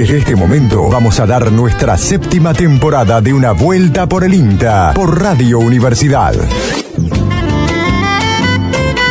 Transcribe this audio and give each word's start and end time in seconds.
Desde 0.00 0.16
este 0.16 0.34
momento 0.34 0.88
vamos 0.88 1.20
a 1.20 1.26
dar 1.26 1.52
nuestra 1.52 1.98
séptima 1.98 2.54
temporada 2.54 3.20
de 3.20 3.34
Una 3.34 3.52
Vuelta 3.52 4.08
por 4.08 4.24
el 4.24 4.32
INTA 4.32 4.94
por 4.94 5.20
Radio 5.20 5.58
Universidad. 5.58 6.32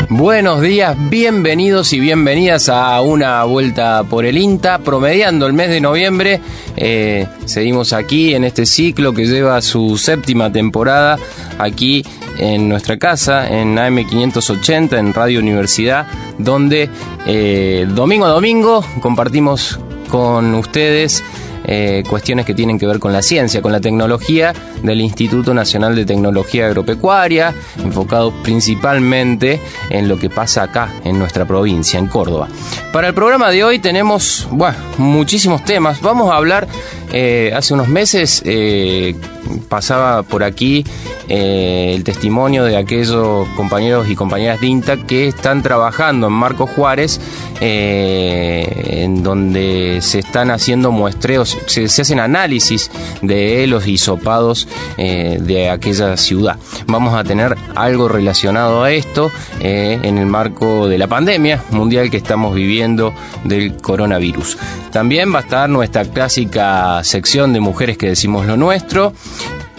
Buenos 0.09 0.61
días, 0.61 0.97
bienvenidos 1.11 1.93
y 1.93 1.99
bienvenidas 1.99 2.69
a 2.69 2.99
una 3.01 3.43
vuelta 3.43 4.03
por 4.03 4.25
el 4.25 4.39
INTA, 4.39 4.79
promediando 4.79 5.45
el 5.45 5.53
mes 5.53 5.69
de 5.69 5.79
noviembre. 5.79 6.41
Eh, 6.75 7.27
seguimos 7.45 7.93
aquí 7.93 8.33
en 8.33 8.43
este 8.43 8.65
ciclo 8.65 9.13
que 9.13 9.27
lleva 9.27 9.61
su 9.61 9.95
séptima 9.95 10.51
temporada 10.51 11.19
aquí 11.59 12.03
en 12.39 12.67
nuestra 12.67 12.97
casa, 12.97 13.47
en 13.47 13.75
AM580, 13.75 14.97
en 14.97 15.13
Radio 15.13 15.39
Universidad, 15.39 16.07
donde 16.39 16.89
eh, 17.27 17.85
domingo 17.93 18.25
a 18.25 18.29
domingo 18.29 18.83
compartimos 19.01 19.79
con 20.09 20.55
ustedes 20.55 21.23
eh, 21.71 22.03
cuestiones 22.09 22.45
que 22.45 22.55
tienen 22.55 22.79
que 22.79 22.87
ver 22.87 22.99
con 22.99 23.13
la 23.13 23.21
ciencia, 23.21 23.61
con 23.61 23.71
la 23.71 23.79
tecnología 23.79 24.53
del 24.81 25.01
Instituto 25.01 25.53
Nacional 25.53 25.95
de 25.95 26.05
Tecnología 26.05 26.65
Agropecuaria, 26.65 27.53
enfocado 27.77 28.33
principalmente 28.41 29.59
en 29.89 30.07
lo 30.07 30.17
que 30.17 30.29
pasa 30.29 30.63
acá 30.63 30.89
en 31.03 31.19
nuestra 31.19 31.45
provincia, 31.45 31.99
en 31.99 32.07
Córdoba. 32.07 32.47
Para 32.91 33.07
el 33.07 33.13
programa 33.13 33.51
de 33.51 33.63
hoy 33.63 33.77
tenemos 33.77 34.47
bueno, 34.51 34.77
muchísimos 34.97 35.63
temas. 35.63 36.01
Vamos 36.01 36.31
a 36.31 36.37
hablar, 36.37 36.67
eh, 37.13 37.51
hace 37.55 37.73
unos 37.75 37.87
meses 37.87 38.41
eh, 38.45 39.15
pasaba 39.67 40.23
por 40.23 40.43
aquí 40.43 40.83
eh, 41.27 41.93
el 41.95 42.03
testimonio 42.03 42.63
de 42.63 42.75
aquellos 42.75 43.47
compañeros 43.49 44.09
y 44.09 44.15
compañeras 44.15 44.59
de 44.61 44.67
INTA 44.67 44.97
que 44.97 45.27
están 45.27 45.61
trabajando 45.61 46.27
en 46.27 46.33
Marco 46.33 46.65
Juárez, 46.65 47.19
eh, 47.61 49.03
en 49.03 49.21
donde 49.21 49.99
se 50.01 50.19
están 50.19 50.49
haciendo 50.49 50.91
muestreos, 50.91 51.57
se, 51.67 51.85
hacen 51.85 52.19
análisis 52.19 52.89
de 53.21 53.67
los 53.67 53.87
hisopados 53.87 54.67
eh, 54.97 55.37
de 55.39 55.69
aquella 55.69 56.17
ciudad. 56.17 56.57
Vamos 56.87 57.13
a 57.13 57.23
tener 57.23 57.55
algo 57.75 58.07
relacionado 58.07 58.83
a 58.83 58.91
esto 58.91 59.31
en 59.59 60.17
el 60.17 60.25
marco 60.25 60.87
de 60.87 60.97
la 60.97 61.07
pandemia 61.07 61.63
mundial 61.71 62.09
que 62.09 62.17
estamos 62.17 62.55
viviendo 62.55 63.13
del 63.43 63.77
coronavirus. 63.77 64.57
También 64.91 65.33
va 65.33 65.39
a 65.39 65.41
estar 65.41 65.69
nuestra 65.69 66.05
clásica 66.05 67.03
sección 67.03 67.53
de 67.53 67.59
mujeres 67.59 67.97
que 67.97 68.07
decimos 68.07 68.47
lo 68.47 68.57
nuestro 68.57 69.13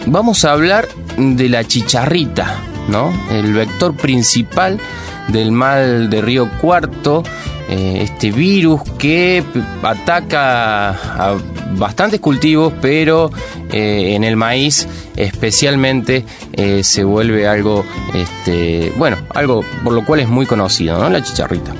vamos 0.05 0.45
a 0.45 0.53
hablar 0.53 0.87
de 1.17 1.49
la 1.49 1.63
chicharrita, 1.63 2.57
¿no? 2.87 3.13
El 3.31 3.53
vector 3.53 3.95
principal 3.95 4.79
del 5.27 5.51
mal 5.51 6.09
de 6.09 6.21
Río 6.21 6.49
Cuarto, 6.59 7.23
eh, 7.69 7.99
este 8.01 8.31
virus 8.31 8.81
que 8.97 9.43
ataca 9.81 10.89
a 10.89 11.37
bastantes 11.75 12.19
cultivos, 12.19 12.73
pero 12.81 13.31
eh, 13.71 14.13
en 14.15 14.23
el 14.23 14.35
maíz 14.35 14.87
especialmente 15.15 16.25
eh, 16.53 16.83
se 16.83 17.03
vuelve 17.03 17.47
algo, 17.47 17.85
este, 18.13 18.91
bueno, 18.97 19.17
algo 19.33 19.63
por 19.83 19.93
lo 19.93 20.05
cual 20.05 20.19
es 20.19 20.27
muy 20.27 20.45
conocido, 20.45 20.97
¿no? 20.97 21.09
La 21.09 21.23
chicharrita. 21.23 21.73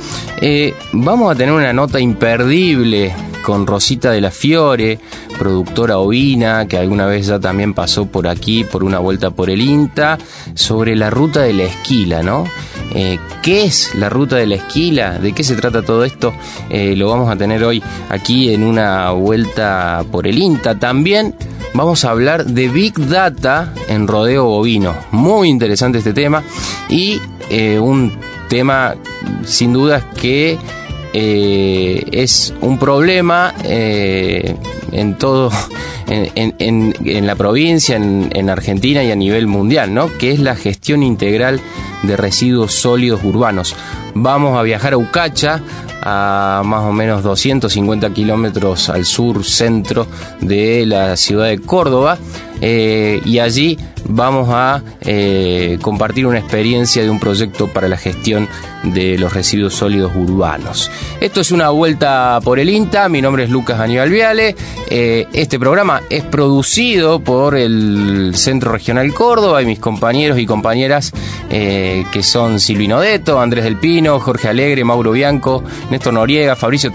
vamos 0.94 1.32
a 1.32 1.36
tener 1.36 1.54
una 1.54 1.74
nota 1.74 2.00
imperdible 2.00 3.14
con 3.44 3.68
Rosita 3.68 4.12
de 4.12 4.22
la 4.22 4.32
Fiore, 4.32 5.00
productora 5.38 5.98
ovina, 5.98 6.68
que 6.68 6.78
alguna 6.78 7.06
vez 7.06 7.28
ya 7.28 7.40
también 7.40 7.74
pasó 7.74 8.06
por 8.06 8.28
aquí 8.28 8.64
por 8.64 8.84
una 8.84 9.00
vuelta 9.00 9.32
por 9.32 9.50
el 9.50 9.62
INTA, 9.62 10.18
sobre 10.54 10.96
la 10.96 11.10
ruta 11.10 11.42
de 11.42 11.54
la 11.54 11.64
esquila, 11.64 12.24
¿no? 12.24 12.46
Eh, 12.94 13.20
¿Qué 13.42 13.66
es 13.66 13.96
la 13.96 14.10
ruta 14.10 14.36
de 14.36 14.48
la 14.48 14.56
esquila? 14.56 15.18
¿De 15.20 15.34
qué 15.34 15.44
se 15.44 15.56
trata 15.56 15.82
todo 15.82 16.04
esto? 16.04 16.34
Eh, 16.70 16.96
lo 16.96 17.10
vamos 17.10 17.30
a 17.30 17.36
tener 17.36 17.64
hoy 17.64 17.82
aquí 18.10 18.54
en 18.54 18.64
una 18.64 19.12
vuelta 19.12 20.04
por 20.12 20.28
el 20.28 20.38
INTA. 20.38 20.78
También 20.78 21.36
vamos 21.74 22.06
a 22.06 22.12
hablar 22.12 22.46
de 22.46 22.68
Big 22.68 22.94
Data 23.08 23.74
en 23.88 24.08
rodeo 24.08 24.46
bovino. 24.46 24.94
Muy 25.12 25.50
interesante 25.50 26.00
este 26.00 26.14
tema 26.14 26.44
y 26.90 27.20
eh, 27.50 27.80
un 27.80 28.14
tema 28.50 28.96
sin 29.46 29.72
dudas 29.74 30.04
que 30.20 30.58
eh, 31.14 32.06
es 32.12 32.54
un 32.62 32.78
problema 32.78 33.54
eh, 33.64 34.56
en 34.92 35.18
todo, 35.18 35.52
en, 36.08 37.28
la 37.28 37.36
provincia, 37.36 37.96
en, 37.96 38.50
Argentina 38.50 39.04
y 39.04 39.12
a 39.12 39.16
nivel 39.16 39.48
mundial, 39.48 39.94
¿no? 39.94 40.16
Que 40.18 40.32
es 40.32 40.40
la 40.40 40.56
gestión 40.56 41.04
integral 41.04 41.60
de 42.04 42.18
residuos 42.18 42.74
sólidos 42.74 43.24
urbanos. 43.24 43.76
Vamos 44.14 44.58
a 44.58 44.62
viajar 44.64 44.94
a 44.94 44.98
Ucacha, 44.98 45.62
a 46.02 46.62
más 46.66 46.84
o 46.84 46.92
menos 46.92 47.24
250 47.24 48.12
kilómetros 48.12 48.90
al 48.90 49.06
sur 49.06 49.46
centro 49.46 50.08
de 50.40 50.86
la 50.86 51.16
ciudad 51.16 51.48
de 51.48 51.60
Córdoba, 51.60 52.18
eh, 52.62 53.22
y 53.26 53.40
allí 53.40 53.78
vamos 54.06 54.50
a 54.52 54.84
eh, 55.02 55.78
compartir 55.82 56.28
una 56.28 56.40
experiencia 56.40 57.02
de 57.02 57.10
un 57.10 57.20
proyecto 57.20 57.68
para 57.68 57.88
la 57.88 57.98
gestión 57.98 58.48
de 58.84 59.18
los 59.18 59.34
residuos 59.34 59.74
sólidos 59.76 60.12
urbanos. 60.16 60.92
Esto 61.20 61.42
es 61.42 61.52
una 61.52 61.70
vuelta 61.70 62.40
por 62.44 62.60
el 62.60 62.70
INTA, 62.70 63.10
mi 63.10 63.22
nombre 63.22 63.46
es 63.46 63.50
Lucas 63.50 63.80
Aníbal 63.80 64.10
Viale, 64.10 64.56
eh, 64.90 65.28
este 65.34 65.60
programa 65.60 66.02
es 66.10 66.24
producido 66.24 67.20
por 67.20 67.56
el 67.56 68.34
Centro 68.36 68.72
Regional 68.72 69.14
Córdoba 69.14 69.62
y 69.62 69.66
mis 69.66 69.80
compañeros 69.80 70.38
y 70.40 70.46
compañeras 70.46 71.12
eh, 71.92 72.06
que 72.12 72.24
son 72.24 72.60
Silvino 72.60 73.00
Deto, 73.00 73.40
Andrés 73.40 73.64
del 73.64 73.78
Pino, 73.78 74.20
Jorge 74.20 74.48
Alegre, 74.48 74.84
Mauro 74.84 75.12
Bianco, 75.12 75.64
Néstor 75.90 76.14
Noriega, 76.14 76.56
Fabricio, 76.56 76.92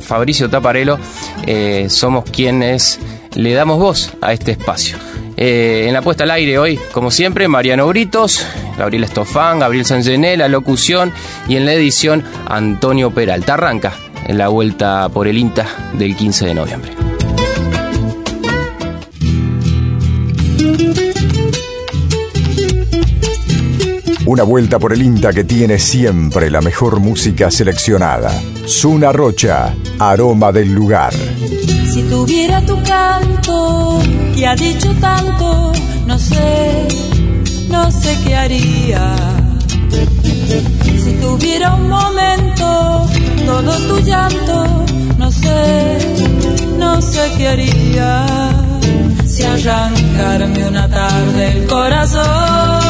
Fabricio 0.00 0.48
Taparelo, 0.50 0.98
somos 1.88 2.24
quienes 2.30 3.00
le 3.34 3.52
damos 3.52 3.78
voz 3.78 4.12
a 4.20 4.32
este 4.32 4.52
espacio. 4.52 4.96
Eh, 5.36 5.84
en 5.86 5.94
la 5.94 6.02
puesta 6.02 6.24
al 6.24 6.32
aire 6.32 6.58
hoy, 6.58 6.80
como 6.90 7.12
siempre, 7.12 7.46
Mariano 7.46 7.86
Britos, 7.86 8.44
Gabriel 8.76 9.04
Estofán, 9.04 9.60
Gabriel 9.60 9.84
Sangené, 9.84 10.36
la 10.36 10.48
locución 10.48 11.12
y 11.46 11.54
en 11.54 11.64
la 11.64 11.74
edición 11.74 12.24
Antonio 12.48 13.12
Peralta. 13.12 13.54
Arranca 13.54 13.92
en 14.26 14.36
la 14.36 14.48
vuelta 14.48 15.08
por 15.10 15.28
el 15.28 15.38
INTA 15.38 15.66
del 15.92 16.16
15 16.16 16.46
de 16.46 16.54
noviembre. 16.54 16.90
Una 24.28 24.42
vuelta 24.42 24.78
por 24.78 24.92
el 24.92 25.00
INTA 25.00 25.32
que 25.32 25.44
tiene 25.44 25.78
siempre 25.78 26.50
la 26.50 26.60
mejor 26.60 27.00
música 27.00 27.50
seleccionada. 27.50 28.30
Zuna 28.66 29.10
Rocha, 29.10 29.74
aroma 29.98 30.52
del 30.52 30.70
lugar. 30.70 31.14
Si 31.14 32.02
tuviera 32.02 32.60
tu 32.60 32.76
canto 32.82 34.02
que 34.34 34.46
ha 34.46 34.54
dicho 34.54 34.94
tanto, 35.00 35.72
no 36.06 36.18
sé, 36.18 36.88
no 37.70 37.90
sé 37.90 38.18
qué 38.22 38.36
haría. 38.36 39.16
Si 41.02 41.12
tuviera 41.22 41.74
un 41.74 41.88
momento 41.88 43.08
todo 43.46 43.78
tu 43.88 43.98
llanto, 44.00 44.84
no 45.16 45.30
sé, 45.30 45.98
no 46.76 47.00
sé 47.00 47.32
qué 47.38 47.48
haría. 47.48 48.26
Si 49.24 49.42
arrancarme 49.42 50.68
una 50.68 50.86
tarde 50.86 51.52
el 51.52 51.66
corazón, 51.66 52.87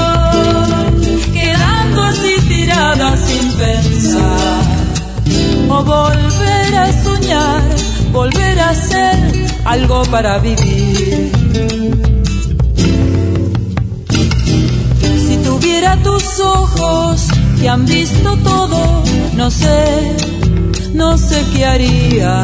así 2.79 2.99
tirada 2.99 3.17
sin 3.17 3.53
pensar, 3.53 4.63
o 5.69 5.85
volver 5.85 6.75
a 6.75 7.03
soñar 7.03 7.79
volver 8.13 8.59
a 8.59 8.75
ser 8.75 9.47
algo 9.65 10.03
para 10.11 10.39
vivir. 10.39 11.31
Si 15.27 15.37
tuviera 15.45 15.97
tus 16.03 16.41
ojos 16.41 17.29
que 17.61 17.69
han 17.69 17.85
visto 17.85 18.37
todo, 18.39 19.03
no 19.35 19.51
sé, 19.51 20.17
no 20.95 21.19
sé 21.19 21.45
qué 21.53 21.65
haría. 21.65 22.43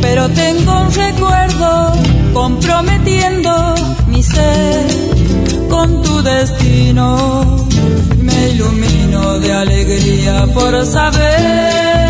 Pero 0.00 0.28
tengo 0.30 0.80
un 0.82 0.92
recuerdo 0.92 1.92
comprometiendo 2.32 3.74
mi 4.08 4.22
ser 4.22 4.86
con 5.68 6.02
tu 6.02 6.22
destino. 6.22 7.65
Ilumino 8.48 9.40
de 9.40 9.52
alegría 9.52 10.46
por 10.54 10.84
saber 10.86 12.06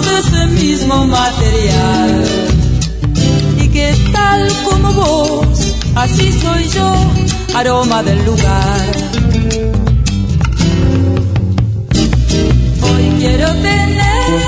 de 0.00 0.18
ese 0.18 0.46
mismo 0.46 1.06
material. 1.06 2.24
Y 3.60 3.68
que 3.68 3.94
tal 4.12 4.48
como 4.64 4.92
vos, 4.92 5.74
así 5.94 6.32
soy 6.32 6.68
yo, 6.68 6.94
aroma 7.54 8.02
del 8.02 8.24
lugar. 8.24 8.86
Hoy 12.82 13.12
quiero 13.18 13.48
tener 13.54 14.40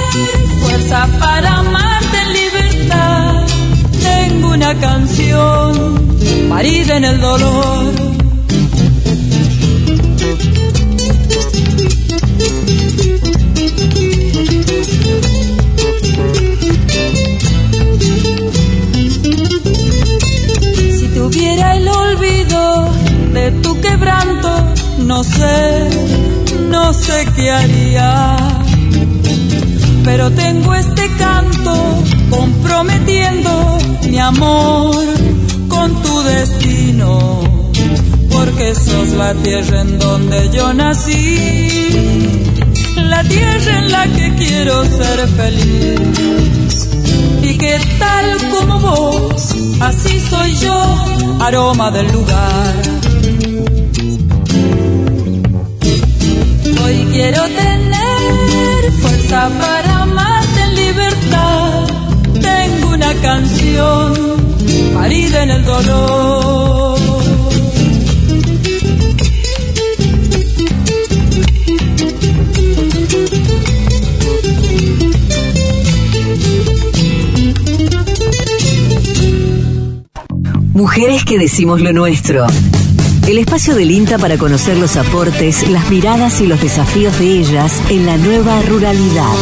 fuerza 0.62 1.08
para 1.18 1.58
amarte 1.58 2.16
en 2.22 2.32
libertad. 2.32 3.46
Tengo 4.02 4.48
una 4.50 4.74
canción 4.78 6.06
parida 6.48 6.96
en 6.96 7.04
el 7.04 7.20
dolor 7.20 8.05
será 21.56 21.76
el 21.76 21.88
olvido 21.88 22.90
de 23.32 23.50
tu 23.62 23.80
quebranto. 23.80 24.50
No 24.98 25.24
sé, 25.24 25.88
no 26.68 26.92
sé 26.92 27.26
qué 27.34 27.50
haría. 27.50 28.36
Pero 30.04 30.30
tengo 30.30 30.74
este 30.74 31.08
canto 31.18 31.74
comprometiendo 32.30 33.78
mi 34.10 34.18
amor 34.18 35.04
con 35.68 36.02
tu 36.02 36.22
destino. 36.22 37.40
Porque 38.30 38.74
sos 38.74 39.08
la 39.14 39.34
tierra 39.34 39.80
en 39.80 39.98
donde 39.98 40.50
yo 40.50 40.74
nací. 40.74 41.88
La 42.96 43.22
tierra 43.24 43.78
en 43.78 43.92
la 43.92 44.04
que 44.08 44.34
quiero 44.36 44.84
ser 44.84 45.28
feliz. 45.28 46.65
Y 47.48 47.56
que 47.58 47.78
tal 48.00 48.36
como 48.50 48.80
vos, 48.80 49.54
así 49.78 50.18
soy 50.18 50.52
yo, 50.56 50.78
aroma 51.38 51.92
del 51.92 52.10
lugar. 52.10 52.74
Hoy 56.84 57.06
quiero 57.12 57.42
tener 57.42 58.92
fuerza 59.00 59.48
para 59.60 60.02
amarte 60.02 60.60
en 60.60 60.74
libertad. 60.74 61.84
Tengo 62.34 62.94
una 62.94 63.14
canción 63.14 64.12
parida 64.92 65.44
en 65.44 65.50
el 65.50 65.64
dolor. 65.64 66.95
Mujeres 80.76 81.24
que 81.24 81.38
decimos 81.38 81.80
lo 81.80 81.94
nuestro. 81.94 82.46
El 83.26 83.38
espacio 83.38 83.74
del 83.74 83.90
INTA 83.90 84.18
para 84.18 84.36
conocer 84.36 84.76
los 84.76 84.98
aportes, 84.98 85.66
las 85.70 85.88
miradas 85.88 86.42
y 86.42 86.46
los 86.46 86.60
desafíos 86.60 87.18
de 87.18 87.38
ellas 87.38 87.80
en 87.88 88.04
la 88.04 88.18
nueva 88.18 88.60
ruralidad. 88.60 89.32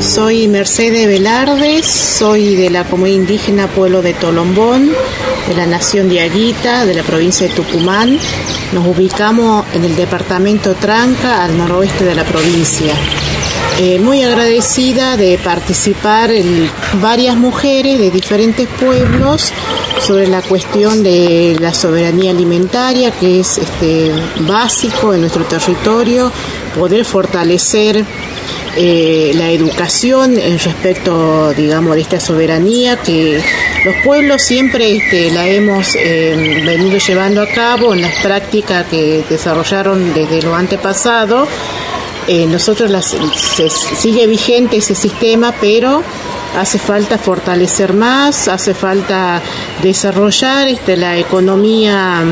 Soy 0.00 0.48
Mercedes 0.48 1.06
Velardes, 1.06 1.84
soy 1.84 2.54
de 2.54 2.70
la 2.70 2.84
comunidad 2.84 3.16
indígena 3.16 3.66
Pueblo 3.66 4.00
de 4.00 4.14
Tolombón, 4.14 4.90
de 5.48 5.54
la 5.54 5.66
nación 5.66 6.08
de 6.08 6.22
Aguita, 6.22 6.86
de 6.86 6.94
la 6.94 7.02
provincia 7.02 7.46
de 7.46 7.52
Tucumán. 7.52 8.18
Nos 8.72 8.86
ubicamos 8.86 9.66
en 9.74 9.84
el 9.84 9.96
departamento 9.96 10.72
Tranca, 10.76 11.44
al 11.44 11.58
noroeste 11.58 12.06
de 12.06 12.14
la 12.14 12.24
provincia. 12.24 12.94
Eh, 13.80 13.98
muy 13.98 14.22
agradecida 14.22 15.16
de 15.16 15.36
participar 15.36 16.30
varias 17.00 17.36
mujeres 17.36 17.98
de 17.98 18.08
diferentes 18.08 18.68
pueblos 18.68 19.52
sobre 20.00 20.28
la 20.28 20.42
cuestión 20.42 21.02
de 21.02 21.56
la 21.58 21.74
soberanía 21.74 22.30
alimentaria, 22.30 23.10
que 23.10 23.40
es 23.40 23.58
este, 23.58 24.12
básico 24.46 25.12
en 25.12 25.22
nuestro 25.22 25.42
territorio, 25.44 26.30
poder 26.78 27.04
fortalecer 27.04 28.04
eh, 28.76 29.32
la 29.34 29.50
educación 29.50 30.38
en 30.38 30.56
respecto, 30.60 31.52
digamos, 31.54 31.96
de 31.96 32.02
esta 32.02 32.20
soberanía 32.20 32.96
que 32.96 33.42
los 33.84 33.94
pueblos 34.04 34.42
siempre 34.42 34.96
este, 34.96 35.32
la 35.32 35.48
hemos 35.48 35.96
eh, 35.96 36.62
venido 36.64 36.98
llevando 36.98 37.42
a 37.42 37.48
cabo 37.48 37.92
en 37.92 38.02
las 38.02 38.14
prácticas 38.22 38.86
que 38.86 39.24
desarrollaron 39.28 40.14
desde 40.14 40.42
lo 40.42 40.54
antepasado 40.54 41.48
eh, 42.26 42.46
nosotros 42.46 42.90
las, 42.90 43.14
sigue 43.96 44.26
vigente 44.26 44.78
ese 44.78 44.94
sistema, 44.94 45.54
pero 45.60 46.02
hace 46.58 46.78
falta 46.78 47.18
fortalecer 47.18 47.92
más, 47.92 48.48
hace 48.48 48.74
falta 48.74 49.42
desarrollar 49.82 50.68
este, 50.68 50.96
la 50.96 51.18
economía 51.18 52.22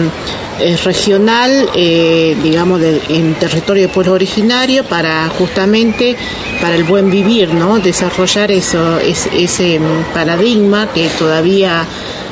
eh, 0.61 0.77
regional, 0.85 1.69
eh, 1.75 2.37
digamos, 2.43 2.81
en 3.09 3.35
territorio 3.35 3.83
de 3.83 3.89
pueblo 3.89 4.13
originario 4.13 4.85
para 4.85 5.29
justamente 5.29 6.17
para 6.61 6.75
el 6.75 6.85
buen 6.85 7.11
vivir, 7.11 7.53
¿no? 7.53 7.79
Desarrollar 7.79 8.51
eso, 8.53 8.99
ese 8.99 9.81
paradigma 10.15 10.89
que 10.93 11.09
todavía, 11.19 11.85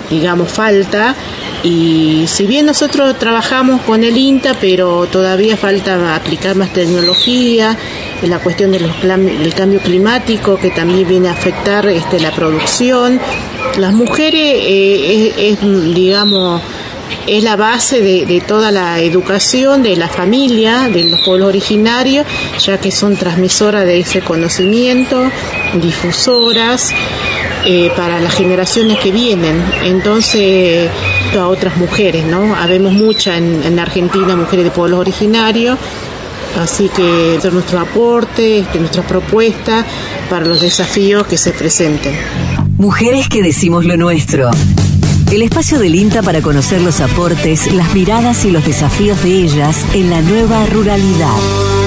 digamos, 0.09 0.51
falta 0.51 1.15
y 1.63 2.25
si 2.27 2.47
bien 2.47 2.67
nosotros 2.67 3.19
trabajamos 3.19 3.83
con 3.83 4.03
el 4.03 4.17
INTA, 4.17 4.55
pero 4.61 5.07
todavía 5.07 5.57
falta 5.57 6.15
aplicar 6.15 6.57
más 6.57 6.73
tecnología, 6.73 7.77
en 8.23 8.31
la 8.31 8.39
cuestión 8.39 8.73
del 8.73 9.55
cambio 9.55 9.81
climático 9.81 10.57
que 10.59 10.71
también 10.71 11.09
viene 11.09 11.29
a 11.29 11.33
afectar 11.33 11.87
este, 11.89 12.21
la 12.21 12.31
producción. 12.33 13.21
Las 13.79 13.93
mujeres 13.93 14.41
eh, 14.43 15.35
es, 15.37 15.61
digamos, 15.95 16.63
es 17.27 17.43
la 17.43 17.57
base 17.57 18.01
de, 18.01 18.27
de, 18.27 18.41
toda 18.41 18.71
la 18.71 19.01
educación 19.01 19.83
de 19.83 19.97
la 19.97 20.09
familia, 20.09 20.89
de 20.89 21.05
los 21.05 21.21
pueblos 21.21 21.49
originarios, 21.49 22.27
ya 22.65 22.79
que 22.79 22.91
son 22.91 23.17
transmisoras 23.17 23.85
de 23.85 24.01
ese 24.01 24.21
conocimiento, 24.21 25.31
difusoras. 25.75 26.93
Eh, 27.63 27.93
para 27.95 28.21
las 28.21 28.35
generaciones 28.35 28.99
que 29.01 29.13
vienen. 29.13 29.63
Entonces, 29.83 30.89
a 31.39 31.49
otras 31.49 31.77
mujeres, 31.77 32.25
¿no? 32.25 32.55
Habemos 32.57 32.93
muchas 32.93 33.39
en, 33.39 33.79
Argentina, 33.79 34.37
mujeres 34.37 34.65
de 34.65 34.71
pueblos 34.71 35.01
originarios. 35.01 35.79
Así 36.61 36.89
que 36.89 37.37
es 37.37 37.53
nuestro 37.53 37.79
aporte, 37.79 38.59
este, 38.59 38.81
nuestra 38.81 39.03
propuesta 39.03 39.85
para 40.29 40.45
los 40.45 40.61
desafíos 40.61 41.27
que 41.27 41.37
se 41.37 41.53
presenten. 41.53 42.13
Mujeres 42.77 43.29
que 43.29 43.43
decimos 43.43 43.85
lo 43.85 43.97
nuestro. 43.97 44.51
El 45.31 45.43
espacio 45.43 45.79
del 45.79 45.95
INTA 45.95 46.23
para 46.23 46.43
conocer 46.43 46.81
los 46.81 47.01
aportes, 47.01 47.73
las 47.73 47.95
miradas 47.95 48.45
y 48.45 48.51
los 48.51 48.67
desafíos 48.67 49.23
de 49.23 49.31
ellas 49.31 49.77
en 49.95 50.11
la 50.11 50.23
nueva 50.23 50.67
ruralidad. 50.67 51.80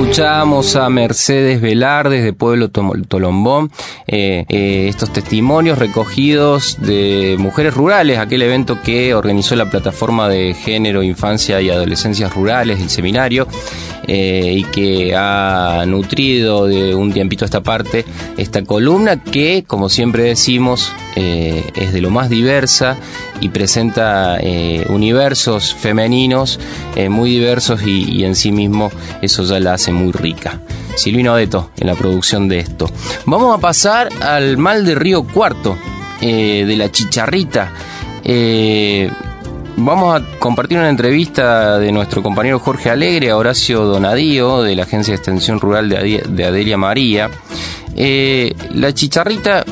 Escuchamos 0.00 0.76
a 0.76 0.88
Mercedes 0.90 1.60
Velardes 1.60 2.22
de 2.22 2.32
Pueblo 2.32 2.70
Tolombón, 2.70 3.72
eh, 4.06 4.46
eh, 4.48 4.86
estos 4.88 5.12
testimonios 5.12 5.76
recogidos 5.76 6.80
de 6.80 7.34
mujeres 7.36 7.74
rurales, 7.74 8.18
aquel 8.18 8.42
evento 8.42 8.80
que 8.80 9.12
organizó 9.12 9.56
la 9.56 9.68
plataforma 9.68 10.28
de 10.28 10.54
género, 10.54 11.02
infancia 11.02 11.60
y 11.60 11.70
adolescencias 11.70 12.32
rurales, 12.32 12.80
el 12.80 12.90
seminario, 12.90 13.48
eh, 14.08 14.54
y 14.56 14.64
que 14.64 15.14
ha 15.14 15.84
nutrido 15.86 16.66
de 16.66 16.94
un 16.94 17.12
tiempito 17.12 17.44
a 17.44 17.46
esta 17.46 17.62
parte 17.62 18.04
esta 18.36 18.64
columna 18.64 19.22
que, 19.22 19.64
como 19.66 19.88
siempre 19.88 20.24
decimos, 20.24 20.92
es 21.16 21.92
de 21.92 22.00
lo 22.00 22.10
más 22.10 22.30
diversa 22.30 22.96
y 23.40 23.48
presenta 23.48 24.38
universos 24.88 25.74
femeninos 25.74 26.60
muy 27.08 27.30
diversos 27.30 27.82
y, 27.84 28.04
y 28.08 28.24
en 28.24 28.36
sí 28.36 28.52
mismo 28.52 28.92
eso 29.20 29.42
ya 29.42 29.58
la 29.58 29.74
hace 29.74 29.92
muy 29.92 30.12
rica. 30.12 30.60
Silvino 30.98 31.32
Adeto 31.32 31.70
en 31.78 31.86
la 31.86 31.94
producción 31.94 32.48
de 32.48 32.58
esto. 32.58 32.90
Vamos 33.24 33.56
a 33.56 33.60
pasar 33.60 34.08
al 34.20 34.58
mal 34.58 34.84
de 34.84 34.96
Río 34.96 35.22
Cuarto, 35.22 35.78
eh, 36.20 36.64
de 36.66 36.76
la 36.76 36.90
chicharrita. 36.90 37.72
Eh, 39.78 39.80
vamos 39.80 40.20
a 40.20 40.38
compartir 40.38 40.78
una 40.78 40.88
entrevista 40.88 41.78
de 41.78 41.92
nuestro 41.92 42.22
compañero 42.22 42.58
Jorge 42.58 42.90
Alegre 42.90 43.30
a 43.30 43.36
Horacio 43.36 43.84
Donadío 43.84 44.62
de 44.62 44.74
la 44.74 44.82
Agencia 44.82 45.12
de 45.12 45.16
Extensión 45.16 45.60
Rural 45.60 45.88
de 45.88 46.44
Adelia 46.44 46.76
María. 46.76 47.30
Eh, 47.96 48.54
la 48.74 48.92
chicharrita, 48.92 49.64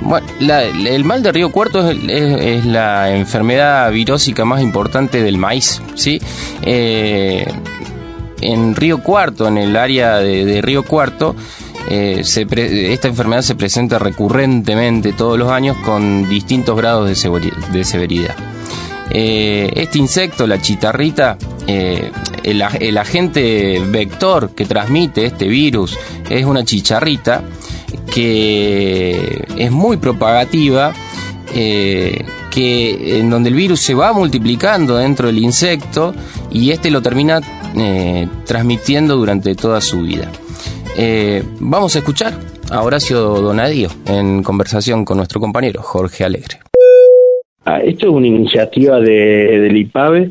bueno, 0.00 0.26
el 0.40 1.04
mal 1.04 1.22
de 1.22 1.32
Río 1.32 1.50
Cuarto 1.50 1.90
es, 1.90 2.64
la 2.64 3.14
enfermedad 3.14 3.90
virósica 3.92 4.44
más 4.44 4.62
importante 4.62 5.22
del 5.22 5.38
maíz, 5.38 5.82
¿sí? 5.94 6.20
en 8.40 8.74
Río 8.74 9.02
Cuarto, 9.02 9.48
en 9.48 9.58
el 9.58 9.76
área 9.76 10.18
de, 10.18 10.60
Río 10.62 10.82
Cuarto, 10.84 11.34
eh, 11.90 12.22
esta 12.22 13.08
enfermedad 13.08 13.42
se 13.42 13.54
presenta 13.54 13.98
recurrentemente 13.98 15.12
todos 15.12 15.38
los 15.38 15.50
años 15.50 15.76
con 15.84 16.28
distintos 16.28 16.76
grados 16.76 17.08
de, 17.08 17.84
severidad. 17.84 18.34
Eh, 19.10 19.70
este 19.74 19.98
insecto, 19.98 20.46
la 20.46 20.60
chitarrita, 20.60 21.38
eh, 21.66 22.10
el, 22.42 22.98
agente 22.98 23.80
vector 23.88 24.50
que 24.50 24.64
transmite 24.64 25.24
este 25.24 25.48
virus 25.48 25.98
es 26.28 26.44
una 26.44 26.64
chicharrita 26.64 27.42
que 28.12 29.44
es 29.56 29.70
muy 29.70 29.96
propagativa, 29.96 30.92
que 32.50 33.18
en 33.18 33.30
donde 33.30 33.48
el 33.48 33.54
virus 33.54 33.80
se 33.80 33.94
va 33.94 34.12
multiplicando 34.12 34.96
dentro 34.96 35.28
del 35.28 35.38
insecto 35.38 36.14
y 36.50 36.70
este 36.70 36.90
lo 36.90 37.02
termina 37.02 37.40
eh, 37.76 38.28
transmitiendo 38.44 39.16
durante 39.16 39.54
toda 39.54 39.80
su 39.80 40.02
vida. 40.02 40.30
Eh, 40.96 41.44
vamos 41.60 41.94
a 41.94 41.98
escuchar 41.98 42.38
a 42.70 42.82
Horacio 42.82 43.20
Donadío 43.20 43.88
en 44.06 44.42
conversación 44.42 45.04
con 45.04 45.18
nuestro 45.18 45.40
compañero 45.40 45.82
Jorge 45.82 46.24
Alegre. 46.24 46.67
Ah, 47.70 47.82
esto 47.84 48.06
es 48.06 48.12
una 48.12 48.26
iniciativa 48.26 48.98
de, 48.98 49.60
del 49.60 49.76
IPAVE 49.76 50.30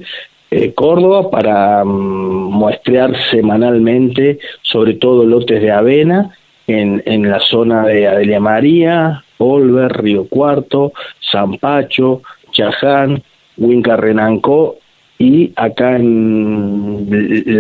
eh, 0.50 0.74
Córdoba 0.74 1.30
para 1.30 1.86
mm, 1.86 2.50
muestrear 2.50 3.14
semanalmente 3.30 4.40
sobre 4.64 4.96
todo 4.96 5.24
lotes 5.24 5.62
de 5.62 5.72
avena 5.72 6.32
en, 6.66 7.04
en 7.06 7.30
la 7.30 7.40
zona 7.40 7.86
de 7.86 8.08
Adelia 8.08 8.40
María, 8.40 9.24
Olver, 9.38 10.02
Río 10.02 10.28
Cuarto, 10.28 10.94
San 11.20 11.60
Pacho, 11.60 12.24
Chaján, 12.54 13.22
Huinca 13.56 13.98
Renancó 13.98 14.78
y 15.20 15.54
acá 15.58 15.96
en 15.96 17.06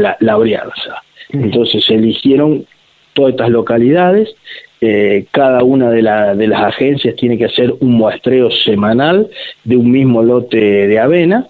La, 0.01 0.17
la 0.21 0.37
Brianza. 0.37 1.03
Entonces 1.29 1.85
se 1.85 1.93
eligieron 1.93 2.65
todas 3.13 3.33
estas 3.33 3.51
localidades, 3.51 4.33
eh, 4.79 5.25
cada 5.31 5.63
una 5.63 5.89
de, 5.89 6.03
de, 6.35 6.47
las 6.47 6.61
agencias 6.61 7.15
tiene 7.15 7.37
que 7.37 7.45
hacer 7.45 7.73
un 7.79 7.93
muestreo 7.93 8.51
semanal 8.51 9.27
de 9.63 9.75
un 9.75 9.89
mismo 9.89 10.21
lote 10.21 10.57
de 10.87 10.99
avena. 10.99 11.47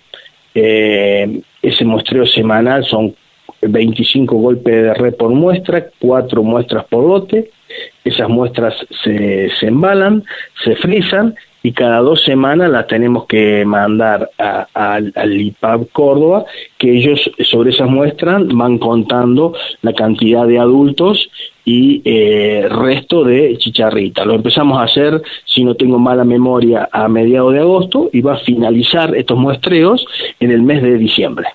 Eh, 0.55 1.41
ese 1.61 1.83
muestreo 1.83 2.25
semanal 2.25 2.85
son 2.85 3.15
25 3.61 4.35
golpes 4.35 4.73
de 4.73 4.93
red 4.93 5.15
por 5.15 5.29
muestra, 5.29 5.87
4 5.99 6.43
muestras 6.43 6.85
por 6.85 7.03
lote. 7.03 7.51
Esas 8.05 8.29
muestras 8.29 8.73
se, 9.03 9.49
embalan, 9.61 10.23
se 10.63 10.75
frisan 10.77 11.35
y 11.63 11.73
cada 11.73 11.99
dos 11.99 12.23
semanas 12.23 12.69
las 12.69 12.87
tenemos 12.87 13.25
que 13.25 13.65
mandar 13.65 14.29
al 14.37 15.41
IPAB 15.41 15.89
Córdoba, 15.91 16.45
que 16.77 16.91
ellos 16.91 17.29
sobre 17.43 17.71
esas 17.71 17.89
muestras 17.89 18.47
van 18.47 18.77
contando 18.77 19.53
la 19.81 19.91
cantidad 19.91 20.47
de 20.47 20.59
adultos 20.59 21.29
y 21.67 22.01
eh, 22.05 22.65
resto 22.69 23.25
de 23.25 23.57
chicharrita. 23.57 24.23
Lo 24.23 24.35
empezamos 24.35 24.79
a 24.79 24.83
hacer, 24.83 25.21
si 25.43 25.65
no 25.65 25.75
tengo 25.75 25.99
mala 25.99 26.23
memoria, 26.23 26.87
a 26.93 27.09
mediados 27.09 27.53
de 27.53 27.59
agosto 27.59 28.09
y 28.13 28.21
va 28.21 28.35
a 28.35 28.39
finalizar 28.39 29.13
estos 29.17 29.37
muestreos 29.37 30.07
en 30.39 30.51
el 30.51 30.61
mes 30.61 30.81
de 30.81 30.97
diciembre. 30.97 31.47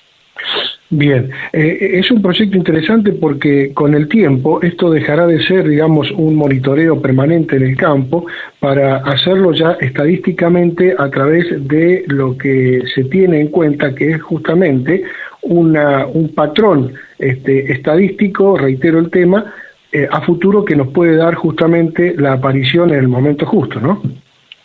Bien, 0.90 1.30
eh, 1.54 1.92
es 1.94 2.10
un 2.10 2.20
proyecto 2.20 2.58
interesante 2.58 3.12
porque 3.12 3.72
con 3.72 3.94
el 3.94 4.06
tiempo 4.06 4.60
esto 4.60 4.90
dejará 4.90 5.26
de 5.26 5.42
ser, 5.46 5.66
digamos, 5.66 6.10
un 6.10 6.34
monitoreo 6.34 7.00
permanente 7.00 7.56
en 7.56 7.62
el 7.62 7.76
campo 7.78 8.26
para 8.60 8.96
hacerlo 8.96 9.54
ya 9.54 9.78
estadísticamente 9.80 10.94
a 10.98 11.08
través 11.08 11.46
de 11.66 12.04
lo 12.08 12.36
que 12.36 12.82
se 12.94 13.04
tiene 13.04 13.40
en 13.40 13.48
cuenta, 13.48 13.94
que 13.94 14.10
es 14.10 14.20
justamente 14.20 15.04
una, 15.40 16.06
un 16.06 16.34
patrón 16.34 16.92
este, 17.18 17.72
estadístico, 17.72 18.58
reitero 18.58 18.98
el 18.98 19.10
tema, 19.10 19.54
eh, 19.94 20.08
a 20.10 20.22
futuro 20.22 20.64
que 20.64 20.74
nos 20.74 20.88
puede 20.88 21.16
dar 21.16 21.34
justamente 21.34 22.14
la 22.16 22.32
aparición 22.32 22.88
en 22.90 23.00
el 23.00 23.08
momento 23.08 23.44
justo, 23.44 23.78
¿no? 23.78 24.00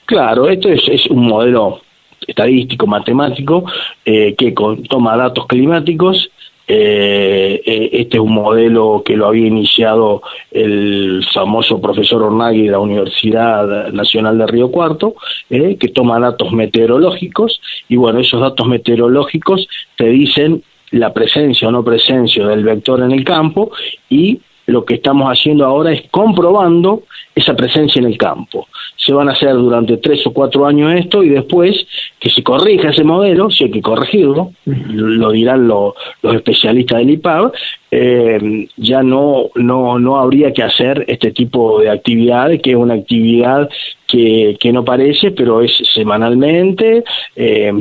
Claro, 0.05 0.48
esto 0.48 0.69
es, 0.69 1.05
un 1.07 1.27
modelo 1.27 1.81
estadístico, 2.25 2.88
matemático, 2.88 3.65
eh, 4.05 4.36
que 4.38 4.53
toma 4.89 5.17
datos 5.17 5.46
climáticos. 5.48 6.31
Eh, 6.65 7.62
este 7.91 8.17
es 8.17 8.24
un 8.24 8.34
modelo 8.34 9.03
que 9.05 9.17
lo 9.17 9.27
había 9.27 9.48
iniciado 9.48 10.22
el 10.50 11.25
famoso 11.34 11.81
profesor 11.81 12.24
Ornagui 12.24 12.63
de 12.63 12.72
la 12.72 12.79
Universidad 12.79 13.91
Nacional 13.91 14.38
de 14.38 14.48
Río 14.48 14.72
Cuarto, 14.72 15.15
que 15.50 15.91
toma 15.93 16.19
datos 16.19 16.53
meteorológicos 16.53 17.62
y 17.89 17.98
bueno, 17.98 18.19
esos 18.19 18.39
datos 18.39 18.65
meteorológicos 18.67 19.67
te 19.98 20.07
dicen 20.07 20.63
la 20.91 21.13
presencia 21.13 21.67
o 21.67 21.72
no 21.72 21.84
presencia 21.84 22.48
del 22.48 22.63
vector 22.63 23.01
en 23.01 23.12
el 23.12 23.24
campo 23.25 23.72
y 24.10 24.39
lo 24.67 24.86
que 24.86 24.95
estamos 24.95 25.27
haciendo 25.29 25.65
ahora 25.65 25.93
es 25.93 26.03
comprobando 26.12 27.03
esa 27.33 27.55
presencia 27.55 28.00
en 28.00 28.05
el 28.05 28.17
campo. 28.17 28.67
Se 28.97 29.13
van 29.13 29.29
a 29.29 29.31
hacer 29.31 29.53
durante 29.53 29.97
tres 29.97 30.25
o 30.27 30.33
cuatro 30.33 30.65
años 30.65 30.93
esto 30.93 31.24
y 31.24 31.29
después 31.29 31.88
que 32.19 32.29
se 32.29 32.43
corrija 32.43 32.89
ese 32.89 33.05
modelo, 33.05 33.50
si 33.50 33.63
hay 33.63 33.71
que 33.71 33.81
corregirlo, 33.81 34.51
lo 34.65 35.31
dirán 35.31 35.67
los 35.67 35.93
especialistas 36.21 37.00
del 37.00 37.12
IPAB, 37.12 37.51
eh, 37.91 38.67
ya 38.75 39.01
no, 39.01 39.50
no, 39.55 39.97
no 40.00 40.17
habría 40.17 40.51
que 40.51 40.63
hacer 40.63 41.05
este 41.07 41.31
tipo 41.31 41.79
de 41.79 41.89
actividades, 41.89 42.62
que 42.62 42.71
es 42.71 42.75
una 42.75 42.95
actividad 42.95 43.69
que, 44.05 44.57
que 44.59 44.74
no 44.74 44.83
parece, 44.83 45.31
pero 45.31 45.62
es 45.62 45.71
semanalmente, 45.93 47.05
eh, 47.36 47.71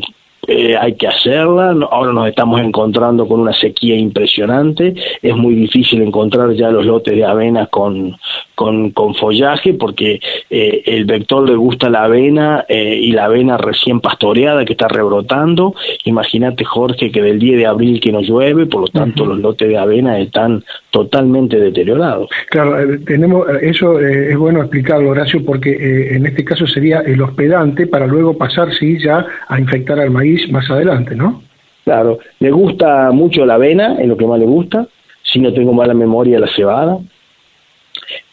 eh, 0.47 0.77
hay 0.77 0.95
que 0.95 1.09
hacerla. 1.09 1.75
Ahora 1.91 2.13
nos 2.13 2.29
estamos 2.29 2.61
encontrando 2.61 3.27
con 3.27 3.41
una 3.41 3.53
sequía 3.53 3.97
impresionante. 3.97 4.95
Es 5.21 5.37
muy 5.37 5.55
difícil 5.55 6.03
encontrar 6.03 6.53
ya 6.53 6.71
los 6.71 6.87
lotes 6.87 7.17
de 7.17 7.25
avena 7.25 7.67
con, 7.67 8.17
con, 8.55 8.91
con 8.91 9.15
follaje 9.15 9.75
porque 9.75 10.21
eh, 10.49 10.83
el 10.87 11.05
vector 11.05 11.49
le 11.49 11.57
gusta 11.57 11.91
la 11.91 12.05
avena 12.05 12.65
eh, 12.69 12.99
y 13.01 13.11
la 13.13 13.25
avena 13.25 13.57
recién 13.57 14.01
pastoreada 14.01 14.65
que 14.65 14.73
está 14.73 14.87
rebrotando. 14.87 15.75
Imagínate, 16.05 16.65
Jorge, 16.65 17.11
que 17.11 17.23
del 17.23 17.39
10 17.39 17.59
de 17.59 17.67
abril 17.67 18.01
que 18.01 18.13
no 18.13 18.21
llueve, 18.21 18.67
por 18.67 18.83
lo 18.83 18.89
tanto 18.89 19.27
los 19.27 19.41
lotes 19.41 19.69
de 19.69 19.79
avena 19.79 20.19
están 20.21 20.63
totalmente 20.91 21.59
deteriorados. 21.59 22.31
Claro, 22.51 22.99
tenemos 23.05 23.47
eso 23.61 24.01
es 24.01 24.37
bueno 24.37 24.61
explicarlo, 24.61 25.11
Horacio, 25.11 25.45
porque 25.45 26.15
en 26.15 26.25
este 26.25 26.45
caso 26.45 26.67
sería 26.67 27.01
el 27.01 27.21
hospedante 27.21 27.87
para 27.87 28.07
luego 28.07 28.39
pasar, 28.39 28.73
sí, 28.73 28.99
ya 28.99 29.27
a 29.49 29.61
infectar 29.61 29.99
al 29.99 30.11
maíz 30.11 30.36
más 30.51 30.71
adelante, 30.71 31.15
¿no? 31.15 31.43
Claro, 31.85 32.19
le 32.41 32.51
gusta 32.51 33.13
mucho 33.13 33.47
la 33.47 33.55
avena, 33.55 34.01
es 34.01 34.09
lo 34.09 34.17
que 34.17 34.27
más 34.27 34.39
le 34.39 34.47
gusta, 34.47 34.89
si 35.23 35.39
no 35.41 35.53
tengo 35.53 35.73
mala 35.73 35.95
memoria 35.95 36.41
la 36.41 36.49
cebada, 36.49 36.99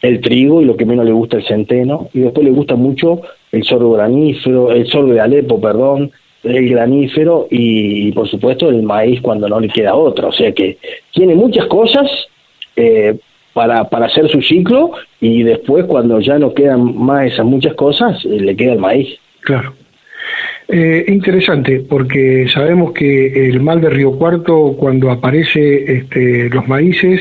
el 0.02 0.20
trigo 0.20 0.60
y 0.60 0.64
lo 0.64 0.76
que 0.76 0.84
menos 0.84 1.04
le 1.04 1.12
gusta 1.12 1.36
el 1.36 1.46
centeno, 1.46 2.08
y 2.12 2.20
después 2.20 2.44
le 2.44 2.52
gusta 2.52 2.74
mucho 2.74 3.20
el 3.52 3.62
sorgo 3.64 3.92
granífero, 3.92 4.72
el 4.72 4.86
sorgo 4.86 5.12
de 5.12 5.20
Alepo, 5.20 5.60
perdón, 5.60 6.10
el 6.42 6.68
granífero 6.68 7.46
y, 7.50 8.12
por 8.12 8.28
supuesto 8.28 8.68
el 8.68 8.82
maíz 8.82 9.20
cuando 9.20 9.48
no 9.48 9.60
le 9.60 9.68
queda 9.68 9.94
otra, 9.94 10.28
o 10.28 10.32
sea 10.32 10.52
que 10.52 10.78
tiene 11.12 11.34
muchas 11.34 11.66
cosas 11.66 12.10
eh, 12.76 13.16
para, 13.52 13.84
para 13.88 14.06
hacer 14.06 14.28
su 14.28 14.42
ciclo 14.42 14.92
y 15.20 15.42
después 15.42 15.86
cuando 15.86 16.20
ya 16.20 16.38
no 16.38 16.52
quedan 16.52 16.96
más 16.98 17.32
esas 17.32 17.46
muchas 17.46 17.74
cosas, 17.74 18.22
eh, 18.24 18.40
le 18.40 18.56
queda 18.56 18.72
el 18.72 18.80
maíz. 18.80 19.18
Claro. 19.40 19.74
Eh, 20.66 21.04
interesante, 21.08 21.80
porque 21.80 22.46
sabemos 22.52 22.92
que 22.92 23.48
el 23.48 23.60
mal 23.60 23.82
de 23.82 23.90
Río 23.90 24.12
Cuarto, 24.12 24.74
cuando 24.78 25.10
aparece 25.10 25.98
este, 25.98 26.48
los 26.48 26.66
maíces, 26.66 27.20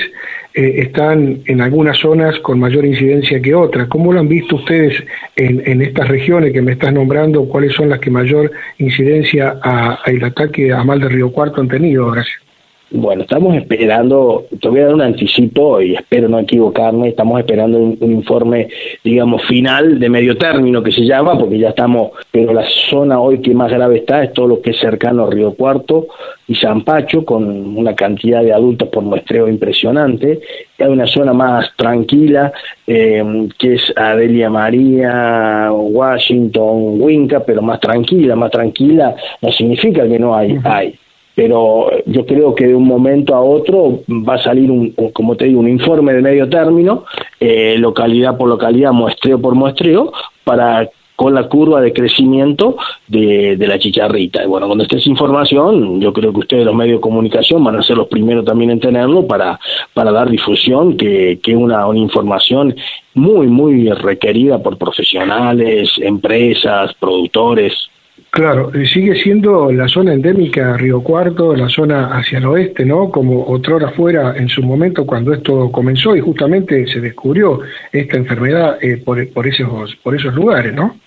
eh, 0.53 0.75
están 0.77 1.41
en 1.45 1.59
algunas 1.59 1.97
zonas 1.97 2.39
con 2.39 2.59
mayor 2.59 2.85
incidencia 2.85 3.41
que 3.41 3.53
otras. 3.53 3.89
¿Cómo 3.89 4.13
lo 4.13 4.21
han 4.21 4.29
visto 4.29 4.55
ustedes 4.55 5.03
en, 5.35 5.61
en 5.65 5.81
estas 5.81 6.07
regiones 6.07 6.53
que 6.53 6.61
me 6.61 6.71
estás 6.73 6.93
nombrando? 6.93 7.49
¿Cuáles 7.49 7.73
son 7.73 7.89
las 7.89 7.99
que 7.99 8.09
mayor 8.11 8.49
incidencia 8.77 9.59
al 9.61 10.23
ataque 10.23 10.71
a 10.71 10.83
mal 10.83 11.01
de 11.01 11.09
Río 11.09 11.31
Cuarto 11.31 11.59
han 11.59 11.67
tenido? 11.67 12.11
Gracias. 12.11 12.52
Bueno, 12.95 13.23
estamos 13.23 13.55
esperando, 13.55 14.45
te 14.61 14.69
voy 14.69 14.81
a 14.81 14.85
dar 14.85 14.93
un 14.93 15.01
anticipo 15.01 15.81
y 15.81 15.95
espero 15.95 16.29
no 16.29 16.37
equivocarme, 16.37 17.09
estamos 17.09 17.39
esperando 17.39 17.79
un, 17.79 17.97
informe, 18.11 18.67
digamos, 19.03 19.41
final 19.47 19.99
de 19.99 20.09
medio 20.09 20.37
término 20.37 20.83
que 20.83 20.91
se 20.91 21.01
llama, 21.03 21.35
porque 21.35 21.57
ya 21.57 21.69
estamos, 21.69 22.11
pero 22.29 22.53
la 22.53 22.63
zona 22.91 23.19
hoy 23.19 23.41
que 23.41 23.55
más 23.55 23.71
grave 23.71 23.97
está 23.97 24.23
es 24.23 24.31
todo 24.33 24.47
lo 24.47 24.61
que 24.61 24.69
es 24.69 24.79
cercano 24.79 25.23
a 25.25 25.31
Río 25.31 25.55
Cuarto 25.55 26.05
y 26.47 26.53
San 26.53 26.83
Pacho, 26.83 27.25
con 27.25 27.75
una 27.75 27.95
cantidad 27.95 28.43
de 28.43 28.53
adultos 28.53 28.89
por 28.89 29.01
muestreo 29.01 29.47
impresionante. 29.47 30.41
Hay 30.77 30.87
una 30.87 31.07
zona 31.07 31.33
más 31.33 31.71
tranquila, 31.75 32.53
eh, 32.85 33.47
que 33.57 33.73
es 33.73 33.91
Adelia 33.95 34.51
María, 34.51 35.71
Washington, 35.71 37.01
Winca, 37.01 37.39
pero 37.39 37.63
más 37.63 37.79
tranquila, 37.79 38.35
más 38.35 38.51
tranquila 38.51 39.15
no 39.41 39.51
significa 39.51 40.07
que 40.07 40.19
no 40.19 40.35
hay, 40.35 40.59
hay 40.63 40.93
pero 41.35 41.89
yo 42.05 42.25
creo 42.25 42.53
que 42.53 42.67
de 42.67 42.75
un 42.75 42.85
momento 42.85 43.33
a 43.33 43.41
otro 43.41 44.01
va 44.07 44.35
a 44.35 44.43
salir, 44.43 44.69
un, 44.69 44.93
como 45.13 45.35
te 45.35 45.45
digo, 45.45 45.59
un 45.59 45.69
informe 45.69 46.13
de 46.13 46.21
medio 46.21 46.49
término, 46.49 47.05
eh, 47.39 47.75
localidad 47.77 48.37
por 48.37 48.49
localidad, 48.49 48.91
muestreo 48.91 49.39
por 49.39 49.55
muestreo, 49.55 50.11
para 50.43 50.89
con 51.15 51.33
la 51.33 51.47
curva 51.47 51.79
de 51.79 51.93
crecimiento 51.93 52.75
de, 53.07 53.55
la 53.59 53.77
chicharrita. 53.77 54.43
Y 54.43 54.47
bueno, 54.47 54.65
cuando 54.65 54.83
esté 54.83 54.97
esa 54.97 55.09
información, 55.09 56.01
yo 56.01 56.11
creo 56.11 56.33
que 56.33 56.39
ustedes, 56.39 56.65
los 56.65 56.75
medios 56.75 56.97
de 56.97 57.01
comunicación, 57.01 57.63
van 57.63 57.75
a 57.75 57.83
ser 57.83 57.97
los 57.97 58.07
primeros 58.07 58.43
también 58.45 58.71
en 58.71 58.79
tenerlo 58.79 59.25
para, 59.27 59.59
para 59.93 60.11
dar 60.11 60.29
difusión, 60.29 60.97
que 60.97 61.39
es 61.43 61.55
una, 61.55 61.85
una 61.87 61.99
información 61.99 62.75
muy, 63.13 63.47
muy 63.47 63.89
requerida 63.89 64.61
por 64.61 64.77
profesionales, 64.77 65.91
empresas, 66.01 66.93
productores. 66.95 67.89
Claro, 68.33 68.71
sigue 68.91 69.13
siendo 69.13 69.71
la 69.71 69.87
zona 69.87 70.11
endémica 70.11 70.75
Río 70.75 71.03
Cuarto, 71.03 71.55
la 71.55 71.69
zona 71.69 72.17
hacia 72.17 72.39
el 72.39 72.47
oeste, 72.47 72.83
¿no? 72.83 73.11
Como 73.11 73.45
otrora 73.45 73.91
fuera 73.91 74.35
en 74.35 74.49
su 74.49 74.63
momento 74.63 75.05
cuando 75.05 75.33
esto 75.33 75.71
comenzó 75.71 76.15
y 76.15 76.19
justamente 76.19 76.87
se 76.87 76.99
descubrió 76.99 77.59
esta 77.91 78.17
enfermedad 78.17 78.79
eh, 78.81 78.97
por, 78.97 79.31
por, 79.33 79.45
esos, 79.45 79.95
por 79.97 80.15
esos 80.15 80.33
lugares, 80.33 80.73
¿no? 80.73 80.97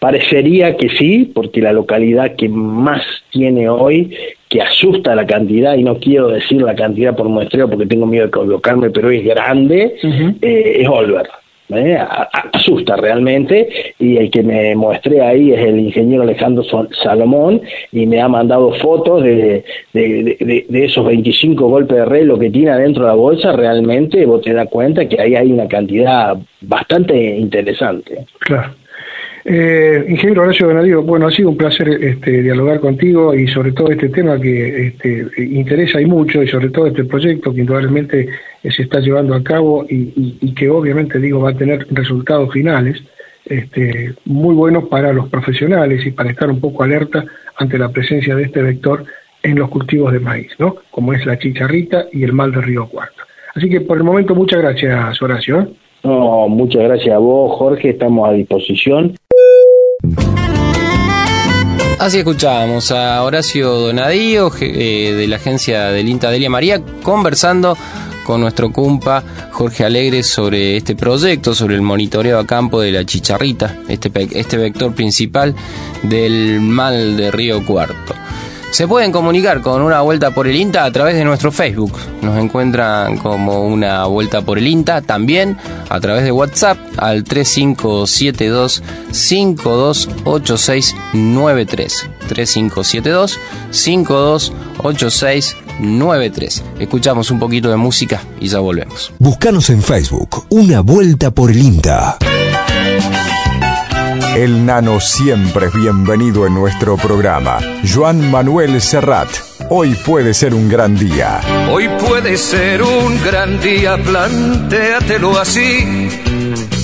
Parecería 0.00 0.76
que 0.76 0.88
sí, 0.88 1.30
porque 1.32 1.60
la 1.60 1.72
localidad 1.72 2.34
que 2.34 2.48
más 2.48 3.00
tiene 3.30 3.68
hoy, 3.68 4.16
que 4.48 4.60
asusta 4.60 5.14
la 5.14 5.24
cantidad, 5.24 5.76
y 5.76 5.84
no 5.84 6.00
quiero 6.00 6.30
decir 6.30 6.62
la 6.62 6.74
cantidad 6.74 7.14
por 7.14 7.28
muestreo 7.28 7.70
porque 7.70 7.86
tengo 7.86 8.06
miedo 8.06 8.24
de 8.24 8.32
colocarme, 8.32 8.90
pero 8.90 9.08
es 9.12 9.24
grande, 9.24 9.94
eh, 10.42 10.78
es 10.80 10.88
Olver. 10.88 11.28
¿Eh? 11.70 11.98
asusta 12.52 12.96
realmente 12.96 13.94
y 13.98 14.16
el 14.16 14.30
que 14.30 14.42
me 14.42 14.74
mostré 14.74 15.20
ahí 15.20 15.52
es 15.52 15.60
el 15.60 15.78
ingeniero 15.78 16.22
Alejandro 16.22 16.64
Salomón 17.02 17.60
y 17.92 18.06
me 18.06 18.20
ha 18.20 18.28
mandado 18.28 18.72
fotos 18.74 19.22
de, 19.22 19.64
de, 19.92 20.66
esos 20.84 21.06
25 21.06 21.68
golpes 21.68 21.96
de 21.96 22.04
reloj 22.04 22.40
que 22.40 22.50
tiene 22.50 22.70
adentro 22.70 23.02
de 23.02 23.08
la 23.08 23.14
bolsa, 23.14 23.52
realmente 23.52 24.24
vos 24.26 24.42
te 24.42 24.52
das 24.52 24.68
cuenta 24.68 25.08
que 25.08 25.20
ahí 25.20 25.34
hay 25.34 25.52
una 25.52 25.68
cantidad 25.68 26.36
bastante 26.60 27.36
interesante. 27.36 28.26
Claro. 28.40 28.74
Eh, 29.48 30.04
ingeniero 30.08 30.42
Horacio 30.42 30.66
Donadío, 30.66 31.02
bueno, 31.04 31.28
ha 31.28 31.30
sido 31.30 31.50
un 31.50 31.56
placer 31.56 31.88
este, 32.02 32.42
dialogar 32.42 32.80
contigo 32.80 33.32
y 33.32 33.46
sobre 33.46 33.70
todo 33.70 33.92
este 33.92 34.08
tema 34.08 34.40
que 34.40 34.88
este, 34.88 35.24
interesa 35.38 36.00
y 36.00 36.06
mucho 36.06 36.42
y 36.42 36.48
sobre 36.48 36.70
todo 36.70 36.88
este 36.88 37.04
proyecto 37.04 37.54
que 37.54 37.60
indudablemente 37.60 38.28
se 38.64 38.82
está 38.82 38.98
llevando 38.98 39.36
a 39.36 39.44
cabo 39.44 39.86
y, 39.88 40.52
que 40.56 40.68
obviamente 40.68 41.20
digo 41.20 41.42
va 41.42 41.50
a 41.50 41.56
tener 41.56 41.86
resultados 41.92 42.52
finales 42.52 43.00
este, 43.44 44.14
muy 44.24 44.52
buenos 44.56 44.88
para 44.88 45.12
los 45.12 45.28
profesionales 45.28 46.04
y 46.04 46.10
para 46.10 46.30
estar 46.30 46.50
un 46.50 46.58
poco 46.58 46.82
alerta 46.82 47.24
ante 47.56 47.78
la 47.78 47.90
presencia 47.90 48.34
de 48.34 48.42
este 48.42 48.62
vector 48.62 49.04
en 49.44 49.56
los 49.60 49.68
cultivos 49.68 50.12
de 50.12 50.18
maíz, 50.18 50.50
¿no? 50.58 50.74
Como 50.90 51.12
es 51.12 51.24
la 51.24 51.38
chicharrita 51.38 52.06
y 52.12 52.24
el 52.24 52.32
mal 52.32 52.50
de 52.50 52.62
Río 52.62 52.88
Cuarto. 52.88 53.22
Así 53.54 53.68
que 53.68 53.80
por 53.80 53.96
el 53.96 54.02
momento 54.02 54.34
muchas 54.34 54.60
gracias, 54.60 55.22
Horacio. 55.22 55.60
¿eh? 55.60 55.68
No, 56.02 56.48
muchas 56.48 56.82
gracias 56.82 57.14
a 57.14 57.18
vos, 57.18 57.56
Jorge, 57.56 57.90
estamos 57.90 58.28
a 58.28 58.32
disposición. 58.32 59.14
Así 61.98 62.18
escuchábamos 62.18 62.90
a 62.90 63.22
Horacio 63.22 63.70
Donadío 63.72 64.52
eh, 64.60 65.14
de 65.16 65.26
la 65.26 65.36
agencia 65.36 65.86
del 65.86 66.06
INTA 66.08 66.30
Delia 66.30 66.50
María 66.50 66.82
conversando 67.02 67.76
con 68.22 68.42
nuestro 68.42 68.70
cumpa 68.70 69.24
Jorge 69.52 69.82
Alegre 69.82 70.22
sobre 70.22 70.76
este 70.76 70.94
proyecto, 70.94 71.54
sobre 71.54 71.74
el 71.74 71.80
monitoreo 71.80 72.38
a 72.38 72.46
campo 72.46 72.82
de 72.82 72.92
la 72.92 73.06
chicharrita, 73.06 73.78
este, 73.88 74.10
este 74.38 74.58
vector 74.58 74.94
principal 74.94 75.54
del 76.02 76.60
mal 76.60 77.16
de 77.16 77.30
Río 77.30 77.64
Cuarto. 77.64 78.14
Se 78.70 78.88
pueden 78.88 79.12
comunicar 79.12 79.60
con 79.62 79.82
una 79.82 80.00
vuelta 80.02 80.32
por 80.32 80.46
el 80.46 80.54
INTA 80.56 80.84
a 80.84 80.90
través 80.90 81.14
de 81.14 81.24
nuestro 81.24 81.50
Facebook. 81.52 81.92
Nos 82.20 82.36
encuentran 82.38 83.16
como 83.18 83.66
una 83.66 84.04
vuelta 84.06 84.42
por 84.42 84.58
el 84.58 84.66
INTA 84.66 85.02
también 85.02 85.56
a 85.88 86.00
través 86.00 86.24
de 86.24 86.32
WhatsApp 86.32 86.76
al 86.98 87.22
3572 87.24 88.82
528693. 89.12 92.10
3572 92.28 93.38
528693. 93.70 96.64
Escuchamos 96.80 97.30
un 97.30 97.38
poquito 97.38 97.70
de 97.70 97.76
música 97.76 98.20
y 98.40 98.48
ya 98.48 98.58
volvemos. 98.58 99.12
Búscanos 99.18 99.70
en 99.70 99.82
Facebook, 99.82 100.44
una 100.50 100.80
vuelta 100.80 101.30
por 101.30 101.50
el 101.50 101.56
INTA. 101.58 102.18
El 104.36 104.66
nano 104.66 105.00
siempre 105.00 105.68
es 105.68 105.72
bienvenido 105.72 106.46
en 106.46 106.52
nuestro 106.52 106.98
programa. 106.98 107.56
Joan 107.90 108.30
Manuel 108.30 108.82
Serrat. 108.82 109.30
Hoy 109.70 109.94
puede 110.04 110.34
ser 110.34 110.52
un 110.52 110.68
gran 110.68 110.94
día. 110.94 111.40
Hoy 111.70 111.88
puede 112.06 112.36
ser 112.36 112.82
un 112.82 113.18
gran 113.24 113.58
día, 113.62 113.96
plantéatelo 113.96 115.38
así. 115.38 116.10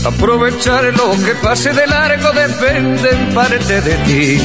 Aprovechar 0.03 0.85
lo 0.97 1.11
que 1.23 1.35
pase 1.43 1.75
de 1.75 1.87
largo 1.87 2.33
depende 2.33 3.11
en 3.11 3.35
parte 3.35 3.83
de 3.83 3.97
ti. 4.07 4.41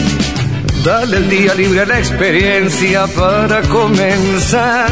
Dale 0.84 1.16
el 1.16 1.30
día 1.30 1.56
libre 1.56 1.80
a 1.80 1.86
la 1.86 2.00
experiencia 2.00 3.08
para 3.08 3.62
comenzar 3.62 4.92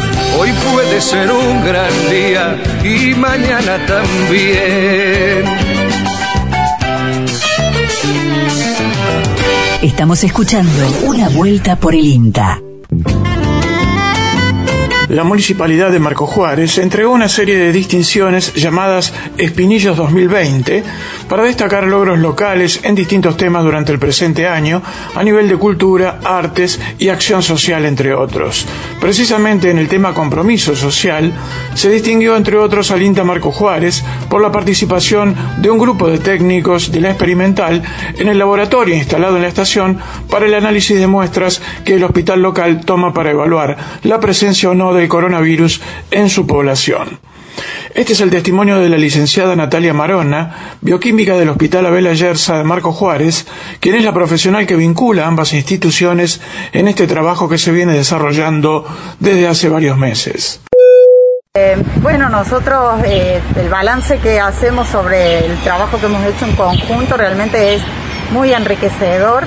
Hoy 0.39 0.49
puede 0.73 1.01
ser 1.01 1.31
un 1.31 1.65
gran 1.65 2.09
día 2.09 2.61
y 2.83 3.13
mañana 3.15 3.85
también. 3.85 5.45
Estamos 9.81 10.23
escuchando 10.23 10.71
Una 11.03 11.29
Vuelta 11.29 11.75
por 11.75 11.95
el 11.95 12.05
INTA 12.05 12.61
la 15.11 15.25
Municipalidad 15.25 15.91
de 15.91 15.99
Marco 15.99 16.25
Juárez 16.25 16.77
entregó 16.77 17.11
una 17.11 17.27
serie 17.27 17.57
de 17.57 17.73
distinciones 17.73 18.53
llamadas 18.53 19.13
Espinillos 19.37 19.97
2020 19.97 20.85
para 21.27 21.43
destacar 21.43 21.83
logros 21.83 22.17
locales 22.17 22.79
en 22.83 22.95
distintos 22.95 23.35
temas 23.35 23.65
durante 23.65 23.91
el 23.91 23.99
presente 23.99 24.47
año 24.47 24.81
a 25.13 25.21
nivel 25.21 25.49
de 25.49 25.57
cultura, 25.57 26.21
artes 26.23 26.79
y 26.97 27.09
acción 27.09 27.43
social, 27.43 27.83
entre 27.85 28.13
otros. 28.13 28.65
Precisamente 29.01 29.69
en 29.69 29.79
el 29.79 29.89
tema 29.89 30.13
compromiso 30.13 30.77
social, 30.77 31.33
se 31.73 31.89
distinguió 31.89 32.37
entre 32.37 32.55
otros 32.55 32.89
al 32.91 33.01
INTA 33.01 33.25
Marco 33.25 33.51
Juárez 33.51 34.05
por 34.29 34.41
la 34.41 34.51
participación 34.51 35.35
de 35.57 35.69
un 35.69 35.77
grupo 35.77 36.07
de 36.07 36.19
técnicos 36.19 36.89
de 36.89 37.01
la 37.01 37.09
experimental 37.09 37.83
en 38.17 38.29
el 38.29 38.37
laboratorio 38.37 38.95
instalado 38.95 39.35
en 39.35 39.41
la 39.41 39.49
estación 39.49 39.99
para 40.29 40.45
el 40.45 40.53
análisis 40.53 40.97
de 40.97 41.07
muestras 41.07 41.61
que 41.83 41.95
el 41.95 42.03
hospital 42.05 42.41
local 42.41 42.85
toma 42.85 43.13
para 43.13 43.31
evaluar 43.31 43.75
la 44.03 44.17
presencia 44.21 44.69
o 44.69 44.73
no 44.73 44.93
de 44.93 45.00
coronavirus 45.07 45.81
en 46.11 46.29
su 46.29 46.45
población. 46.47 47.19
Este 47.93 48.13
es 48.13 48.21
el 48.21 48.29
testimonio 48.29 48.79
de 48.79 48.87
la 48.87 48.97
licenciada 48.97 49.55
Natalia 49.55 49.93
Marona, 49.93 50.77
bioquímica 50.79 51.35
del 51.35 51.49
Hospital 51.49 51.87
Abel 51.87 52.15
Yerza 52.15 52.57
de 52.57 52.63
Marco 52.63 52.93
Juárez, 52.93 53.45
quien 53.79 53.95
es 53.95 54.03
la 54.03 54.13
profesional 54.13 54.65
que 54.65 54.75
vincula 54.75 55.27
ambas 55.27 55.53
instituciones 55.53 56.39
en 56.71 56.87
este 56.87 57.05
trabajo 57.05 57.49
que 57.49 57.57
se 57.57 57.71
viene 57.71 57.93
desarrollando 57.93 58.85
desde 59.19 59.47
hace 59.47 59.67
varios 59.67 59.97
meses. 59.97 60.61
Eh, 61.53 61.75
bueno, 62.01 62.29
nosotros 62.29 63.01
eh, 63.03 63.41
el 63.57 63.67
balance 63.67 64.19
que 64.19 64.39
hacemos 64.39 64.87
sobre 64.87 65.45
el 65.45 65.57
trabajo 65.57 65.99
que 65.99 66.05
hemos 66.05 66.25
hecho 66.25 66.45
en 66.45 66.55
conjunto 66.55 67.17
realmente 67.17 67.75
es 67.75 67.81
muy 68.31 68.53
enriquecedor, 68.53 69.43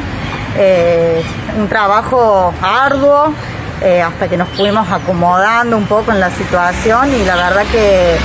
eh, 0.58 1.22
un 1.58 1.66
trabajo 1.66 2.52
arduo, 2.60 3.32
eh, 3.82 4.00
hasta 4.00 4.28
que 4.28 4.36
nos 4.36 4.48
fuimos 4.50 4.90
acomodando 4.90 5.76
un 5.76 5.86
poco 5.86 6.12
en 6.12 6.20
la 6.20 6.30
situación 6.30 7.12
y 7.14 7.24
la 7.24 7.36
verdad 7.36 7.64
que, 7.70 8.16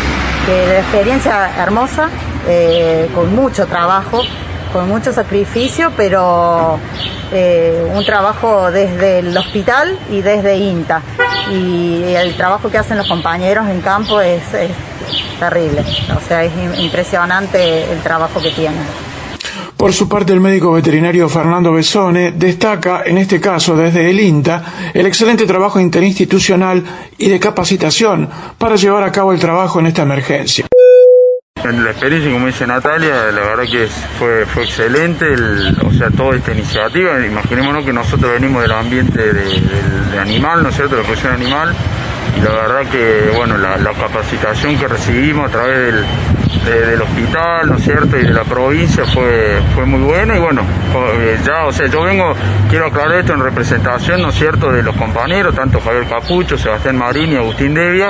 la 0.48 0.80
experiencia 0.80 1.52
hermosa, 1.62 2.10
eh, 2.48 3.08
con 3.14 3.36
mucho 3.36 3.68
trabajo, 3.68 4.24
con 4.74 4.88
mucho 4.88 5.14
sacrificio, 5.14 5.92
pero 5.96 6.80
eh, 7.32 7.88
un 7.94 8.04
trabajo 8.04 8.72
desde 8.72 9.20
el 9.20 9.38
hospital 9.38 9.96
y 10.10 10.22
desde 10.22 10.58
INTA. 10.58 11.04
Y 11.52 12.16
el 12.16 12.36
trabajo 12.36 12.72
que 12.72 12.80
hacen 12.80 12.98
los 12.98 13.08
compañeros 13.08 13.68
en 13.68 13.82
campo 13.82 14.22
es 14.22 14.42
terrible, 15.40 15.84
o 16.18 16.28
sea, 16.28 16.44
es 16.44 16.52
impresionante 16.80 17.92
el 17.92 18.00
trabajo 18.02 18.42
que 18.42 18.50
tienen. 18.50 18.86
Por 19.80 19.94
su 19.94 20.10
parte, 20.10 20.34
el 20.34 20.42
médico 20.42 20.74
veterinario 20.74 21.30
Fernando 21.30 21.72
Besone 21.72 22.34
destaca, 22.34 23.04
en 23.06 23.18
este 23.18 23.40
caso 23.40 23.78
desde 23.78 24.10
el 24.10 24.20
INTA, 24.20 24.92
el 24.94 25.06
excelente 25.06 25.46
trabajo 25.46 25.80
interinstitucional 25.80 26.84
y 27.18 27.30
de 27.30 27.40
capacitación 27.40 28.30
para 28.58 28.76
llevar 28.76 29.04
a 29.04 29.12
cabo 29.14 29.32
el 29.32 29.40
trabajo 29.40 29.80
en 29.80 29.86
esta 29.86 30.02
emergencia. 30.02 30.68
La 31.64 31.92
experiencia, 31.92 32.30
como 32.30 32.48
dice 32.48 32.68
Natalia, 32.68 33.32
la 33.32 33.40
verdad 33.40 33.64
que 33.72 33.88
fue, 33.88 34.46
fue 34.48 34.64
excelente, 34.64 35.26
o 35.86 35.94
sea, 35.94 36.10
toda 36.10 36.36
esta 36.36 36.52
iniciativa. 36.52 37.26
Imaginémonos 37.26 37.86
que 37.86 37.94
nosotros 37.94 38.34
venimos 38.34 38.62
del 38.62 38.74
ambiente 38.74 39.32
de, 39.32 40.20
animal, 40.20 40.62
¿no 40.62 40.70
es 40.70 40.76
cierto?, 40.76 40.98
de 40.98 41.04
la 41.04 41.08
producción 41.08 41.34
animal, 41.36 41.74
y 42.38 42.42
la 42.42 42.50
verdad 42.50 42.92
que, 42.92 43.32
bueno, 43.34 43.58
la, 43.58 43.78
capacitación 43.94 44.78
que 44.78 44.90
recibimos 44.90 45.48
a 45.48 45.52
través 45.52 45.78
del, 45.78 46.06
hospital, 47.02 47.68
¿no 47.68 47.76
es 47.76 47.84
cierto?, 47.84 48.18
y 48.18 48.24
de 48.24 48.34
la 48.34 48.44
provincia 48.44 49.06
fue, 49.06 49.60
fue 49.76 49.86
muy 49.86 50.02
buena, 50.02 50.36
y 50.36 50.40
bueno, 50.40 50.62
eh, 51.14 51.38
ya, 51.46 51.66
o 51.66 51.72
sea, 51.72 51.88
yo 51.88 52.04
vengo, 52.04 52.34
quiero 52.70 52.88
aclarar 52.88 53.20
esto 53.20 53.34
en 53.34 53.42
representación, 53.42 54.22
¿no 54.22 54.30
es 54.30 54.36
cierto?, 54.36 54.72
de 54.72 54.84
los 54.84 54.96
compañeros, 54.96 55.56
tanto 55.56 55.80
Javier 55.80 56.06
Capucho, 56.08 56.58
Sebastián 56.58 56.98
Marín 56.98 57.34
y 57.34 57.36
Agustín 57.36 57.74
Devia, 57.74 58.10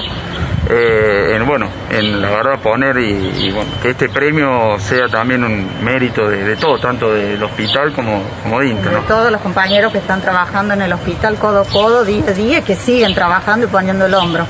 eh, 0.69 1.36
en, 1.36 1.45
bueno, 1.45 1.67
en 1.89 2.22
la 2.22 2.30
verdad 2.30 2.60
poner 2.60 2.98
y, 2.98 3.52
bueno, 3.52 3.69
que 3.82 3.91
este 3.91 4.10
premio 4.10 4.78
sea 4.80 5.08
también 5.08 5.43
un 5.43 5.84
mérito 5.84 6.30
de, 6.30 6.56
todo, 6.56 6.78
tanto 6.80 7.13
del 7.13 7.41
hospital 7.41 7.93
como, 7.93 8.22
como 8.43 8.60
de 8.60 8.67
Inter. 8.67 8.91
De 8.91 9.08
todos 9.08 9.32
los 9.32 9.41
compañeros 9.41 9.91
que 9.91 10.00
están 10.00 10.22
trabajando 10.22 10.74
en 10.74 10.82
el 10.82 10.93
hospital 10.93 11.36
codo 11.36 11.62
a 11.62 11.65
codo, 11.65 12.04
día 12.04 12.24
a 12.28 12.34
día, 12.34 12.62
que 12.62 12.76
siguen 12.76 13.13
trabajando 13.13 13.65
y 13.65 13.69
poniendo 13.69 14.06
el 14.06 14.13
hombro. 14.13 14.45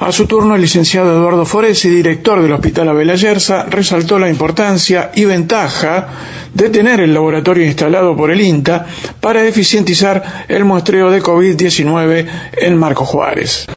A 0.00 0.10
su 0.10 0.26
turno, 0.26 0.56
el 0.56 0.60
licenciado 0.60 1.12
Eduardo 1.12 1.46
Foresi, 1.46 1.88
director 1.88 2.42
del 2.42 2.52
Hospital 2.52 2.88
Abel 2.88 3.16
Yerza, 3.16 3.66
resaltó 3.66 4.18
la 4.18 4.28
importancia 4.28 5.12
y 5.14 5.24
ventaja 5.24 6.08
de 6.52 6.70
tener 6.70 7.00
el 7.00 7.14
laboratorio 7.14 7.64
instalado 7.64 8.16
por 8.16 8.30
el 8.30 8.40
INTA 8.40 8.84
para 9.20 9.44
eficientizar 9.46 10.44
el 10.48 10.64
muestreo 10.64 11.10
de 11.10 11.22
COVID-19 11.22 12.26
en 12.56 12.76
Marco 12.76 13.04
Juárez. 13.04 13.68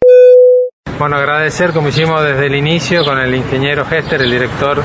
Bueno, 0.97 1.17
agradecer 1.17 1.73
como 1.73 1.89
hicimos 1.89 2.23
desde 2.23 2.45
el 2.45 2.55
inicio 2.55 3.03
con 3.03 3.19
el 3.19 3.35
ingeniero 3.35 3.85
Hester, 3.89 4.21
el 4.21 4.31
director 4.31 4.81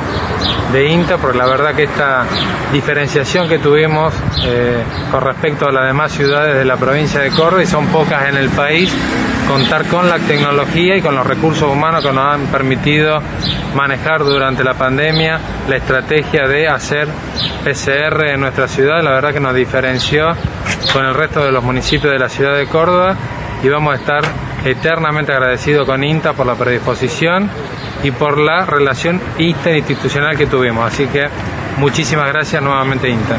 de 0.73 0.89
INTA, 0.89 1.19
por 1.19 1.37
la 1.37 1.47
verdad 1.47 1.73
que 1.73 1.85
esta 1.85 2.25
diferenciación 2.73 3.49
que 3.49 3.61
tuvimos 3.61 4.13
eh, 4.45 4.83
con 5.13 5.21
respecto 5.21 5.69
a 5.69 5.73
las 5.73 5.87
demás 5.87 6.11
ciudades 6.11 6.57
de 6.57 6.65
la 6.65 6.77
provincia 6.77 7.21
de 7.21 7.31
Córdoba, 7.31 7.63
y 7.63 7.67
son 7.67 7.87
pocas 7.87 8.29
en 8.29 8.37
el 8.37 8.49
país, 8.49 8.93
contar 9.47 9.87
con 9.87 10.09
la 10.09 10.19
tecnología 10.19 10.97
y 10.97 11.01
con 11.01 11.15
los 11.15 11.25
recursos 11.25 11.71
humanos 11.71 12.05
que 12.05 12.13
nos 12.13 12.25
han 12.25 12.47
permitido 12.47 13.23
manejar 13.77 14.25
durante 14.25 14.65
la 14.65 14.75
pandemia 14.75 15.39
la 15.69 15.77
estrategia 15.77 16.49
de 16.49 16.67
hacer 16.67 17.07
PCR 17.63 18.33
en 18.33 18.41
nuestra 18.41 18.67
ciudad, 18.67 19.01
la 19.01 19.13
verdad 19.13 19.33
que 19.33 19.41
nos 19.41 19.55
diferenció 19.55 20.35
con 20.93 21.05
el 21.05 21.15
resto 21.15 21.45
de 21.45 21.53
los 21.53 21.63
municipios 21.63 22.13
de 22.13 22.19
la 22.19 22.29
ciudad 22.29 22.57
de 22.57 22.67
Córdoba 22.67 23.15
y 23.63 23.69
vamos 23.69 23.93
a 23.93 23.97
estar 23.97 24.50
eternamente 24.65 25.33
agradecidos 25.33 25.87
con 25.87 26.03
INTA 26.03 26.33
por 26.33 26.47
la 26.47 26.55
predisposición 26.55 27.49
y 28.03 28.11
por 28.11 28.39
la 28.39 28.65
relación 28.67 29.21
interinstitucional 29.39 30.37
que 30.37 30.47
tuvimos. 30.47 30.93
Así 30.93 31.07
que 31.07 31.29
muchísimas 31.79 32.29
gracias 32.29 32.63
nuevamente 32.63 33.09
INTA. 33.09 33.37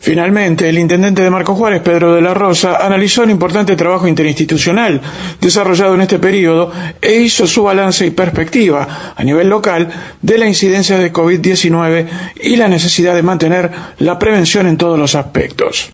Finalmente, 0.00 0.68
el 0.68 0.78
intendente 0.78 1.22
de 1.22 1.28
Marco 1.28 1.54
Juárez, 1.54 1.82
Pedro 1.82 2.14
de 2.14 2.22
la 2.22 2.32
Rosa, 2.32 2.78
analizó 2.80 3.24
el 3.24 3.30
importante 3.30 3.76
trabajo 3.76 4.08
interinstitucional 4.08 5.02
desarrollado 5.38 5.94
en 5.96 6.00
este 6.00 6.18
periodo 6.18 6.72
e 7.02 7.16
hizo 7.16 7.46
su 7.46 7.64
balance 7.64 8.06
y 8.06 8.10
perspectiva 8.10 9.12
a 9.14 9.22
nivel 9.22 9.48
local 9.48 9.86
de 10.22 10.38
la 10.38 10.46
incidencia 10.46 10.96
de 10.96 11.12
COVID-19 11.12 12.06
y 12.42 12.56
la 12.56 12.68
necesidad 12.68 13.14
de 13.14 13.22
mantener 13.22 13.70
la 13.98 14.18
prevención 14.18 14.66
en 14.66 14.78
todos 14.78 14.98
los 14.98 15.14
aspectos. 15.14 15.90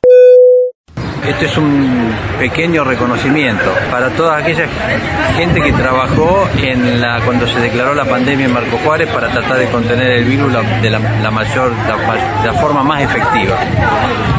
Este 1.27 1.47
es 1.47 1.57
un 1.57 2.13
pequeño 2.39 2.85
reconocimiento 2.85 3.65
para 3.91 4.11
toda 4.11 4.37
aquella 4.37 4.67
gente 5.35 5.59
que 5.63 5.73
trabajó 5.73 6.47
en 6.63 7.01
la, 7.01 7.21
cuando 7.25 7.47
se 7.49 7.59
declaró 7.61 7.95
la 7.95 8.05
pandemia 8.05 8.45
en 8.45 8.53
Marco 8.53 8.77
Juárez 8.85 9.09
para 9.09 9.29
tratar 9.31 9.57
de 9.57 9.67
contener 9.69 10.11
el 10.11 10.25
virus 10.25 10.53
de 10.83 10.91
la, 10.91 11.31
mayor, 11.31 11.73
la, 12.45 12.53
forma 12.53 12.83
más 12.83 13.03
efectiva. 13.03 13.57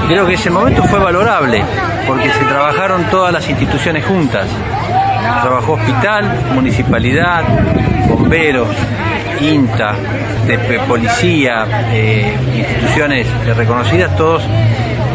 creo 0.07 0.27
que 0.27 0.35
ese 0.35 0.51
momento 0.51 0.83
fue 0.83 0.99
valorable 0.99 1.63
porque 2.05 2.29
se 2.29 2.45
trabajaron 2.45 3.03
todas 3.05 3.33
las 3.33 3.49
instituciones 3.49 4.05
juntas. 4.05 4.47
Trabajó 5.41 5.73
hospital, 5.73 6.39
municipalidad, 6.53 7.43
bomberos, 8.07 8.67
INTA, 9.41 9.95
policía, 10.87 11.65
eh, 11.91 12.37
instituciones 12.55 13.27
reconocidas, 13.55 14.15
todos 14.15 14.43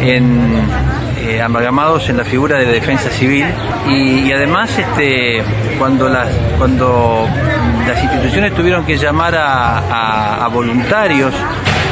en 0.01 0.61
eh, 1.31 1.41
amalgamados 1.41 2.09
en 2.09 2.17
la 2.17 2.25
figura 2.25 2.57
de 2.57 2.65
defensa 2.65 3.09
civil 3.09 3.45
y, 3.87 4.29
además 4.33 4.77
este, 4.77 5.41
cuando, 5.79 6.09
las, 6.09 6.27
cuando 6.57 7.25
las 7.87 8.03
instituciones 8.03 8.53
tuvieron 8.53 8.85
que 8.85 8.97
llamar 8.97 9.35
a, 9.37 10.49
voluntarios 10.51 11.33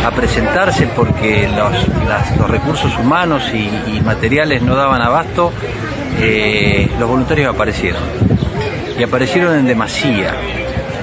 a 0.06 0.12
presentarse 0.12 0.88
porque 0.88 1.48
los, 1.56 2.50
recursos 2.50 2.98
humanos 2.98 3.44
y, 3.54 4.02
materiales 4.02 4.62
no 4.62 4.76
daban 4.76 5.02
abasto, 5.02 5.54
eh, 6.20 6.90
los 7.00 7.08
voluntarios 7.08 7.56
aparecieron. 7.56 8.02
Y 8.98 9.04
aparecieron 9.04 9.58
en 9.58 9.68
demasía, 9.68 10.34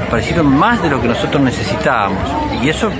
aparecieron 0.09 0.55
más 0.55 0.83
de 0.83 0.91
lo 0.91 1.01
que 1.01 1.09
nosotros 1.09 1.43
necesitábamos. 1.43 2.29
Y 2.63 2.69
eso 2.69 2.91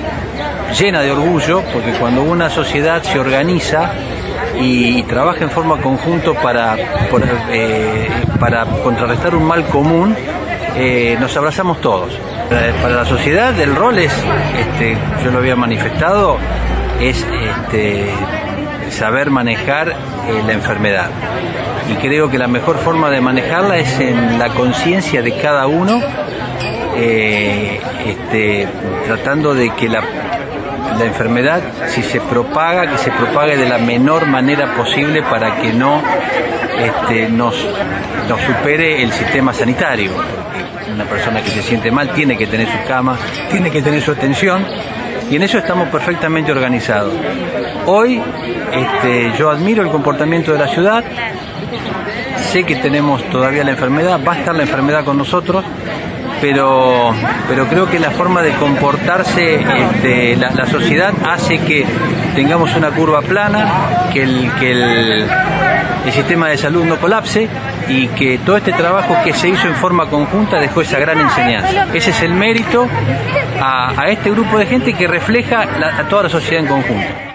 llena 0.79 1.03
de 1.03 1.11
orgullo 1.11 1.63
porque 1.75 1.93
cuando 1.93 2.23
una 2.23 2.49
sociedad 2.49 3.03
se 3.03 3.19
organiza, 3.19 3.93
y, 4.59 5.03
trabaja 5.05 5.45
en 5.45 5.51
forma 5.51 5.81
conjunto 5.81 6.35
para, 6.35 6.77
eh, 7.51 8.09
para 8.41 8.65
contrarrestar 8.83 9.35
un 9.35 9.45
mal 9.45 9.65
común, 9.67 10.15
eh, 10.77 11.17
nos 11.21 11.37
abrazamos 11.37 11.81
todos. 11.81 12.19
Para, 12.83 12.97
la 12.97 13.05
sociedad 13.05 13.59
el 13.61 13.75
rol 13.75 13.99
es, 13.99 14.13
este, 14.59 14.97
yo 15.25 15.31
lo 15.31 15.39
había 15.39 15.57
manifestado, 15.57 16.39
es 17.01 17.27
este, 17.27 18.11
saber 18.91 19.31
manejar 19.31 19.91
eh, 19.91 20.43
la 20.47 20.53
enfermedad. 20.53 21.11
Y 21.91 21.95
creo 21.95 22.31
que 22.31 22.39
la 22.39 22.49
mejor 22.49 22.79
forma 22.79 23.11
de 23.11 23.21
manejarla 23.21 23.79
es 23.79 24.01
en 24.01 24.39
la 24.39 24.49
conciencia 24.51 25.23
de 25.23 25.37
cada 25.39 25.67
uno, 25.67 26.01
este, 26.97 28.67
tratando 29.07 29.55
de 29.55 29.71
que 29.71 29.89
la 29.89 30.03
la 30.99 31.05
enfermedad, 31.05 31.61
si 31.89 32.03
se 32.03 32.21
propaga, 32.21 32.91
que 32.91 32.99
se 32.99 33.11
propague 33.11 33.57
de 33.57 33.69
la 33.69 33.79
menor 33.79 34.27
manera 34.27 34.75
posible 34.75 35.23
para 35.23 35.57
que 35.57 35.73
no 35.73 36.03
este, 36.79 37.29
nos, 37.29 37.55
supere 38.47 39.03
el 39.03 39.13
sistema 39.13 39.53
sanitario. 39.53 40.11
Una 40.93 41.05
persona 41.05 41.43
que 41.43 41.51
se 41.51 41.63
siente 41.63 41.91
mal 41.91 42.11
tiene 42.11 42.37
que 42.37 42.47
tener 42.47 42.69
su 42.69 42.87
cama, 42.87 43.19
tiene 43.51 43.71
que 43.71 43.83
tener 43.83 44.01
su 44.01 44.13
atención 44.13 44.65
y 45.31 45.37
en 45.37 45.43
eso 45.43 45.59
estamos 45.59 45.89
perfectamente 45.89 46.53
organizados. 46.53 47.13
Hoy 47.87 48.23
este, 48.73 49.33
yo 49.39 49.51
admiro 49.51 49.83
el 49.83 49.91
comportamiento 49.91 50.53
de 50.53 50.59
la 50.59 50.69
ciudad, 50.69 51.05
sé 52.53 52.65
que 52.65 52.77
tenemos 52.77 53.23
todavía 53.31 53.65
la 53.65 53.73
enfermedad, 53.73 54.21
va 54.27 54.35
a 54.35 54.39
estar 54.39 54.55
la 54.55 54.63
enfermedad 54.63 55.05
con 55.05 55.19
nosotros, 55.19 55.65
pero, 56.41 57.15
pero 57.49 57.67
creo 57.67 57.89
que 57.89 57.99
la 57.99 58.11
forma 58.11 58.43
de 58.43 58.53
comportarse 58.53 59.57
este, 59.57 60.37
la, 60.37 60.67
sociedad 60.67 61.13
hace 61.29 61.59
que 61.59 61.85
tengamos 62.35 62.75
una 62.77 62.91
curva 62.91 63.23
plana, 63.23 64.09
que, 64.13 64.23
el, 64.23 64.51
que 64.59 64.73
el, 64.73 65.27
sistema 66.13 66.49
de 66.49 66.57
salud 66.57 66.85
no 66.85 66.97
colapse 66.99 67.49
y 67.89 68.07
que 68.09 68.39
todo 68.39 68.57
este 68.57 68.73
trabajo 68.73 69.17
que 69.25 69.33
se 69.33 69.49
hizo 69.49 69.67
en 69.67 69.75
forma 69.75 70.09
conjunta 70.09 70.59
dejó 70.61 70.81
esa 70.81 70.99
gran 70.99 71.19
enseñanza. 71.21 71.89
Ese 71.93 72.11
es 72.11 72.23
el 72.23 72.33
mérito 72.33 72.87
a, 73.61 74.09
este 74.09 74.31
grupo 74.31 74.57
de 74.59 74.67
gente 74.67 74.93
que 74.95 75.09
refleja 75.09 75.63
a 75.63 76.09
toda 76.09 76.25
la 76.25 76.29
sociedad 76.29 76.63
en 76.63 76.69
conjunto. 76.69 77.27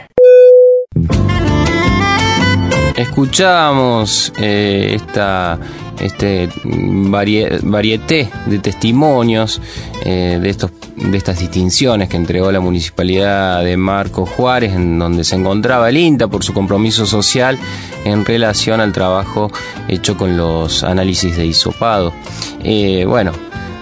Escuchamos 2.95 4.33
eh, 4.37 4.93
esta 4.95 5.57
este 6.01 6.49
varieté 6.65 8.29
de 8.47 8.59
testimonios 8.59 9.61
eh, 10.03 10.39
de 10.41 10.49
estos 10.49 10.71
de 10.95 11.17
estas 11.17 11.39
distinciones 11.39 12.09
que 12.09 12.17
entregó 12.17 12.51
la 12.51 12.59
municipalidad 12.59 13.63
de 13.63 13.75
Marco 13.77 14.25
Juárez, 14.25 14.73
en 14.73 14.99
donde 14.99 15.23
se 15.23 15.35
encontraba 15.35 15.89
el 15.89 15.97
INTA 15.97 16.27
por 16.27 16.43
su 16.43 16.53
compromiso 16.53 17.05
social 17.05 17.57
en 18.05 18.23
relación 18.23 18.81
al 18.81 18.91
trabajo 18.91 19.51
hecho 19.87 20.17
con 20.17 20.37
los 20.37 20.83
análisis 20.83 21.37
de 21.37 21.45
hisopado. 21.45 22.13
Eh, 22.63 23.05
bueno, 23.07 23.31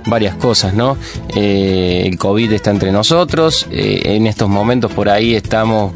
varias 0.05 0.35
cosas, 0.35 0.73
¿no? 0.73 0.97
Eh, 1.35 2.03
el 2.05 2.17
COVID 2.17 2.53
está 2.53 2.71
entre 2.71 2.91
nosotros, 2.91 3.67
en 3.69 4.27
estos 4.27 4.47
momentos 4.47 4.91
por 4.93 5.09
ahí 5.09 5.35
estamos 5.35 5.93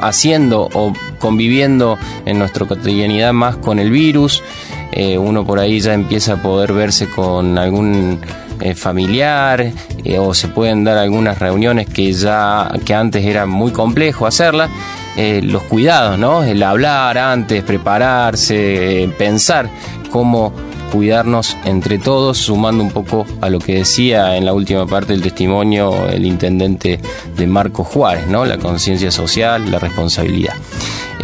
haciendo 0.00 0.68
o 0.72 0.92
conviviendo 1.22 1.96
en 2.26 2.40
nuestra 2.40 2.66
cotidianidad 2.66 3.32
más 3.32 3.56
con 3.56 3.78
el 3.78 3.92
virus. 3.92 4.42
Eh, 4.90 5.16
uno 5.16 5.46
por 5.46 5.60
ahí 5.60 5.78
ya 5.78 5.94
empieza 5.94 6.32
a 6.32 6.42
poder 6.42 6.72
verse 6.72 7.08
con 7.08 7.56
algún 7.56 8.18
eh, 8.60 8.74
familiar 8.74 9.72
eh, 10.04 10.18
o 10.18 10.34
se 10.34 10.48
pueden 10.48 10.82
dar 10.82 10.98
algunas 10.98 11.38
reuniones 11.38 11.88
que 11.88 12.12
ya 12.12 12.68
que 12.84 12.92
antes 12.92 13.24
era 13.24 13.46
muy 13.46 13.70
complejo 13.70 14.26
hacerlas. 14.26 14.68
los 15.16 15.62
cuidados, 15.64 16.18
¿no? 16.18 16.42
El 16.42 16.62
hablar 16.62 17.16
antes, 17.18 17.62
prepararse, 17.62 19.08
pensar 19.16 19.70
cómo 20.10 20.52
cuidarnos 20.92 21.56
entre 21.64 21.98
todos, 21.98 22.36
sumando 22.36 22.84
un 22.84 22.90
poco 22.90 23.24
a 23.40 23.48
lo 23.48 23.58
que 23.58 23.76
decía 23.76 24.36
en 24.36 24.44
la 24.44 24.52
última 24.52 24.86
parte 24.86 25.14
del 25.14 25.22
testimonio 25.22 26.06
el 26.06 26.26
intendente 26.26 27.00
de 27.34 27.46
Marco 27.46 27.82
Juárez, 27.82 28.26
¿no? 28.26 28.44
La 28.44 28.58
conciencia 28.58 29.10
social, 29.10 29.70
la 29.70 29.78
responsabilidad. 29.78 30.54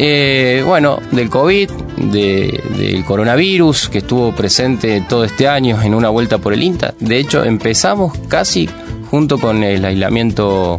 Eh, 0.01 0.63
bueno, 0.65 1.01
del 1.11 1.29
COVID, 1.29 1.71
del 1.97 3.05
coronavirus 3.05 3.89
que 3.89 3.99
estuvo 3.99 4.33
presente 4.33 5.03
todo 5.09 5.25
este 5.25 5.49
año 5.49 5.83
en 5.83 5.93
una 5.93 6.09
vuelta 6.09 6.39
por 6.39 6.53
el 6.53 6.63
INTA. 6.63 6.95
De 7.01 7.19
hecho, 7.19 7.45
empezamos 7.45 8.17
casi 8.29 8.69
junto 9.11 9.39
con 9.39 9.65
el 9.65 9.85
aislamiento 9.85 10.79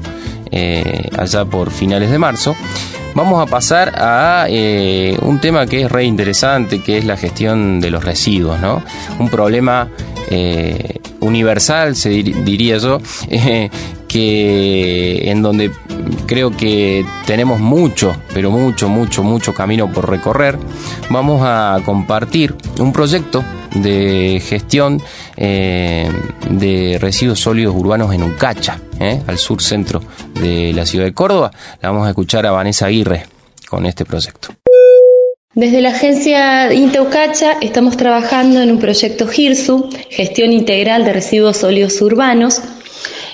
eh, 0.52 1.10
allá 1.18 1.44
por 1.46 1.70
finales 1.70 2.12
de 2.12 2.18
marzo. 2.18 2.56
Vamos 3.16 3.42
a 3.42 3.52
pasar 3.52 3.94
a 3.98 4.46
eh, 4.48 5.18
un 5.22 5.42
tema 5.42 5.66
que 5.66 5.82
es 5.82 5.92
re 5.92 6.06
interesante, 6.06 6.82
que 6.82 7.00
es 7.00 7.06
la 7.06 7.18
gestión 7.18 7.82
de 7.82 7.92
los 7.92 8.04
residuos, 8.04 8.60
¿no? 8.62 8.82
Un 9.20 9.30
problema 9.30 9.90
eh, 10.30 11.00
universal, 11.20 11.96
se 11.96 12.10
diría 12.10 12.78
yo, 12.78 13.00
que 14.08 15.32
en 15.32 15.42
donde 15.42 15.72
creo 16.26 16.52
que 16.56 17.06
tenemos 17.26 17.60
mucho, 17.60 18.16
pero 18.34 18.52
mucho, 18.52 18.90
mucho, 18.90 19.24
mucho 19.24 19.54
camino 19.54 19.92
por 19.92 20.10
recorrer. 20.10 20.58
Vamos 21.10 21.42
a 21.44 21.80
compartir 21.86 22.56
un 22.80 22.92
proyecto 22.92 23.44
de 23.76 24.42
gestión 24.44 25.02
eh, 25.38 26.12
de 26.50 26.98
residuos 27.00 27.40
sólidos 27.40 27.76
urbanos 27.76 28.14
en 28.14 28.24
Ucacha, 28.24 28.80
eh, 29.00 29.22
al 29.28 29.38
sur 29.38 29.62
centro 29.62 30.02
de 30.34 30.74
la 30.74 30.86
ciudad 30.86 31.06
de 31.06 31.14
Córdoba. 31.14 31.52
La 31.82 31.90
vamos 31.90 32.08
a 32.08 32.10
escuchar 32.10 32.46
a 32.46 32.52
Vanessa 32.52 32.88
Aguirre 32.88 33.26
con 33.70 33.86
este 33.86 34.06
proyecto. 34.06 34.59
Desde 35.56 35.82
la 35.82 35.90
agencia 35.90 36.70
Ucacha 37.02 37.54
estamos 37.60 37.98
trabajando 37.98 38.62
en 38.62 38.70
un 38.72 38.78
proyecto 38.78 39.28
GIRSU, 39.28 39.90
Gestión 40.12 40.54
Integral 40.54 41.04
de 41.04 41.12
Residuos 41.12 41.58
Sólidos 41.58 42.00
Urbanos, 42.02 42.62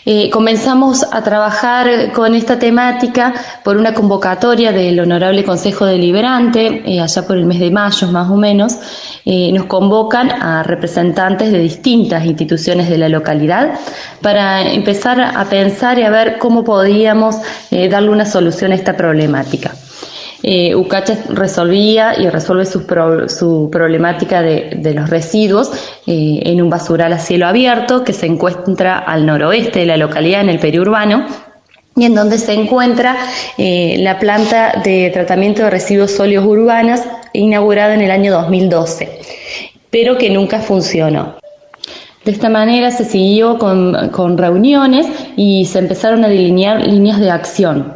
eh, 0.05 0.29
comenzamos 0.29 1.03
a 1.11 1.23
trabajar 1.23 2.13
con 2.13 2.35
esta 2.35 2.59
temática 2.59 3.33
por 3.63 3.75
una 3.75 3.93
convocatoria 3.93 4.71
del 4.71 4.99
Honorable 4.99 5.43
Consejo 5.43 5.85
Deliberante, 5.85 6.83
eh, 6.85 7.01
allá 7.01 7.25
por 7.25 7.37
el 7.37 7.45
mes 7.45 7.59
de 7.59 7.71
mayo 7.71 8.07
más 8.09 8.29
o 8.29 8.37
menos. 8.37 8.77
Eh, 9.25 9.51
nos 9.51 9.65
convocan 9.65 10.31
a 10.31 10.61
representantes 10.63 11.51
de 11.51 11.57
distintas 11.57 12.23
instituciones 12.23 12.87
de 12.87 12.99
la 12.99 13.09
localidad 13.09 13.73
para 14.21 14.61
empezar 14.71 15.19
a 15.19 15.43
pensar 15.45 15.97
y 15.97 16.03
a 16.03 16.11
ver 16.11 16.37
cómo 16.37 16.63
podíamos 16.63 17.37
darle 17.71 18.09
una 18.09 18.25
solución 18.25 18.71
a 18.71 18.75
esta 18.75 18.95
problemática 18.95 19.73
eh, 20.43 20.75
Ucacha 20.75 21.17
resolvía 21.29 22.19
y 22.19 22.29
resuelve 22.29 22.65
su, 22.65 23.69
problemática 23.71 24.41
de, 24.41 24.93
los 24.93 25.09
residuos 25.09 25.71
eh, 26.05 26.39
en 26.43 26.61
un 26.61 26.69
basural 26.69 27.13
a 27.13 27.19
cielo 27.19 27.47
abierto 27.47 28.03
que 28.03 28.13
se 28.13 28.25
encuentra 28.25 28.97
al 28.97 29.25
noroeste 29.25 29.79
de 29.79 29.85
la 29.85 29.97
localidad, 29.97 30.41
en 30.41 30.49
el 30.49 30.59
periurbano, 30.59 31.25
y 31.95 32.05
en 32.05 32.13
donde 32.13 32.37
se 32.37 32.53
encuentra 32.53 33.15
eh, 33.57 33.95
la 33.99 34.19
planta 34.19 34.81
de 34.83 35.09
tratamiento 35.13 35.63
de 35.63 35.69
residuos 35.69 36.11
sólidos 36.11 36.45
urbanos 36.45 37.01
inaugurada 37.33 37.93
en 37.93 38.01
el 38.01 38.11
año 38.11 38.33
2012, 38.33 39.19
pero 39.89 40.17
que 40.17 40.29
nunca 40.29 40.59
funcionó. 40.59 41.37
De 42.25 42.31
esta 42.31 42.49
manera 42.49 42.89
se 42.89 43.05
siguió 43.05 43.59
con 43.59 44.37
reuniones 44.37 45.05
y 45.37 45.65
se 45.65 45.77
empezaron 45.77 46.25
a 46.25 46.27
delinear 46.27 46.85
líneas 46.85 47.19
de 47.19 47.29
acción. 47.29 47.93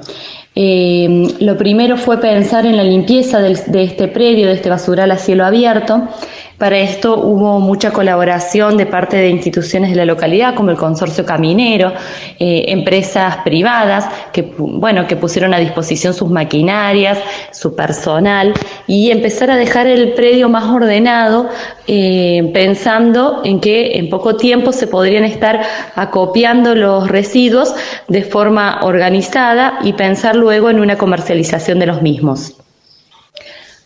Eh, 0.61 1.37
lo 1.39 1.55
primero 1.55 1.95
fue 1.95 2.17
pensar 2.17 2.65
en 2.65 2.75
la 2.75 2.83
limpieza 2.83 3.39
de 3.39 3.81
este 3.81 4.09
predio, 4.09 4.47
de 4.47 4.55
este 4.55 4.69
basural 4.69 5.09
a 5.09 5.17
cielo 5.17 5.45
abierto, 5.45 6.09
para 6.59 6.77
esto 6.77 7.17
hubo 7.17 7.59
mucha 7.61 7.91
colaboración 7.91 8.75
de 8.75 8.85
parte 8.85 9.15
de 9.15 9.29
instituciones 9.29 9.91
de 9.91 9.95
la 9.95 10.03
localidad, 10.03 10.55
como 10.55 10.71
el 10.71 10.75
Consorcio 10.75 11.25
Caminero, 11.25 11.93
eh, 12.37 12.65
empresas 12.67 13.37
privadas 13.45 14.05
que, 14.33 14.41
bueno, 14.57 15.07
que 15.07 15.15
pusieron 15.15 15.53
a 15.53 15.59
disposición 15.59 16.13
sus 16.13 16.29
maquinarias, 16.29 17.17
su 17.53 17.75
personal 17.75 18.53
y 18.87 19.09
empezar 19.09 19.49
a 19.49 19.55
dejar 19.55 19.87
el 19.87 20.11
predio 20.13 20.49
más 20.49 20.65
ordenado, 20.65 21.47
eh, 21.87 22.51
pensando 22.53 23.41
en 23.45 23.61
que 23.61 23.97
en 23.97 24.09
poco 24.09 24.35
tiempo 24.35 24.73
se 24.73 24.85
podrían 24.85 25.23
estar 25.23 25.61
acopiando 25.95 26.75
los 26.75 27.07
residuos 27.07 27.73
de 28.09 28.21
forma 28.23 28.81
organizada 28.83 29.79
y 29.81 29.93
pensar 29.93 30.35
luego 30.35 30.69
en 30.69 30.81
una 30.81 30.97
comercialización 30.97 31.79
de 31.79 31.85
los 31.85 32.01
mismos. 32.01 32.57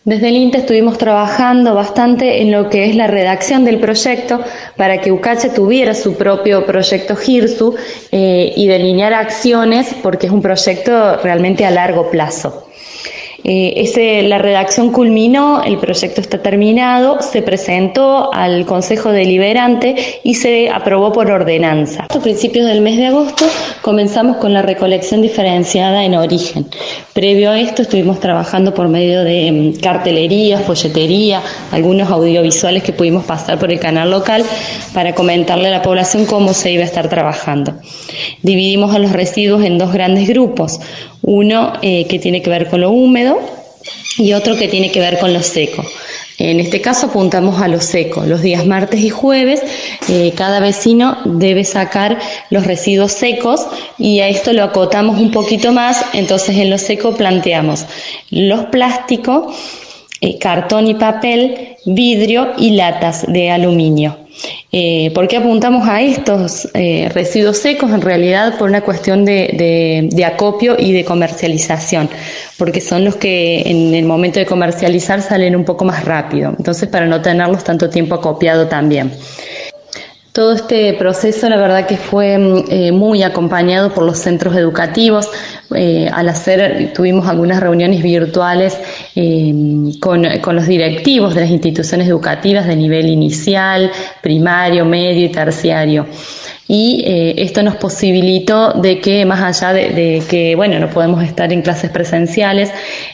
Desde 0.04 0.28
el 0.28 0.36
INTE 0.36 0.58
estuvimos 0.58 0.98
trabajando 0.98 1.74
bastante 1.74 2.42
en 2.42 2.52
lo 2.52 2.68
que 2.68 2.90
es 2.90 2.94
la 2.94 3.06
redacción 3.06 3.64
del 3.64 3.80
proyecto 3.80 4.38
para 4.76 5.00
que 5.00 5.10
UCACHE 5.10 5.48
tuviera 5.48 5.94
su 5.94 6.14
propio 6.16 6.66
proyecto 6.66 7.16
GIRSU 7.16 7.74
eh, 8.12 8.52
y 8.54 8.66
delinear 8.66 9.14
acciones 9.14 9.94
porque 10.02 10.26
es 10.26 10.32
un 10.32 10.42
proyecto 10.42 11.16
realmente 11.22 11.64
a 11.64 11.70
largo 11.70 12.10
plazo. 12.10 12.68
Eh, 13.46 14.22
la 14.26 14.38
redacción 14.38 14.90
culminó, 14.90 15.62
el 15.62 15.76
proyecto 15.76 16.22
está 16.22 16.38
terminado, 16.40 17.20
se 17.20 17.42
presentó 17.42 18.32
al 18.32 18.64
Consejo 18.64 19.10
Deliberante 19.10 19.94
y 20.24 20.34
se 20.34 20.70
aprobó 20.70 21.12
por 21.12 21.30
ordenanza. 21.30 22.06
A 22.08 22.20
principios 22.20 22.66
del 22.66 22.80
mes 22.80 22.96
de 22.96 23.06
agosto 23.06 23.44
comenzamos 23.82 24.38
con 24.38 24.54
la 24.54 24.62
recolección 24.62 25.20
diferenciada 25.20 26.04
en 26.04 26.14
origen. 26.14 26.66
Previo 27.12 27.50
a 27.50 27.60
esto 27.60 27.82
estuvimos 27.82 28.18
trabajando 28.18 28.72
por 28.72 28.88
medio 28.88 29.22
de 29.24 29.52
mm, 29.52 29.80
cartelerías, 29.80 30.62
folletería, 30.62 31.42
algunos 31.70 32.10
audiovisuales 32.10 32.82
que 32.82 32.94
pudimos 32.94 33.24
pasar 33.24 33.58
por 33.58 33.70
el 33.70 33.78
canal 33.78 34.10
local 34.10 34.42
para 34.94 35.14
comentarle 35.14 35.68
a 35.68 35.72
la 35.72 35.82
población 35.82 36.24
cómo 36.24 36.54
se 36.54 36.72
iba 36.72 36.82
a 36.82 36.86
estar 36.86 37.10
trabajando. 37.10 37.74
Dividimos 38.42 38.94
a 38.94 38.98
los 38.98 39.12
residuos 39.12 39.62
en 39.64 39.76
dos 39.76 39.92
grandes 39.92 40.26
grupos 40.28 40.80
uno 41.24 41.72
eh, 41.82 42.06
que 42.06 42.18
tiene 42.18 42.42
que 42.42 42.50
ver 42.50 42.68
con 42.68 42.80
lo 42.80 42.90
húmedo 42.90 43.40
y 44.18 44.32
otro 44.32 44.56
que 44.56 44.68
tiene 44.68 44.90
que 44.90 45.00
ver 45.00 45.18
con 45.18 45.32
lo 45.32 45.42
seco. 45.42 45.84
En 46.38 46.58
este 46.58 46.80
caso 46.80 47.06
apuntamos 47.06 47.60
a 47.62 47.68
lo 47.68 47.80
seco. 47.80 48.24
Los 48.26 48.42
días 48.42 48.66
martes 48.66 49.00
y 49.00 49.08
jueves 49.08 49.62
eh, 50.08 50.32
cada 50.36 50.58
vecino 50.58 51.18
debe 51.24 51.64
sacar 51.64 52.18
los 52.50 52.66
residuos 52.66 53.12
secos 53.12 53.66
y 53.98 54.20
a 54.20 54.28
esto 54.28 54.52
lo 54.52 54.64
acotamos 54.64 55.20
un 55.20 55.30
poquito 55.30 55.72
más. 55.72 56.04
Entonces 56.12 56.56
en 56.56 56.70
lo 56.70 56.78
seco 56.78 57.14
planteamos 57.14 57.86
los 58.30 58.66
plásticos, 58.66 59.54
eh, 60.24 60.38
cartón 60.38 60.86
y 60.86 60.94
papel, 60.94 61.76
vidrio 61.84 62.52
y 62.56 62.70
latas 62.70 63.26
de 63.30 63.50
aluminio. 63.50 64.16
Eh, 64.72 65.10
¿Por 65.14 65.28
qué 65.28 65.36
apuntamos 65.36 65.86
a 65.86 66.00
estos 66.00 66.66
eh, 66.72 67.10
residuos 67.12 67.58
secos? 67.58 67.90
En 67.90 68.00
realidad 68.00 68.56
por 68.56 68.70
una 68.70 68.80
cuestión 68.80 69.26
de, 69.26 70.08
acopio 70.26 70.76
y 70.78 70.92
de 70.92 71.04
comercialización, 71.04 72.08
porque 72.56 72.80
son 72.80 73.04
los 73.04 73.16
que 73.16 73.64
en 73.66 73.94
el 73.94 74.06
momento 74.06 74.40
de 74.40 74.46
comercializar 74.46 75.20
salen 75.20 75.54
un 75.54 75.66
poco 75.66 75.84
más 75.84 76.06
rápido, 76.06 76.54
entonces 76.56 76.88
para 76.88 77.04
no 77.04 77.20
tenerlos 77.20 77.62
tanto 77.62 77.90
tiempo 77.90 78.14
acopiado 78.14 78.66
también. 78.66 79.12
Todo 80.34 80.52
este 80.52 80.94
proceso, 80.94 81.48
la 81.48 81.56
verdad 81.56 81.86
que 81.86 81.96
fue 81.96 82.36
mm, 82.36 82.64
eh, 82.68 82.90
muy 82.90 83.22
acompañado 83.22 83.94
por 83.94 84.02
los 84.02 84.18
centros 84.18 84.56
educativos. 84.56 85.30
Eh, 85.72 86.10
al 86.12 86.28
hacer, 86.28 86.92
tuvimos 86.92 87.28
algunas 87.28 87.60
reuniones 87.60 88.02
virtuales 88.02 88.76
eh, 89.14 89.54
con, 90.00 90.24
los 90.56 90.66
directivos 90.66 91.36
de 91.36 91.42
las 91.42 91.50
instituciones 91.50 92.08
educativas 92.08 92.66
de 92.66 92.74
nivel 92.74 93.06
inicial, 93.08 93.92
primario, 94.22 94.84
medio 94.84 95.24
y 95.24 95.28
terciario 95.28 96.06
y 96.66 97.04
eh, 97.06 97.34
esto 97.38 97.62
nos 97.62 97.76
posibilitó 97.76 98.72
de 98.72 98.98
que 98.98 99.26
más 99.26 99.42
allá 99.42 99.74
de, 99.74 100.22
que 100.26 100.56
bueno 100.56 100.78
no 100.78 100.88
podemos 100.88 101.22
estar 101.22 101.52
en 101.52 101.60
clases 101.60 101.90
presenciales 101.90 102.70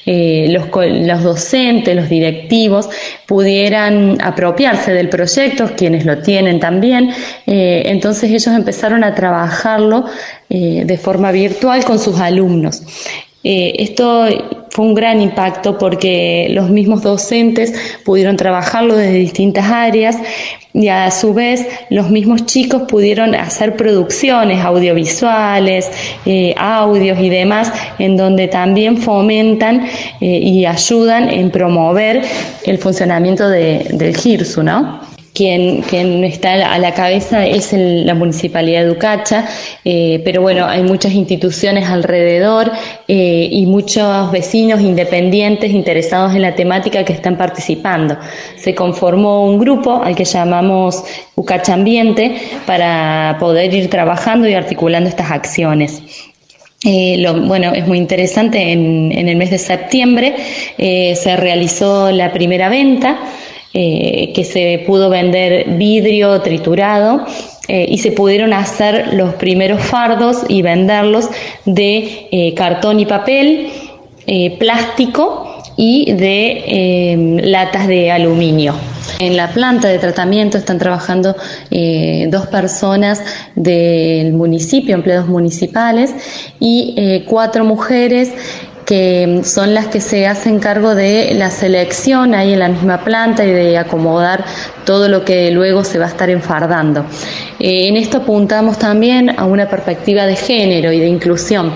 los, 0.07 1.23
docentes 1.23 1.97
los 1.97 2.09
directivos 2.09 2.89
pudieran 3.31 4.19
apropiarse 4.21 4.93
del 4.93 5.09
proyecto 5.09 5.71
quienes 5.77 6.05
lo 6.05 6.19
tienen 6.19 6.59
también. 6.59 7.13
Eh, 7.47 7.85
entonces 7.87 8.29
ellos 8.29 8.49
empezaron 8.49 9.05
a 9.05 9.15
trabajarlo 9.15 10.07
de 10.49 10.99
forma 10.99 11.31
virtual 11.31 11.85
con 11.85 12.01
sus 12.01 12.19
alumnos. 12.19 12.83
Esto 13.45 14.27
fue 14.71 14.85
un 14.85 14.95
gran 14.95 15.21
impacto 15.21 15.77
porque 15.79 16.49
los 16.51 16.71
mismos 16.71 17.03
docentes 17.03 17.75
pudieron 18.05 18.37
trabajarlo 18.37 18.97
desde 18.97 19.15
distintas 19.15 19.67
áreas, 19.67 20.17
y 20.73 20.89
a 20.89 21.11
su 21.11 21.35
vez 21.35 21.67
los 21.91 22.11
mismos 22.11 22.47
chicos 22.47 22.83
pudieron 22.83 23.35
hacer 23.35 23.77
producciones 23.77 24.65
audiovisuales, 24.65 25.91
eh, 26.25 26.55
audios 26.57 27.19
y 27.19 27.29
demás, 27.29 27.73
en 27.99 28.17
donde 28.17 28.47
también 28.47 28.99
fomentan 28.99 29.87
eh, 30.21 30.27
y 30.27 30.65
ayudan 30.67 31.29
en 31.29 31.51
promover 31.51 32.23
el 32.65 32.79
funcionamiento 32.79 33.49
de, 33.49 33.89
del 33.93 34.17
GIRSU, 34.17 34.63
¿no? 34.63 35.10
Quien, 35.35 35.83
quien 35.83 36.25
está 36.25 36.73
a 36.73 36.79
la 36.79 36.93
cabeza 36.95 37.47
es 37.47 37.73
la 37.73 38.15
Municipalidad 38.15 38.85
de 38.85 38.91
Ucacha, 38.91 39.49
eh, 39.85 40.21
pero 40.25 40.43
bueno, 40.43 40.67
hay 40.67 40.83
muchas 40.83 41.13
instituciones 41.13 41.89
alrededor 41.89 42.71
eh, 43.09 43.49
y 43.51 43.67
muchos 43.67 44.31
vecinos 44.33 44.81
independientes 44.81 45.71
interesados 45.71 46.35
en 46.35 46.43
la 46.43 46.55
temática 46.55 47.05
que 47.05 47.13
están 47.13 47.37
participando. 47.37 48.17
Se 48.57 48.75
conformó 48.75 49.47
un 49.47 49.59
grupo 49.59 50.03
al 50.03 50.15
que 50.15 50.25
llamamos 50.25 51.05
Ucacha 51.37 51.75
Ambiente 51.75 52.37
para 52.67 53.37
poder 53.39 53.73
ir 53.75 53.89
trabajando 53.89 54.49
y 54.49 54.55
articulando 54.55 55.09
estas 55.09 55.31
acciones. 55.31 56.03
Eh, 56.83 57.17
lo, 57.19 57.35
bueno, 57.43 57.73
es 57.75 57.87
muy 57.87 57.99
interesante, 57.99 58.73
en, 58.73 59.13
en 59.13 59.29
el 59.29 59.37
mes 59.37 59.51
de 59.51 59.59
septiembre 59.59 60.35
eh, 60.79 61.15
se 61.15 61.37
realizó 61.37 62.11
la 62.11 62.33
primera 62.33 62.71
venta, 62.71 63.19
eh, 63.73 64.33
que 64.35 64.43
se 64.43 64.83
pudo 64.85 65.11
vender 65.11 65.77
vidrio 65.77 66.41
triturado 66.41 67.25
eh, 67.69 67.87
y 67.89 67.99
se 67.99 68.11
pudieron 68.11 68.53
hacer 68.53 69.15
los 69.15 69.35
primeros 69.35 69.81
fardos 69.81 70.39
y 70.49 70.61
venderlos 70.63 71.29
de 71.67 72.27
eh, 72.33 72.53
cartón 72.55 72.99
y 72.99 73.07
papel, 73.07 73.69
plástico 74.59 75.63
y 75.77 76.13
de 76.13 77.41
latas 77.43 77.89
de 77.89 78.13
aluminio. 78.13 78.75
En 79.19 79.37
la 79.37 79.49
planta 79.49 79.89
de 79.89 79.99
tratamiento 79.99 80.57
están 80.57 80.79
trabajando 80.79 81.35
dos 82.29 82.47
personas 82.47 83.25
del 83.57 84.33
municipio, 84.33 84.95
empleados 84.95 85.27
municipales, 85.27 86.15
y 86.61 87.25
cuatro 87.27 87.65
mujeres 87.65 88.31
que 88.85 89.43
son 89.45 89.75
las 89.75 89.87
que 89.87 90.01
se 90.01 90.27
hacen 90.27 90.59
cargo 90.59 90.95
de 90.95 91.33
la 91.35 91.51
selección 91.51 92.35
ahí 92.35 92.53
en 92.53 92.59
la 92.59 92.69
misma 92.69 93.05
planta 93.05 93.45
y 93.45 93.51
de 93.51 93.79
acomodar 93.79 94.45
todo 94.85 95.09
lo 95.09 95.25
que 95.25 95.51
luego 95.51 95.85
se 95.85 95.99
va 95.99 96.07
a 96.07 96.09
estar 96.09 96.31
enfardando. 96.31 97.05
Eh, 97.59 97.89
en 97.89 97.97
esto 97.97 98.19
apuntamos 98.19 98.79
también 98.79 99.39
a 99.39 99.45
una 99.45 99.69
perspectiva 99.69 100.27
de 100.27 100.37
género 100.37 100.93
y 100.93 100.99
de 100.99 101.07
inclusión. 101.07 101.73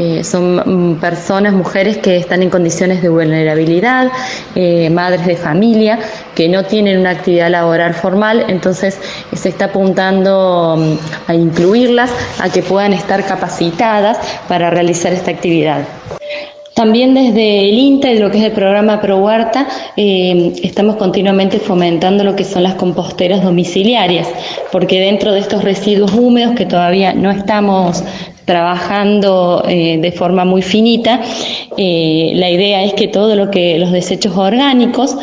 Eh, 0.00 0.22
son 0.22 0.92
mm, 0.94 1.00
personas, 1.00 1.52
mujeres 1.54 1.98
que 1.98 2.16
están 2.16 2.40
en 2.44 2.50
condiciones 2.50 3.02
de 3.02 3.08
vulnerabilidad, 3.08 4.12
eh, 4.54 4.90
madres 4.90 5.26
de 5.26 5.34
familia, 5.34 5.98
que 6.36 6.48
no 6.48 6.62
tienen 6.62 7.00
una 7.00 7.10
actividad 7.10 7.50
laboral 7.50 7.94
formal, 7.94 8.44
entonces 8.46 9.00
se 9.34 9.48
está 9.48 9.64
apuntando 9.64 10.76
mm, 10.78 11.30
a 11.30 11.34
incluirlas, 11.34 12.12
a 12.38 12.48
que 12.48 12.62
puedan 12.62 12.92
estar 12.92 13.26
capacitadas 13.26 14.18
para 14.46 14.70
realizar 14.70 15.12
esta 15.12 15.32
actividad. 15.32 15.80
También 16.74 17.12
desde 17.14 17.68
el 17.68 17.76
INTA 17.76 18.12
lo 18.14 18.30
que 18.30 18.38
es 18.38 18.44
el 18.44 18.52
programa 18.52 19.00
Pro 19.00 19.16
Huerta, 19.16 19.66
eh, 19.96 20.52
estamos 20.62 20.94
continuamente 20.94 21.58
fomentando 21.58 22.22
lo 22.22 22.36
que 22.36 22.44
son 22.44 22.62
las 22.62 22.76
composteras 22.76 23.42
domiciliarias, 23.42 24.28
porque 24.70 25.00
dentro 25.00 25.32
de 25.32 25.40
estos 25.40 25.64
residuos 25.64 26.12
húmedos 26.12 26.54
que 26.54 26.66
todavía 26.66 27.14
no 27.14 27.32
estamos 27.32 28.04
trabajando 28.48 29.62
eh, 29.68 29.98
de 30.00 30.10
forma 30.10 30.46
muy 30.46 30.62
finita, 30.62 31.20
eh, 31.76 32.32
la 32.34 32.50
idea 32.50 32.82
es 32.82 32.94
que 32.94 33.06
todo 33.06 33.36
lo 33.36 33.50
que 33.50 33.78
los 33.78 33.92
desechos 33.92 34.34
orgánicos 34.38 35.18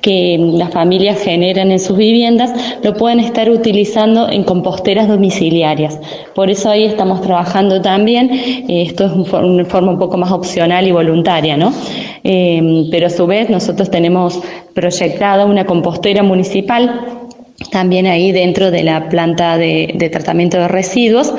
que 0.00 0.38
las 0.54 0.70
familias 0.70 1.20
generan 1.20 1.72
en 1.72 1.78
sus 1.78 1.98
viviendas 1.98 2.50
lo 2.82 2.94
pueden 2.94 3.20
estar 3.20 3.50
utilizando 3.50 4.30
en 4.30 4.44
composteras 4.44 5.08
domiciliarias. 5.08 6.00
Por 6.34 6.48
eso 6.48 6.70
ahí 6.70 6.84
estamos 6.84 7.20
trabajando 7.20 7.82
también, 7.82 8.30
eh, 8.30 8.84
esto 8.88 9.04
es 9.04 9.12
un, 9.12 9.44
una 9.44 9.66
forma 9.66 9.92
un 9.92 9.98
poco 9.98 10.16
más 10.16 10.32
opcional 10.32 10.88
y 10.88 10.92
voluntaria, 10.92 11.58
¿no? 11.58 11.74
Pero 12.22 13.06
a 13.06 13.10
su 13.10 13.26
vez 13.26 13.50
nosotros 13.50 13.90
tenemos 13.90 14.40
proyectada 14.74 15.44
una 15.44 15.66
compostera 15.66 16.22
municipal 16.22 17.19
también 17.68 18.06
ahí 18.06 18.32
dentro 18.32 18.70
de 18.70 18.82
la 18.82 19.08
planta 19.08 19.58
de, 19.58 20.08
tratamiento 20.10 20.56
de 20.58 20.68
residuos 20.68 21.32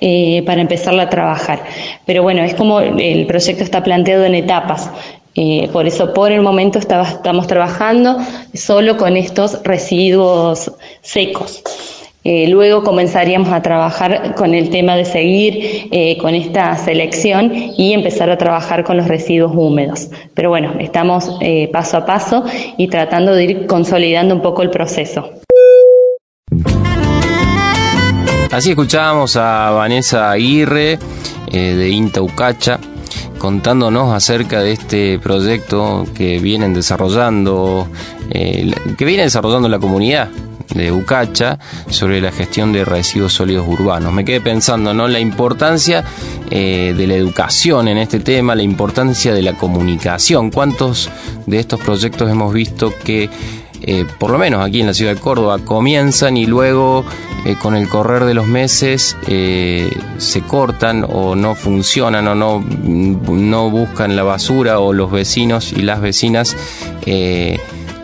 eh, 0.00 0.42
para 0.44 0.60
empezarla 0.60 1.04
a 1.04 1.10
trabajar. 1.10 1.62
Pero 2.04 2.22
bueno, 2.22 2.42
es 2.42 2.54
como 2.54 2.80
el 2.80 3.26
proyecto 3.26 3.62
está 3.62 3.82
planteado 3.82 4.24
en 4.24 4.34
etapas. 4.34 4.90
Eh, 5.34 5.68
por 5.72 5.86
eso, 5.86 6.12
por 6.14 6.32
el 6.32 6.40
momento, 6.40 6.80
estamos 6.80 7.46
trabajando 7.46 8.16
solo 8.54 8.96
con 8.96 9.16
estos 9.16 9.62
residuos 9.62 10.72
secos. 11.00 11.62
Eh, 12.24 12.48
luego 12.48 12.82
comenzaríamos 12.82 13.48
a 13.50 13.62
trabajar 13.62 14.34
con 14.34 14.52
el 14.52 14.68
tema 14.70 14.96
de 14.96 15.04
seguir 15.04 15.88
con 16.18 16.34
esta 16.34 16.76
selección 16.76 17.52
y 17.54 17.92
empezar 17.92 18.28
a 18.28 18.36
trabajar 18.36 18.82
con 18.82 18.96
los 18.96 19.06
residuos 19.06 19.52
húmedos. 19.54 20.10
Pero 20.34 20.50
bueno, 20.50 20.74
estamos 20.80 21.38
paso 21.72 21.98
a 21.98 22.04
paso 22.04 22.44
y 22.76 22.88
tratando 22.88 23.34
de 23.34 23.44
ir 23.44 23.66
consolidando 23.66 24.34
un 24.34 24.42
poco 24.42 24.62
el 24.62 24.70
proceso. 24.70 25.30
Así 28.50 28.70
escuchábamos 28.70 29.36
a 29.36 29.70
Vanessa 29.70 30.30
Aguirre 30.30 30.98
eh, 31.48 31.74
de 31.74 31.90
Inta 31.90 32.22
Ucacha 32.22 32.80
contándonos 33.38 34.12
acerca 34.12 34.60
de 34.60 34.72
este 34.72 35.18
proyecto 35.18 36.06
que 36.14 36.38
vienen 36.38 36.74
desarrollando, 36.74 37.86
eh, 38.30 38.72
que 38.96 39.04
viene 39.04 39.22
desarrollando 39.22 39.68
la 39.68 39.78
comunidad 39.78 40.28
de 40.74 40.92
Ucacha 40.92 41.58
sobre 41.88 42.20
la 42.20 42.30
gestión 42.30 42.72
de 42.72 42.84
residuos 42.84 43.32
sólidos 43.32 43.66
urbanos. 43.66 44.12
Me 44.12 44.24
quedé 44.24 44.40
pensando, 44.40 44.92
¿no? 44.92 45.08
La 45.08 45.20
importancia 45.20 46.04
eh, 46.50 46.94
de 46.96 47.06
la 47.06 47.14
educación 47.14 47.88
en 47.88 47.98
este 47.98 48.20
tema, 48.20 48.54
la 48.54 48.62
importancia 48.62 49.32
de 49.32 49.42
la 49.42 49.54
comunicación. 49.54 50.50
¿Cuántos 50.50 51.08
de 51.46 51.58
estos 51.58 51.80
proyectos 51.80 52.30
hemos 52.30 52.52
visto 52.52 52.92
que 53.04 53.30
eh, 53.82 54.04
por 54.18 54.30
lo 54.30 54.38
menos 54.38 54.66
aquí 54.66 54.80
en 54.80 54.86
la 54.86 54.94
ciudad 54.94 55.14
de 55.14 55.20
Córdoba, 55.20 55.58
comienzan 55.64 56.36
y 56.36 56.46
luego 56.46 57.04
eh, 57.44 57.56
con 57.60 57.76
el 57.76 57.88
correr 57.88 58.24
de 58.24 58.34
los 58.34 58.46
meses 58.46 59.16
eh, 59.26 59.90
se 60.18 60.40
cortan 60.42 61.06
o 61.08 61.36
no 61.36 61.54
funcionan 61.54 62.26
o 62.28 62.34
no, 62.34 62.60
no 62.60 63.70
buscan 63.70 64.16
la 64.16 64.24
basura 64.24 64.80
o 64.80 64.92
los 64.92 65.10
vecinos 65.10 65.72
y 65.72 65.82
las 65.82 66.00
vecinas 66.00 66.56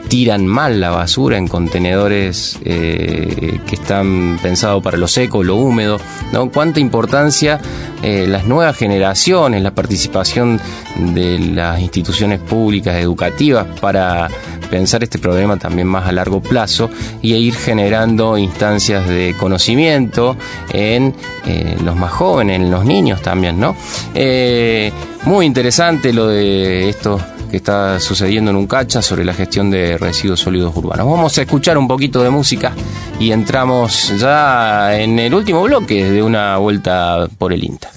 tiran 0.09 0.47
mal 0.47 0.81
la 0.81 0.91
basura 0.91 1.37
en 1.37 1.49
contenedores 1.49 2.59
que 2.63 3.61
están 3.71 4.39
pensados 4.43 4.83
para 4.83 4.97
lo 4.97 5.09
seco, 5.09 5.43
lo 5.43 5.57
húmedo, 5.57 5.99
¿no? 6.33 6.51
Cuánta 6.51 6.81
importancia 6.81 7.61
las 8.03 8.47
nuevas 8.47 8.77
generaciones, 8.77 9.63
la 9.63 9.73
participación 9.73 10.61
de 10.97 11.39
las 11.39 11.81
instituciones 11.81 12.39
públicas 12.41 12.97
educativas 12.97 13.67
para 13.81 14.31
pensar 14.71 15.03
este 15.03 15.19
problema 15.19 15.57
también 15.57 15.87
más 15.87 16.07
a 16.07 16.13
largo 16.13 16.41
plazo 16.41 16.91
y 17.23 17.35
ir 17.35 17.55
generando 17.55 18.37
instancias 18.39 19.09
de 19.09 19.35
conocimiento 19.39 20.37
en 20.73 21.15
eh, 21.47 21.77
los 21.85 21.97
más 21.97 22.13
jóvenes, 22.13 22.61
en 22.61 22.71
los 22.71 22.85
niños 22.85 23.23
también, 23.23 23.59
¿no? 23.61 23.77
Eh, 24.15 24.93
muy 25.25 25.47
interesante 25.47 26.13
lo 26.13 26.29
de 26.29 26.89
esto 26.89 27.19
que 27.51 27.59
está 27.59 28.01
sucediendo 28.01 28.51
en 28.51 28.57
un 28.57 28.67
cacha 28.67 29.01
sobre 29.01 29.25
la 29.25 29.33
gestión 29.33 29.71
de 29.71 29.97
residuos 29.97 30.41
sólidos 30.41 30.77
urbanos. 30.77 31.07
Vamos 31.07 31.39
a 31.39 31.43
escuchar 31.43 31.79
un 31.79 31.87
poquito 31.87 32.23
de 32.23 32.31
música 32.31 32.73
y 33.21 33.31
entramos 33.31 34.13
ya 34.19 34.99
en 34.99 35.19
el 35.19 35.33
último 35.33 35.63
bloque 35.63 36.11
de 36.11 36.23
una 36.23 36.57
vuelta 36.57 37.29
por 37.39 37.53
el 37.53 37.63
INTA. 37.63 37.94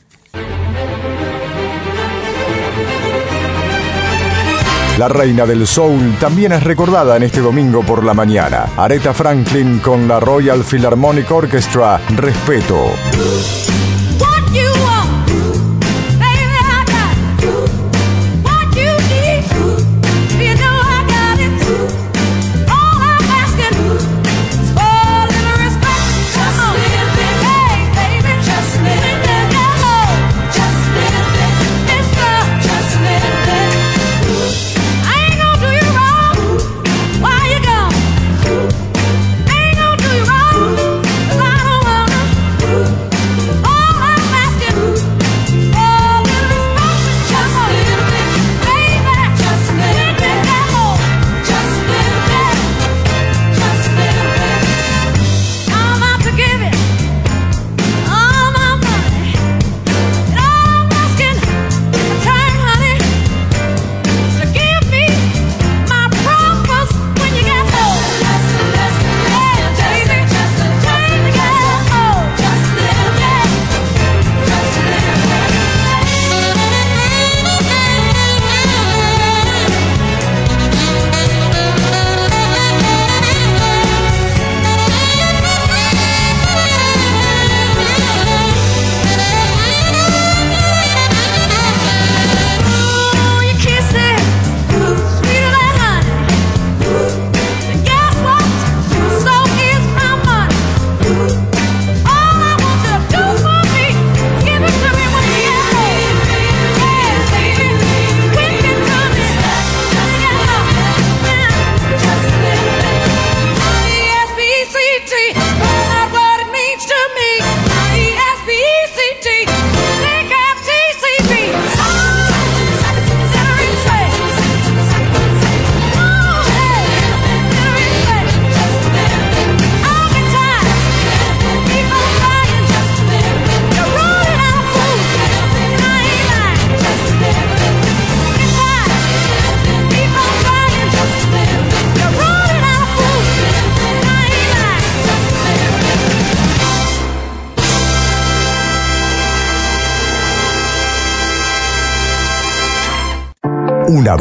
La 4.98 5.08
reina 5.08 5.46
del 5.46 5.68
soul 5.68 6.16
también 6.20 6.54
es 6.54 6.64
recordada 6.64 7.18
en 7.18 7.24
este 7.24 7.40
domingo 7.40 7.84
por 7.84 8.04
la 8.04 8.16
mañana. 8.16 8.66
Aretha 8.78 9.14
Franklin 9.14 9.78
con 9.78 10.08
la 10.08 10.20
Royal 10.20 10.64
Philharmonic 10.64 11.30
Orchestra, 11.30 12.02
Respeto. 12.16 12.88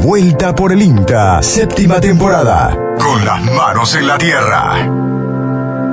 Vuelta 0.03 0.55
por 0.55 0.73
el 0.73 0.83
INTA, 0.83 1.43
séptima 1.43 2.01
temporada. 2.01 2.77
Con 2.99 3.25
las 3.25 3.43
manos 3.53 3.95
en 3.97 4.07
la 4.07 4.17
tierra. 4.17 4.89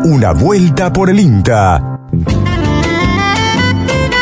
Una 0.04 0.34
vuelta 0.34 0.94
por 0.94 1.10
el 1.10 1.20
INTA. 1.20 2.00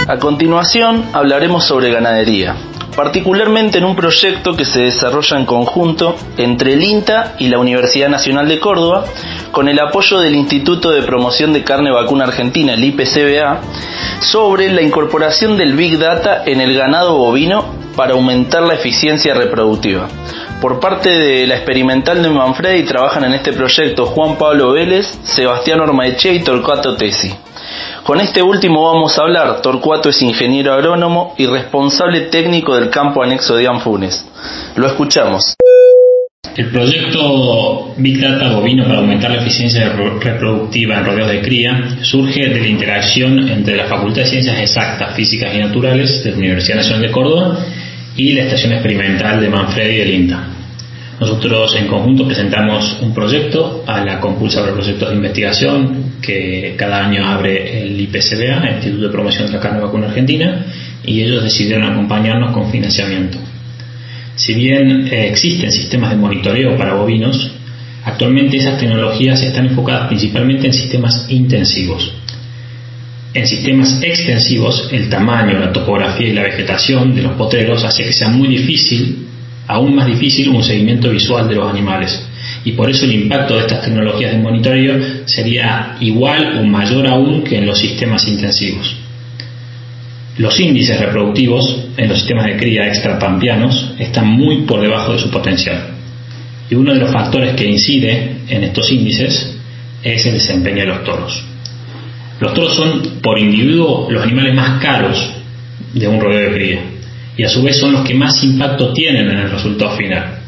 A 0.07 0.17
continuación 0.17 1.09
hablaremos 1.11 1.65
sobre 1.65 1.91
ganadería, 1.91 2.55
particularmente 2.95 3.79
en 3.79 3.85
un 3.85 3.95
proyecto 3.95 4.55
que 4.55 4.65
se 4.65 4.81
desarrolla 4.81 5.37
en 5.37 5.45
conjunto 5.45 6.15
entre 6.37 6.73
el 6.73 6.83
INTA 6.83 7.35
y 7.39 7.49
la 7.49 7.59
Universidad 7.59 8.07
Nacional 8.07 8.47
de 8.47 8.59
Córdoba, 8.59 9.05
con 9.51 9.67
el 9.67 9.79
apoyo 9.79 10.19
del 10.19 10.35
Instituto 10.35 10.91
de 10.91 11.01
Promoción 11.03 11.51
de 11.51 11.63
Carne 11.63 11.91
Vacuna 11.91 12.25
Argentina, 12.25 12.73
el 12.73 12.83
IPCBA, 12.83 13.59
sobre 14.21 14.71
la 14.71 14.81
incorporación 14.81 15.57
del 15.57 15.73
Big 15.73 15.97
Data 15.97 16.43
en 16.45 16.61
el 16.61 16.73
ganado 16.75 17.17
bovino 17.17 17.80
para 17.95 18.13
aumentar 18.13 18.63
la 18.63 18.75
eficiencia 18.75 19.33
reproductiva. 19.33 20.07
Por 20.61 20.79
parte 20.79 21.09
de 21.09 21.47
la 21.47 21.55
experimental 21.55 22.21
de 22.21 22.29
Manfredi 22.29 22.83
trabajan 22.83 23.23
en 23.25 23.33
este 23.33 23.53
proyecto 23.53 24.05
Juan 24.05 24.37
Pablo 24.37 24.71
Vélez, 24.71 25.07
Sebastián 25.23 25.79
Ormaeche 25.79 26.33
y 26.33 26.43
Torcuato 26.43 26.95
Tesi. 26.95 27.33
Con 28.03 28.19
este 28.19 28.41
último 28.41 28.91
vamos 28.91 29.17
a 29.17 29.21
hablar. 29.21 29.61
Torcuato 29.61 30.09
es 30.09 30.21
ingeniero 30.21 30.73
agrónomo 30.73 31.33
y 31.37 31.45
responsable 31.45 32.21
técnico 32.21 32.75
del 32.75 32.89
campo 32.89 33.23
anexo 33.23 33.55
de 33.55 33.67
Anfunes. 33.67 34.25
Lo 34.75 34.87
escuchamos. 34.87 35.55
El 36.55 36.67
proyecto 36.67 37.93
Big 37.97 38.19
Data 38.19 38.51
bovino 38.51 38.83
para 38.83 38.97
aumentar 38.97 39.31
la 39.31 39.41
eficiencia 39.41 39.93
reproductiva 39.93 40.97
en 40.97 41.05
rodeos 41.05 41.29
de 41.29 41.41
cría 41.41 41.99
surge 42.01 42.49
de 42.49 42.59
la 42.59 42.67
interacción 42.67 43.47
entre 43.47 43.77
la 43.77 43.85
Facultad 43.85 44.23
de 44.23 44.27
Ciencias 44.27 44.59
Exactas, 44.59 45.15
Físicas 45.15 45.53
y 45.55 45.59
Naturales 45.59 46.23
de 46.23 46.31
la 46.31 46.37
Universidad 46.37 46.77
Nacional 46.77 47.03
de 47.03 47.11
Córdoba 47.11 47.57
y 48.17 48.33
la 48.33 48.43
Estación 48.43 48.73
Experimental 48.73 49.39
de 49.39 49.49
Manfredi 49.49 49.97
del 49.99 50.09
INTA. 50.09 50.47
Nosotros 51.21 51.73
en 51.77 51.87
conjunto 51.87 52.25
presentamos 52.25 52.97
un 53.01 53.13
proyecto 53.13 53.85
a 53.87 54.03
la 54.03 54.19
compulsa 54.19 54.61
de 54.65 54.73
proyectos 54.73 55.09
de 55.09 55.15
investigación 55.15 56.15
que 56.21 56.75
cada 56.77 57.05
año 57.05 57.25
abre 57.25 57.83
el 57.83 58.01
IPCBA, 58.01 58.71
Instituto 58.75 59.03
de 59.03 59.09
Promoción 59.09 59.47
de 59.47 59.53
la 59.53 59.59
Carne 59.61 59.79
Vacuna 59.79 60.07
Argentina, 60.07 60.65
y 61.05 61.21
ellos 61.21 61.43
decidieron 61.43 61.89
acompañarnos 61.89 62.51
con 62.51 62.69
financiamiento. 62.69 63.37
Si 64.35 64.53
bien 64.53 65.07
eh, 65.11 65.27
existen 65.27 65.71
sistemas 65.71 66.11
de 66.11 66.17
monitoreo 66.17 66.77
para 66.77 66.95
bovinos, 66.95 67.51
actualmente 68.05 68.57
esas 68.57 68.79
tecnologías 68.79 69.41
están 69.41 69.67
enfocadas 69.67 70.07
principalmente 70.07 70.67
en 70.67 70.73
sistemas 70.73 71.25
intensivos. 71.29 72.13
En 73.33 73.47
sistemas 73.47 73.99
extensivos, 74.01 74.89
el 74.91 75.09
tamaño, 75.09 75.59
la 75.59 75.71
topografía 75.71 76.27
y 76.27 76.33
la 76.33 76.43
vegetación 76.43 77.15
de 77.15 77.21
los 77.21 77.33
potreros 77.33 77.83
hace 77.83 78.03
que 78.03 78.13
sea 78.13 78.29
muy 78.29 78.49
difícil, 78.49 79.27
aún 79.67 79.95
más 79.95 80.07
difícil, 80.07 80.49
un 80.49 80.63
seguimiento 80.63 81.09
visual 81.09 81.47
de 81.47 81.55
los 81.55 81.69
animales. 81.69 82.27
Y 82.65 82.73
por 82.73 82.89
eso 82.89 83.05
el 83.05 83.13
impacto 83.13 83.55
de 83.55 83.61
estas 83.61 83.83
tecnologías 83.83 84.31
de 84.31 84.37
monitoreo 84.39 84.99
sería 85.25 85.95
igual 86.01 86.59
o 86.59 86.63
mayor 86.63 87.07
aún 87.07 87.43
que 87.43 87.57
en 87.57 87.65
los 87.65 87.79
sistemas 87.79 88.27
intensivos. 88.27 89.00
Los 90.41 90.59
índices 90.59 90.99
reproductivos 90.99 91.85
en 91.97 92.09
los 92.09 92.17
sistemas 92.17 92.47
de 92.47 92.57
cría 92.57 92.87
extrapampianos 92.87 93.93
están 93.99 94.25
muy 94.25 94.63
por 94.63 94.81
debajo 94.81 95.13
de 95.13 95.19
su 95.19 95.29
potencial. 95.29 95.89
Y 96.67 96.73
uno 96.73 96.95
de 96.95 96.99
los 96.99 97.11
factores 97.11 97.53
que 97.53 97.69
incide 97.69 98.37
en 98.47 98.63
estos 98.63 98.91
índices 98.91 99.55
es 100.01 100.25
el 100.25 100.33
desempeño 100.33 100.79
de 100.79 100.87
los 100.87 101.03
toros. 101.03 101.43
Los 102.39 102.55
toros 102.55 102.73
son, 102.73 103.19
por 103.21 103.37
individuo, 103.37 104.07
los 104.09 104.23
animales 104.23 104.55
más 104.55 104.81
caros 104.81 105.31
de 105.93 106.07
un 106.07 106.19
rodeo 106.19 106.49
de 106.49 106.55
cría 106.55 106.79
y 107.37 107.43
a 107.43 107.49
su 107.49 107.61
vez 107.61 107.77
son 107.77 107.91
los 107.91 108.01
que 108.01 108.15
más 108.15 108.43
impacto 108.43 108.93
tienen 108.93 109.29
en 109.29 109.37
el 109.41 109.51
resultado 109.51 109.95
final. 109.95 110.39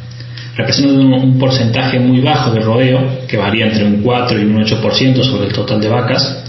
Representan 0.55 1.13
un 1.13 1.37
porcentaje 1.37 1.99
muy 1.99 2.19
bajo 2.19 2.49
del 2.49 2.63
rodeo, 2.63 3.27
que 3.27 3.37
varía 3.37 3.67
entre 3.67 3.85
un 3.85 4.01
4 4.01 4.41
y 4.41 4.43
un 4.43 4.65
8% 4.65 5.23
sobre 5.23 5.49
el 5.49 5.53
total 5.53 5.79
de 5.79 5.89
vacas, 5.89 6.43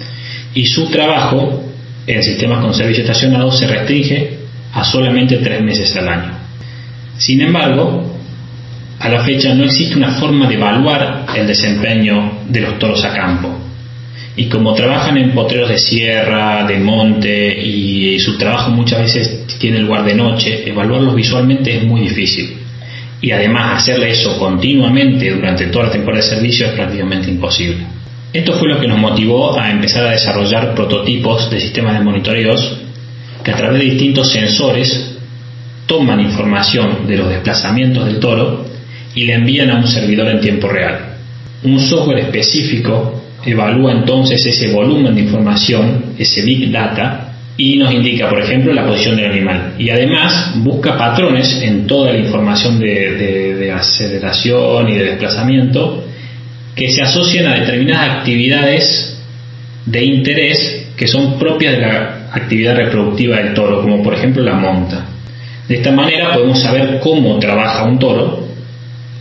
y 0.54 0.64
su 0.64 0.88
trabajo 0.88 1.73
en 2.06 2.22
sistemas 2.22 2.62
con 2.62 2.74
servicio 2.74 3.02
estacionado 3.02 3.50
se 3.50 3.66
restringe 3.66 4.38
a 4.72 4.84
solamente 4.84 5.38
tres 5.38 5.62
meses 5.62 5.94
al 5.96 6.08
año. 6.08 6.32
Sin 7.16 7.40
embargo, 7.40 8.14
a 8.98 9.08
la 9.08 9.22
fecha 9.22 9.54
no 9.54 9.64
existe 9.64 9.96
una 9.96 10.12
forma 10.12 10.46
de 10.46 10.54
evaluar 10.54 11.26
el 11.36 11.46
desempeño 11.46 12.40
de 12.48 12.60
los 12.60 12.78
toros 12.78 13.04
a 13.04 13.12
campo. 13.12 13.60
Y 14.36 14.46
como 14.46 14.74
trabajan 14.74 15.16
en 15.16 15.30
potreros 15.30 15.68
de 15.68 15.78
sierra, 15.78 16.64
de 16.66 16.78
monte 16.78 17.60
y 17.60 18.18
su 18.18 18.36
trabajo 18.36 18.70
muchas 18.70 19.00
veces 19.00 19.46
tiene 19.58 19.78
lugar 19.78 20.04
de 20.04 20.14
noche, 20.14 20.68
evaluarlos 20.68 21.14
visualmente 21.14 21.76
es 21.76 21.84
muy 21.84 22.00
difícil. 22.00 22.56
Y 23.20 23.30
además 23.30 23.78
hacerle 23.78 24.10
eso 24.10 24.36
continuamente 24.38 25.30
durante 25.30 25.66
toda 25.66 25.86
la 25.86 25.92
temporada 25.92 26.22
de 26.22 26.28
servicio 26.28 26.66
es 26.66 26.72
prácticamente 26.72 27.30
imposible. 27.30 27.86
Esto 28.34 28.54
fue 28.54 28.68
lo 28.68 28.80
que 28.80 28.88
nos 28.88 28.98
motivó 28.98 29.56
a 29.56 29.70
empezar 29.70 30.06
a 30.06 30.10
desarrollar 30.10 30.74
prototipos 30.74 31.48
de 31.50 31.60
sistemas 31.60 31.96
de 31.96 32.04
monitoreos 32.04 32.78
que 33.44 33.52
a 33.52 33.56
través 33.56 33.78
de 33.78 33.90
distintos 33.90 34.32
sensores 34.32 35.16
toman 35.86 36.18
información 36.18 37.06
de 37.06 37.16
los 37.16 37.28
desplazamientos 37.28 38.06
del 38.06 38.18
toro 38.18 38.64
y 39.14 39.24
le 39.24 39.34
envían 39.34 39.70
a 39.70 39.76
un 39.76 39.86
servidor 39.86 40.26
en 40.26 40.40
tiempo 40.40 40.66
real. 40.66 41.14
Un 41.62 41.78
software 41.78 42.18
específico 42.18 43.22
evalúa 43.46 43.92
entonces 43.92 44.44
ese 44.44 44.72
volumen 44.72 45.14
de 45.14 45.20
información, 45.20 46.06
ese 46.18 46.42
big 46.42 46.72
data, 46.72 47.36
y 47.56 47.76
nos 47.76 47.92
indica, 47.92 48.28
por 48.28 48.40
ejemplo, 48.40 48.72
la 48.72 48.84
posición 48.84 49.14
del 49.14 49.30
animal. 49.30 49.74
Y 49.78 49.90
además 49.90 50.54
busca 50.56 50.98
patrones 50.98 51.62
en 51.62 51.86
toda 51.86 52.10
la 52.10 52.18
información 52.18 52.80
de, 52.80 53.54
de 53.54 53.70
aceleración 53.70 54.88
y 54.88 54.94
de 54.94 55.04
desplazamiento 55.04 56.04
que 56.74 56.90
se 56.90 57.02
asocian 57.02 57.46
a 57.46 57.54
determinadas 57.54 58.18
actividades 58.18 59.18
de 59.86 60.04
interés 60.04 60.86
que 60.96 61.06
son 61.06 61.38
propias 61.38 61.74
de 61.74 61.80
la 61.80 62.28
actividad 62.32 62.76
reproductiva 62.76 63.36
del 63.36 63.54
toro, 63.54 63.82
como 63.82 64.02
por 64.02 64.14
ejemplo 64.14 64.42
la 64.42 64.54
monta. 64.54 65.06
De 65.68 65.76
esta 65.76 65.92
manera 65.92 66.32
podemos 66.32 66.60
saber 66.60 67.00
cómo 67.00 67.38
trabaja 67.38 67.84
un 67.84 67.98
toro 67.98 68.44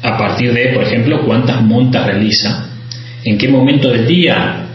a 0.02 0.18
partir 0.18 0.54
de, 0.54 0.68
por 0.70 0.84
ejemplo, 0.84 1.26
cuántas 1.26 1.62
montas 1.62 2.06
realiza, 2.06 2.68
en 3.24 3.38
qué 3.38 3.48
momento 3.48 3.90
del 3.90 4.06
día 4.06 4.66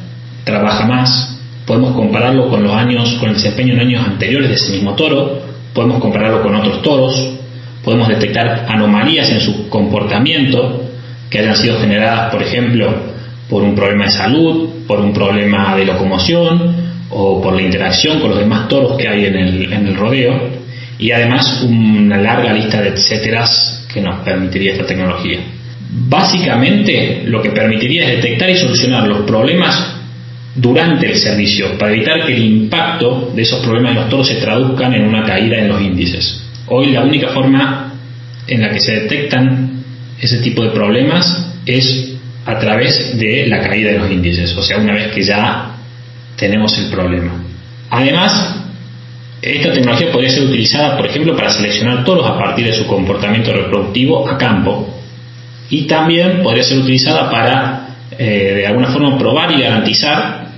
trabaja 0.45 0.87
más, 0.87 1.39
podemos 1.67 1.95
compararlo 1.95 2.49
con 2.49 2.63
los 2.63 2.73
años, 2.73 3.15
con 3.21 3.29
el 3.29 3.35
desempeño 3.35 3.75
en 3.75 3.81
años 3.81 4.07
anteriores 4.07 4.49
de 4.49 4.55
ese 4.55 4.73
mismo 4.73 4.95
toro, 4.95 5.43
podemos 5.75 6.01
compararlo 6.01 6.43
con 6.43 6.55
otros 6.55 6.81
toros, 6.81 7.35
podemos 7.85 8.09
detectar 8.09 8.65
anomalías 8.69 9.31
en 9.31 9.41
su 9.41 9.69
comportamiento, 9.69 10.88
que 11.31 11.39
hayan 11.39 11.57
sido 11.57 11.81
generadas, 11.81 12.31
por 12.31 12.43
ejemplo, 12.43 12.95
por 13.49 13.63
un 13.63 13.75
problema 13.75 14.07
de 14.07 14.11
salud, 14.11 14.69
por 14.87 15.01
un 15.01 15.13
problema 15.13 15.77
de 15.77 15.85
locomoción 15.85 16.89
o 17.11 17.41
por 17.41 17.55
la 17.55 17.63
interacción 17.63 18.21
con 18.21 18.31
los 18.31 18.39
demás 18.39 18.69
toros 18.69 18.97
que 18.99 19.09
hay 19.09 19.27
en 19.27 19.37
el, 19.37 19.73
en 19.73 19.87
el 19.87 19.97
rodeo 19.97 20.51
y 20.99 21.13
además 21.13 21.63
una 21.63 22.19
larga 22.19 22.53
lista 22.53 22.83
de 22.83 22.89
etcéteras 22.89 23.87
que 23.93 24.01
nos 24.01 24.21
permitiría 24.21 24.73
esta 24.73 24.87
tecnología. 24.87 25.39
Básicamente 25.91 27.23
lo 27.25 27.41
que 27.41 27.51
permitiría 27.51 28.05
es 28.05 28.17
detectar 28.17 28.51
y 28.51 28.57
solucionar 28.57 29.07
los 29.07 29.21
problemas 29.21 29.95
durante 30.55 31.11
el 31.11 31.17
servicio 31.17 31.79
para 31.79 31.93
evitar 31.93 32.27
que 32.27 32.35
el 32.35 32.43
impacto 32.43 33.33
de 33.35 33.43
esos 33.43 33.61
problemas 33.61 33.95
de 33.95 34.01
los 34.01 34.11
toros 34.11 34.29
se 34.29 34.37
traduzcan 34.37 34.93
en 34.93 35.05
una 35.05 35.25
caída 35.25 35.59
en 35.59 35.69
los 35.69 35.81
índices. 35.81 36.45
Hoy 36.67 36.89
la 36.89 37.03
única 37.03 37.29
forma 37.29 37.95
en 38.47 38.61
la 38.61 38.71
que 38.71 38.81
se 38.81 38.93
detectan 38.93 39.78
ese 40.21 40.39
tipo 40.39 40.63
de 40.63 40.71
problemas 40.71 41.47
es 41.67 42.15
a 42.45 42.59
través 42.59 43.19
de 43.19 43.47
la 43.47 43.61
caída 43.61 43.93
de 43.93 43.99
los 43.99 44.11
índices, 44.11 44.57
o 44.57 44.63
sea, 44.63 44.79
una 44.79 44.95
vez 44.95 45.13
que 45.13 45.23
ya 45.23 45.77
tenemos 46.37 46.77
el 46.79 46.87
problema. 46.87 47.33
Además, 47.91 48.57
esta 49.43 49.73
tecnología 49.73 50.11
podría 50.11 50.31
ser 50.31 50.45
utilizada, 50.45 50.97
por 50.97 51.07
ejemplo, 51.07 51.37
para 51.37 51.51
seleccionar 51.51 52.05
toros 52.05 52.27
a 52.27 52.39
partir 52.39 52.67
de 52.67 52.73
su 52.73 52.87
comportamiento 52.87 53.53
reproductivo 53.53 54.29
a 54.29 54.39
campo 54.39 54.89
y 55.71 55.83
también 55.83 56.43
podría 56.43 56.65
ser 56.65 56.79
utilizada 56.79 57.31
para, 57.31 57.89
eh, 58.19 58.55
de 58.57 58.67
alguna 58.67 58.89
forma, 58.89 59.19
probar 59.19 59.53
y 59.53 59.61
garantizar 59.61 60.49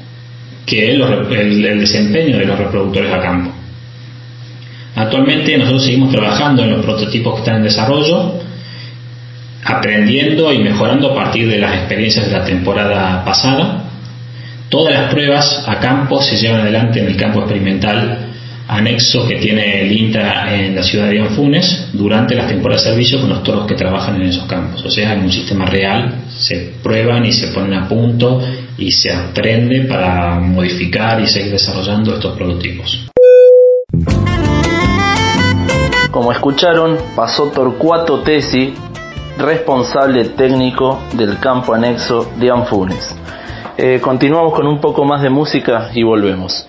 que 0.65 0.93
el 0.93 1.81
desempeño 1.81 2.39
de 2.39 2.47
los 2.47 2.59
reproductores 2.59 3.13
a 3.13 3.21
campo. 3.21 3.53
Actualmente 4.95 5.57
nosotros 5.59 5.85
seguimos 5.85 6.13
trabajando 6.13 6.63
en 6.63 6.71
los 6.71 6.85
prototipos 6.85 7.35
que 7.35 7.41
están 7.41 7.57
en 7.57 7.63
desarrollo 7.65 8.35
aprendiendo 9.65 10.53
y 10.53 10.59
mejorando 10.59 11.13
a 11.13 11.15
partir 11.15 11.49
de 11.49 11.59
las 11.59 11.75
experiencias 11.75 12.27
de 12.27 12.33
la 12.39 12.45
temporada 12.45 13.25
pasada. 13.25 13.85
Todas 14.69 14.95
las 14.95 15.13
pruebas 15.13 15.65
a 15.67 15.79
campo 15.81 16.23
se 16.23 16.37
llevan 16.37 16.61
adelante 16.61 17.01
en 17.01 17.07
el 17.07 17.17
campo 17.17 17.41
experimental 17.41 18.31
anexo 18.71 19.27
que 19.27 19.37
tiene 19.37 19.83
el 19.83 19.93
INTA 19.93 20.55
en 20.55 20.77
la 20.77 20.83
ciudad 20.85 21.09
de 21.09 21.21
Anfunes 21.21 21.89
durante 21.93 22.37
las 22.37 22.47
temporadas 22.47 22.85
de 22.85 22.91
servicio 22.91 23.21
con 23.21 23.29
los 23.29 23.43
toros 23.43 23.67
que 23.67 23.75
trabajan 23.75 24.17
en 24.17 24.29
esos 24.29 24.45
campos. 24.45 24.85
O 24.85 24.91
sea, 24.91 25.13
en 25.15 25.23
un 25.23 25.33
sistema 25.33 25.67
real 25.67 26.15
se 26.29 26.75
prueban 26.81 27.27
y 27.27 27.33
se 27.33 27.49
ponen 27.49 27.75
a 27.75 27.89
punto 27.89 28.41
y 28.79 28.93
se 28.93 29.13
aprende 29.13 29.81
para 29.83 30.39
modificar 30.39 31.21
y 31.21 31.27
seguir 31.27 31.51
desarrollando 31.51 32.15
estos 32.15 32.37
prototipos. 32.37 33.07
Como 36.13 36.33
escucharon, 36.33 36.97
pasó 37.17 37.47
Torcuato 37.47 38.21
Tesi, 38.21 38.73
responsable 39.41 40.25
técnico 40.31 41.01
del 41.15 41.39
campo 41.39 41.75
anexo 41.75 42.31
de 42.37 42.51
Anfunes. 42.51 43.17
Eh, 43.77 44.01
continuamos 44.01 44.55
con 44.55 44.67
un 44.67 44.81
poco 44.81 45.05
más 45.05 45.23
de 45.23 45.31
música 45.31 45.91
y 45.95 46.03
volvemos. 46.03 46.69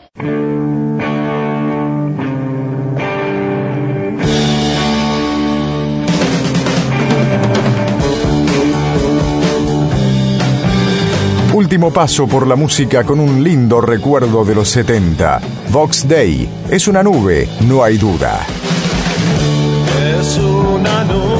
Último 11.53 11.91
paso 11.91 12.27
por 12.27 12.47
la 12.47 12.55
música 12.55 13.03
con 13.03 13.19
un 13.19 13.43
lindo 13.43 13.81
recuerdo 13.81 14.43
de 14.43 14.55
los 14.55 14.69
70. 14.69 15.41
Vox 15.69 16.07
Day 16.07 16.49
es 16.69 16.87
una 16.87 17.03
nube, 17.03 17.47
no 17.67 17.83
hay 17.83 17.97
duda. 17.97 18.39
Es 20.19 20.37
una 20.37 21.03
nube, 21.03 21.30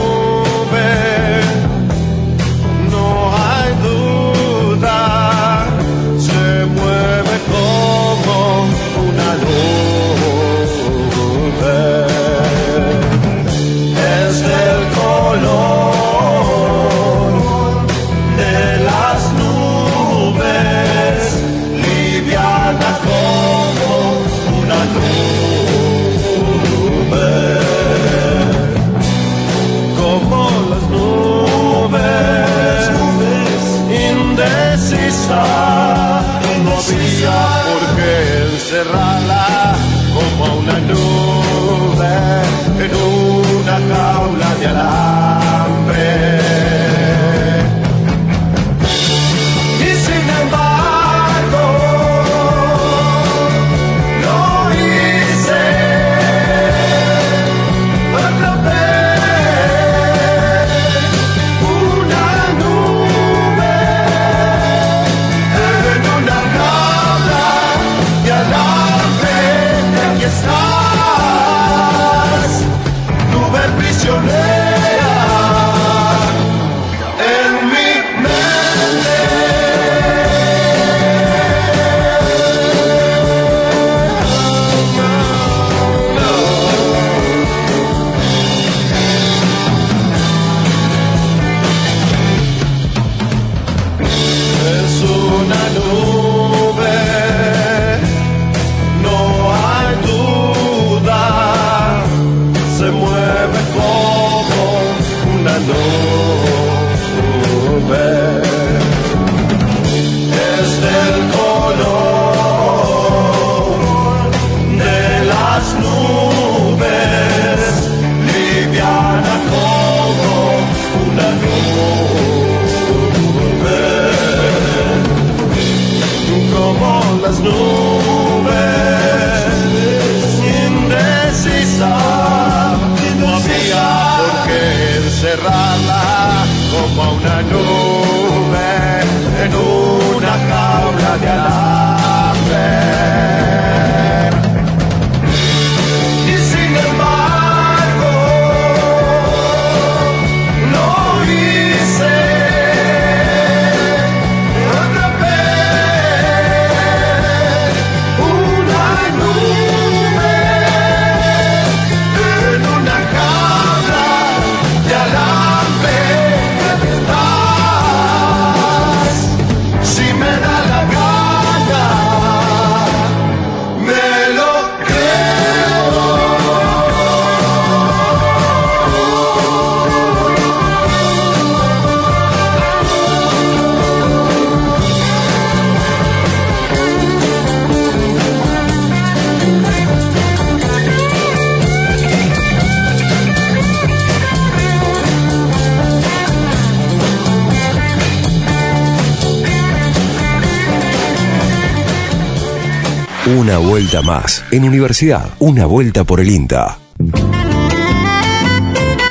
vuelta 203.92 204.08
más. 204.08 204.46
En 204.54 204.64
Universidad, 204.64 205.26
una 205.40 205.66
vuelta 205.66 206.06
por 206.06 206.22
el 206.22 206.30
INTA. 206.30 206.78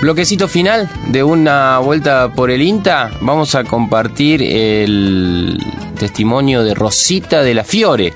Bloquecito 0.01 0.49
final 0.49 0.89
de 1.09 1.22
una 1.22 1.78
vuelta 1.81 2.33
por 2.35 2.51
el 2.51 2.62
INTA. 2.62 3.11
Vamos 3.20 3.55
a 3.55 3.64
compartir 3.64 4.43
el 4.43 5.59
testimonio 5.99 6.62
de 6.62 6.74
Rosita 6.74 7.43
de 7.43 7.53
la 7.53 7.64
Fiore. 7.64 8.14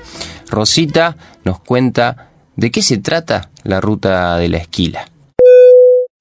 Rosita 0.49 1.15
nos 1.43 1.59
cuenta 1.59 2.31
de 2.55 2.71
qué 2.71 2.81
se 2.81 2.97
trata 2.97 3.51
la 3.63 3.79
ruta 3.79 4.37
de 4.37 4.49
la 4.49 4.57
esquila. 4.57 5.05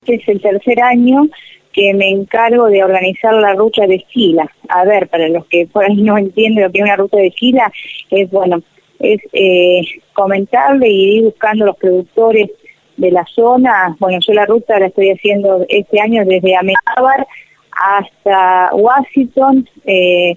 Este 0.03 0.17
es 0.17 0.29
el 0.29 0.43
tercer 0.43 0.83
año 0.83 1.27
que 1.73 1.95
me 1.95 2.11
encargo 2.11 2.67
de 2.67 2.85
organizar 2.85 3.33
la 3.33 3.55
ruta 3.55 3.87
de 3.87 3.97
esquila. 3.97 4.47
A 4.69 4.85
ver, 4.85 5.09
para 5.09 5.27
los 5.29 5.47
que 5.47 5.67
por 5.73 5.85
ahí 5.85 6.03
no 6.03 6.19
entienden 6.19 6.65
lo 6.65 6.71
que 6.71 6.79
es 6.79 6.85
una 6.85 6.97
ruta 6.97 7.17
de 7.17 7.29
esquila, 7.29 7.73
es 8.11 8.31
bueno, 8.31 8.63
es 9.05 9.21
eh, 9.33 9.83
comentarle 10.13 10.89
y 10.89 11.19
ir 11.19 11.25
buscando 11.25 11.67
los 11.67 11.77
productores 11.77 12.51
de 12.97 13.11
la 13.11 13.25
zona. 13.27 13.97
Bueno, 13.99 14.19
yo 14.21 14.33
la 14.33 14.47
ruta 14.47 14.79
la 14.79 14.87
estoy 14.87 15.11
haciendo 15.11 15.65
este 15.69 16.01
año 16.01 16.25
desde 16.25 16.57
Amenábar 16.57 17.27
hasta 17.71 18.71
Washington, 18.75 19.69
eh, 19.85 20.35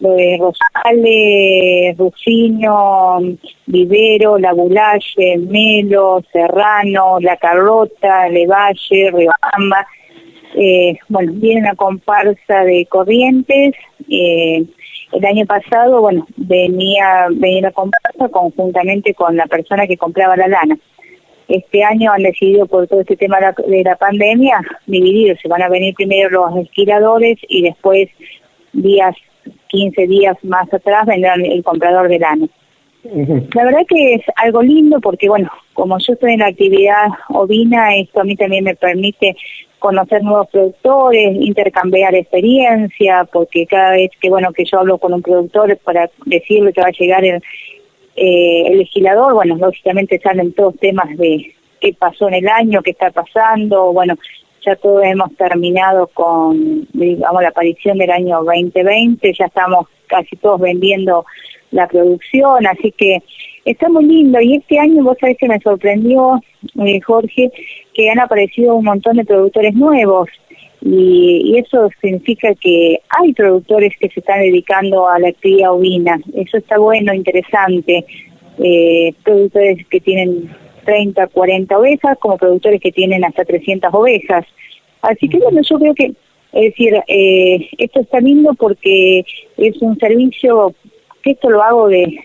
Rosales, 0.00 1.96
Rufino, 1.98 3.20
Vivero, 3.66 4.38
La 4.38 4.52
Bulache, 4.54 5.36
Melo, 5.38 6.22
Serrano, 6.32 7.20
La 7.20 7.36
Carrota, 7.36 8.28
Levalle, 8.28 9.10
Riobamba. 9.10 9.86
Eh, 10.54 10.98
bueno, 11.08 11.32
viene 11.34 11.60
una 11.60 11.74
comparsa 11.74 12.64
de 12.64 12.86
corrientes. 12.86 13.74
Eh, 14.08 14.64
el 15.12 15.24
año 15.24 15.46
pasado, 15.46 16.00
bueno, 16.00 16.26
venía, 16.36 17.26
venía 17.30 17.62
la 17.62 17.72
comparsa 17.72 18.28
conjuntamente 18.28 19.14
con 19.14 19.36
la 19.36 19.46
persona 19.46 19.86
que 19.86 19.96
compraba 19.96 20.36
la 20.36 20.48
lana. 20.48 20.78
este 21.48 21.82
año 21.82 22.12
han 22.12 22.22
decidido 22.22 22.66
por 22.66 22.86
todo 22.86 23.00
este 23.00 23.16
tema 23.16 23.36
de 23.36 23.42
la, 23.42 23.54
de 23.66 23.82
la 23.82 23.96
pandemia 23.96 24.60
dividirse. 24.86 25.48
Van 25.48 25.62
a 25.62 25.68
venir 25.68 25.94
primero 25.94 26.30
los 26.30 26.56
esquiladores 26.64 27.38
y 27.48 27.62
después 27.62 28.08
días, 28.72 29.16
15 29.68 30.06
días 30.06 30.36
más 30.42 30.72
atrás 30.72 31.06
vendrán 31.06 31.44
el 31.44 31.62
comprador 31.64 32.08
de 32.08 32.18
lana. 32.18 32.46
La 33.02 33.64
verdad 33.64 33.86
que 33.88 34.14
es 34.14 34.22
algo 34.36 34.62
lindo 34.62 35.00
porque, 35.00 35.28
bueno, 35.28 35.50
como 35.72 35.98
yo 35.98 36.12
estoy 36.12 36.34
en 36.34 36.40
la 36.40 36.48
actividad 36.48 37.08
ovina, 37.30 37.96
esto 37.96 38.20
a 38.20 38.24
mí 38.24 38.36
también 38.36 38.64
me 38.64 38.76
permite 38.76 39.36
conocer 39.80 40.22
nuevos 40.22 40.48
productores, 40.48 41.34
intercambiar 41.40 42.14
experiencia, 42.14 43.26
porque 43.32 43.66
cada 43.66 43.92
vez 43.92 44.10
que, 44.20 44.30
bueno, 44.30 44.52
que 44.52 44.64
yo 44.64 44.78
hablo 44.78 44.98
con 44.98 45.12
un 45.12 45.22
productor 45.22 45.76
para 45.78 46.08
decirle 46.26 46.72
que 46.72 46.82
va 46.82 46.88
a 46.88 46.92
llegar 46.92 47.24
el, 47.24 47.42
eh, 48.14 48.66
el 48.66 48.78
legislador, 48.78 49.34
bueno, 49.34 49.56
lógicamente 49.56 50.20
salen 50.22 50.52
todos 50.52 50.76
temas 50.78 51.16
de 51.16 51.54
qué 51.80 51.94
pasó 51.98 52.28
en 52.28 52.34
el 52.34 52.48
año, 52.48 52.82
qué 52.82 52.92
está 52.92 53.10
pasando, 53.10 53.92
bueno, 53.92 54.14
ya 54.64 54.76
todos 54.76 55.02
hemos 55.02 55.34
terminado 55.36 56.06
con, 56.08 56.86
digamos, 56.92 57.42
la 57.42 57.48
aparición 57.48 57.98
del 57.98 58.10
año 58.10 58.44
2020, 58.44 59.32
ya 59.32 59.46
estamos 59.46 59.86
casi 60.06 60.36
todos 60.36 60.60
vendiendo 60.60 61.24
la 61.70 61.88
producción, 61.88 62.66
así 62.66 62.92
que 62.92 63.22
está 63.64 63.88
muy 63.88 64.04
lindo. 64.04 64.40
Y 64.40 64.56
este 64.56 64.78
año, 64.78 65.02
vos 65.04 65.16
sabés 65.20 65.36
que 65.38 65.48
me 65.48 65.60
sorprendió, 65.60 66.40
eh, 66.84 67.00
Jorge, 67.00 67.50
que 67.94 68.10
han 68.10 68.20
aparecido 68.20 68.74
un 68.74 68.84
montón 68.84 69.16
de 69.16 69.24
productores 69.24 69.74
nuevos. 69.74 70.28
Y, 70.82 71.42
y, 71.44 71.58
eso 71.58 71.90
significa 72.00 72.54
que 72.54 73.00
hay 73.10 73.34
productores 73.34 73.92
que 74.00 74.08
se 74.08 74.20
están 74.20 74.40
dedicando 74.40 75.08
a 75.08 75.18
la 75.18 75.28
actividad 75.28 75.74
ovina. 75.74 76.18
Eso 76.34 76.56
está 76.56 76.78
bueno, 76.78 77.12
interesante. 77.12 78.06
Eh, 78.62 79.14
productores 79.22 79.86
que 79.88 80.00
tienen 80.00 80.50
30, 80.84 81.28
40 81.28 81.78
ovejas, 81.78 82.18
como 82.18 82.36
productores 82.36 82.80
que 82.80 82.92
tienen 82.92 83.24
hasta 83.24 83.44
300 83.44 83.92
ovejas. 83.92 84.46
Así 85.02 85.28
que 85.28 85.38
bueno, 85.38 85.60
yo 85.62 85.78
creo 85.78 85.94
que, 85.94 86.12
es 86.52 86.62
decir, 86.62 86.94
eh, 87.06 87.68
esto 87.78 88.00
está 88.00 88.20
lindo 88.20 88.54
porque 88.54 89.24
es 89.56 89.80
un 89.80 89.98
servicio 89.98 90.74
que 91.22 91.32
esto 91.32 91.50
lo 91.50 91.62
hago 91.62 91.88
de, 91.88 92.18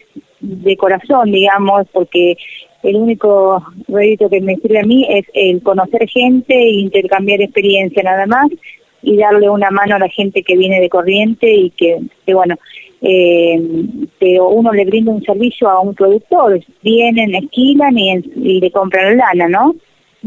de 0.45 0.77
corazón, 0.77 1.31
digamos, 1.31 1.87
porque 1.91 2.37
el 2.83 2.95
único 2.95 3.63
rédito 3.87 4.29
que 4.29 4.41
me 4.41 4.55
sirve 4.57 4.79
a 4.79 4.83
mí 4.83 5.05
es 5.09 5.25
el 5.33 5.61
conocer 5.61 6.07
gente 6.07 6.53
e 6.53 6.79
intercambiar 6.81 7.41
experiencia 7.41 8.03
nada 8.03 8.25
más 8.27 8.47
y 9.01 9.17
darle 9.17 9.49
una 9.49 9.71
mano 9.71 9.95
a 9.95 9.99
la 9.99 10.09
gente 10.09 10.43
que 10.43 10.57
viene 10.57 10.79
de 10.79 10.89
corriente 10.89 11.51
y 11.51 11.69
que, 11.71 11.99
bueno, 12.33 12.55
eh, 13.01 13.59
uno 14.39 14.71
le 14.71 14.85
brinda 14.85 15.11
un 15.11 15.23
servicio 15.23 15.69
a 15.69 15.79
un 15.79 15.93
productor, 15.93 16.59
vienen, 16.81 17.35
esquilan 17.35 17.97
y, 17.97 18.13
y 18.35 18.59
le 18.59 18.71
compran 18.71 19.17
lana, 19.17 19.47
¿no? 19.47 19.75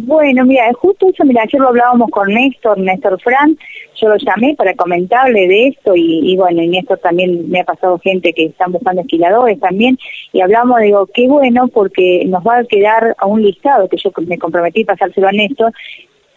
Bueno, 0.00 0.44
mira, 0.44 0.72
justo 0.74 1.08
eso, 1.08 1.24
mira, 1.24 1.42
ayer 1.42 1.60
lo 1.60 1.68
hablábamos 1.68 2.08
con 2.10 2.32
Néstor, 2.32 2.78
Néstor 2.78 3.20
Fran, 3.20 3.58
yo 3.96 4.08
lo 4.08 4.16
llamé 4.16 4.54
para 4.54 4.72
comentarle 4.74 5.48
de 5.48 5.68
esto 5.68 5.96
y, 5.96 6.20
y 6.22 6.36
bueno, 6.36 6.62
y 6.62 6.68
Néstor 6.68 6.98
también 6.98 7.50
me 7.50 7.60
ha 7.60 7.64
pasado 7.64 7.98
gente 7.98 8.32
que 8.32 8.44
están 8.44 8.70
buscando 8.70 9.00
esquiladores 9.00 9.58
también 9.58 9.98
y 10.32 10.40
hablamos, 10.40 10.80
digo, 10.82 11.08
qué 11.12 11.26
bueno 11.26 11.66
porque 11.66 12.22
nos 12.26 12.46
va 12.46 12.58
a 12.58 12.64
quedar 12.64 13.16
a 13.18 13.26
un 13.26 13.42
listado 13.42 13.88
que 13.88 13.96
yo 13.96 14.12
me 14.24 14.38
comprometí 14.38 14.82
a 14.82 14.86
pasárselo 14.86 15.26
a 15.26 15.32
Néstor 15.32 15.72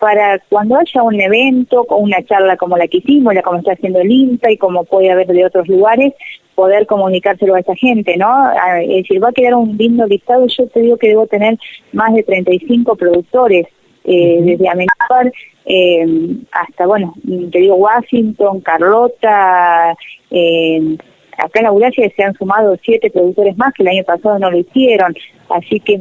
para 0.02 0.40
cuando 0.50 0.78
haya 0.78 1.04
un 1.04 1.22
evento 1.22 1.86
o 1.88 1.98
una 1.98 2.24
charla 2.24 2.58
como 2.58 2.76
la 2.76 2.88
que 2.88 2.98
hicimos, 2.98 3.36
la 3.36 3.44
como 3.44 3.60
está 3.60 3.74
haciendo 3.74 4.00
el 4.00 4.12
INTA 4.12 4.50
y 4.50 4.58
como 4.58 4.84
puede 4.84 5.12
haber 5.12 5.28
de 5.28 5.46
otros 5.46 5.68
lugares, 5.68 6.14
poder 6.56 6.88
comunicárselo 6.88 7.54
a 7.54 7.60
esa 7.60 7.76
gente, 7.76 8.18
¿no? 8.18 8.28
Es 8.82 8.88
decir, 8.88 9.24
va 9.24 9.30
a 9.30 9.32
quedar 9.32 9.54
un 9.54 9.78
lindo 9.78 10.08
listado, 10.08 10.48
yo 10.48 10.66
te 10.70 10.80
digo 10.80 10.98
que 10.98 11.10
debo 11.10 11.28
tener 11.28 11.60
más 11.94 12.16
de 12.16 12.24
35 12.24 12.96
productores, 12.96 13.68
eh, 14.04 14.38
uh 14.40 14.42
-huh. 14.42 14.46
desde 14.46 14.70
Amenábar 14.70 15.32
eh, 15.66 16.06
hasta, 16.52 16.88
bueno, 16.88 17.14
te 17.52 17.60
digo 17.60 17.76
Washington, 17.76 18.62
Carlota, 18.62 19.96
eh, 20.32 20.98
acá 21.38 21.60
en 21.60 21.64
la 21.64 21.70
Eurasia 21.70 22.12
se 22.16 22.24
han 22.24 22.34
sumado 22.34 22.78
siete 22.84 23.10
productores 23.10 23.58
más 23.58 23.74
que 23.74 23.84
el 23.84 23.90
año 23.90 24.04
pasado 24.04 24.40
no 24.40 24.52
lo 24.52 24.58
hicieron, 24.58 25.16
así 25.50 25.80
que 25.80 26.00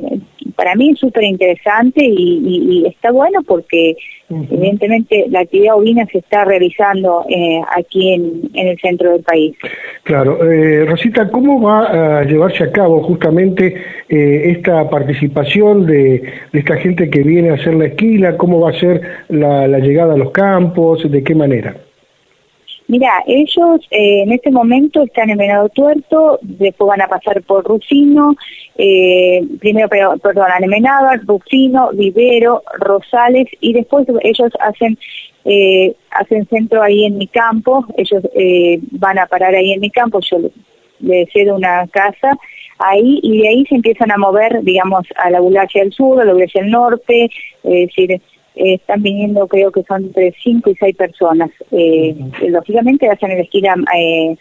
para 0.56 0.74
mí 0.74 0.90
es 0.90 0.98
súper 0.98 1.24
interesante 1.24 2.04
y, 2.04 2.40
y, 2.44 2.80
y, 2.82 2.86
está 2.86 3.10
bueno 3.12 3.40
porque 3.46 3.96
uh 4.28 4.36
-huh. 4.36 4.46
evidentemente 4.50 5.24
la 5.30 5.40
actividad 5.40 5.76
ovina 5.76 6.04
se 6.12 6.18
está 6.18 6.44
realizando 6.44 7.24
eh, 7.28 7.60
aquí 7.74 8.12
en, 8.12 8.50
en, 8.54 8.68
el 8.68 8.78
centro 8.78 9.12
del 9.12 9.22
país. 9.22 9.56
Claro, 10.02 10.38
eh, 10.50 10.84
Rosita, 10.84 11.30
¿cómo 11.30 11.60
va 11.62 12.18
a 12.20 12.24
llevarse 12.24 12.64
a 12.64 12.72
cabo 12.72 13.02
justamente 13.02 13.74
eh, 14.08 14.50
esta 14.54 14.88
participación 14.90 15.86
de, 15.86 16.22
de, 16.52 16.58
esta 16.58 16.76
gente 16.76 17.08
que 17.08 17.22
viene 17.22 17.50
a 17.50 17.54
hacer 17.54 17.74
la 17.74 17.86
esquila? 17.86 18.36
¿Cómo 18.36 18.60
va 18.60 18.70
a 18.70 18.74
ser 18.74 19.00
la, 19.28 19.66
la 19.66 19.78
llegada 19.78 20.14
a 20.14 20.18
los 20.18 20.30
campos? 20.30 21.10
¿De 21.10 21.22
qué 21.22 21.34
manera? 21.34 21.74
Mira, 22.90 23.22
ellos 23.24 23.86
eh, 23.92 24.22
en 24.22 24.32
este 24.32 24.50
momento 24.50 25.04
están 25.04 25.30
en 25.30 25.38
Venado 25.38 25.68
Tuerto, 25.68 26.40
después 26.42 26.88
van 26.88 27.00
a 27.00 27.06
pasar 27.06 27.40
por 27.42 27.64
Rucino, 27.64 28.34
eh, 28.76 29.44
primero, 29.60 29.88
perdón, 29.88 30.48
en 30.60 30.68
Menada, 30.68 31.20
Rucino, 31.24 31.90
Vivero, 31.92 32.64
Rosales, 32.80 33.46
y 33.60 33.74
después 33.74 34.08
ellos 34.24 34.50
hacen 34.58 34.98
eh, 35.44 35.94
hacen 36.10 36.48
centro 36.48 36.82
ahí 36.82 37.04
en 37.04 37.16
mi 37.16 37.28
campo, 37.28 37.86
ellos 37.96 38.24
eh, 38.34 38.80
van 38.90 39.20
a 39.20 39.26
parar 39.26 39.54
ahí 39.54 39.70
en 39.70 39.80
mi 39.80 39.90
campo, 39.90 40.18
yo 40.28 40.38
les 40.98 41.30
cedo 41.32 41.54
una 41.54 41.86
casa 41.86 42.36
ahí, 42.78 43.20
y 43.22 43.38
de 43.38 43.48
ahí 43.50 43.66
se 43.66 43.76
empiezan 43.76 44.10
a 44.10 44.18
mover, 44.18 44.64
digamos, 44.64 45.06
a 45.14 45.30
la 45.30 45.38
Bulacia 45.38 45.84
del 45.84 45.92
sur, 45.92 46.20
a 46.20 46.24
la 46.24 46.32
Bulacia 46.32 46.60
del 46.60 46.72
norte, 46.72 47.30
es 47.62 47.86
decir, 47.86 48.20
eh, 48.60 48.74
están 48.74 49.02
viniendo 49.02 49.46
creo 49.48 49.72
que 49.72 49.82
son 49.84 50.04
entre 50.04 50.34
5 50.42 50.70
y 50.70 50.74
6 50.74 50.96
personas. 50.96 51.50
Eh, 51.70 52.14
uh 52.14 52.24
-huh. 52.24 52.48
Lógicamente 52.50 53.08
hacen 53.08 53.30
el 53.30 53.40
esquí 53.40 53.62
eh, 53.96 54.36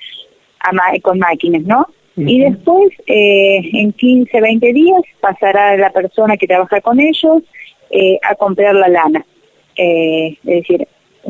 con 1.02 1.20
máquinas, 1.20 1.64
¿no? 1.64 1.80
Uh 2.18 2.22
-huh. 2.22 2.30
Y 2.30 2.40
después, 2.42 2.90
eh, 3.08 3.62
en 3.74 3.94
15, 3.94 4.42
20 4.42 4.74
días, 4.74 5.02
pasará 5.22 5.78
la 5.78 5.92
persona 5.92 6.36
que 6.36 6.48
trabaja 6.48 6.82
con 6.82 7.00
ellos 7.00 7.44
eh, 7.92 8.20
a 8.30 8.36
comprar 8.36 8.76
la 8.76 8.90
lana. 8.90 9.26
es 9.76 10.38
decir, 10.44 10.86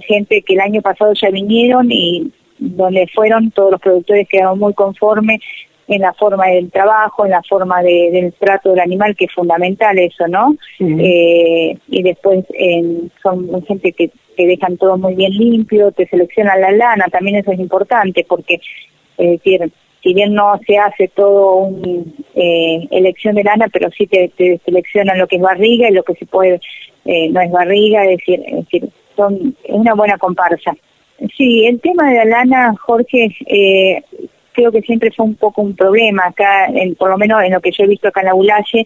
gente 0.07 0.41
que 0.41 0.53
el 0.55 0.61
año 0.61 0.81
pasado 0.81 1.13
ya 1.13 1.29
vinieron 1.29 1.91
y 1.91 2.31
donde 2.57 3.05
fueron 3.15 3.51
todos 3.51 3.71
los 3.71 3.81
productores 3.81 4.27
quedaron 4.27 4.57
muy 4.57 4.73
conformes 4.73 5.39
en 5.89 6.01
la 6.01 6.13
forma 6.13 6.47
del 6.47 6.71
trabajo, 6.71 7.25
en 7.25 7.31
la 7.31 7.41
forma 7.43 7.81
de, 7.81 8.09
del 8.11 8.33
trato 8.33 8.69
del 8.69 8.79
animal, 8.79 9.15
que 9.15 9.25
es 9.25 9.33
fundamental 9.33 9.97
eso, 9.97 10.27
¿no? 10.27 10.49
Uh 10.79 10.85
-huh. 10.85 11.01
eh, 11.01 11.77
y 11.87 12.03
después 12.03 12.45
eh, 12.53 13.01
son 13.23 13.65
gente 13.65 13.91
que, 13.93 14.11
que 14.37 14.47
dejan 14.47 14.77
todo 14.77 14.97
muy 14.97 15.15
bien 15.15 15.31
limpio, 15.31 15.91
te 15.91 16.07
seleccionan 16.07 16.61
la 16.61 16.71
lana, 16.71 17.05
también 17.11 17.37
eso 17.37 17.51
es 17.51 17.59
importante, 17.59 18.25
porque, 18.27 18.61
es 19.17 19.29
decir, 19.31 19.71
si 20.01 20.13
bien 20.13 20.33
no 20.33 20.59
se 20.65 20.77
hace 20.77 21.07
todo 21.09 21.57
un 21.57 22.13
eh, 22.35 22.87
elección 22.91 23.35
de 23.35 23.43
lana, 23.43 23.67
pero 23.71 23.89
sí 23.91 24.07
te, 24.07 24.29
te, 24.37 24.59
seleccionan 24.63 25.17
lo 25.17 25.27
que 25.27 25.37
es 25.37 25.41
barriga 25.41 25.89
y 25.89 25.93
lo 25.93 26.03
que 26.03 26.15
se 26.15 26.25
puede, 26.25 26.61
eh, 27.05 27.29
no 27.29 27.41
es 27.41 27.51
barriga, 27.51 28.05
es 28.05 28.17
decir, 28.17 28.41
es 28.45 28.55
decir, 28.65 28.89
son 29.15 29.55
una 29.67 29.93
buena 29.95 30.17
comparsa. 30.17 30.73
Sí, 31.35 31.65
el 31.65 31.81
tema 31.81 32.09
de 32.09 32.15
la 32.15 32.25
lana, 32.25 32.75
Jorge, 32.79 33.35
eh, 33.47 34.01
creo 34.60 34.72
que 34.74 34.82
siempre 34.82 35.12
fue 35.16 35.26
un 35.26 35.36
poco 35.36 35.62
un 35.62 35.76
problema 35.76 36.26
acá, 36.26 36.66
en, 36.66 36.95
por 36.95 37.10
lo 37.10 37.18
menos 37.18 37.41
en 37.43 37.53
lo 37.53 37.62
que 37.62 37.72
yo 37.72 37.86
he 37.86 37.88
visto 37.88 38.10
acá 38.10 38.20
en 38.20 38.28
la 38.28 38.34
Bulaye, 38.34 38.86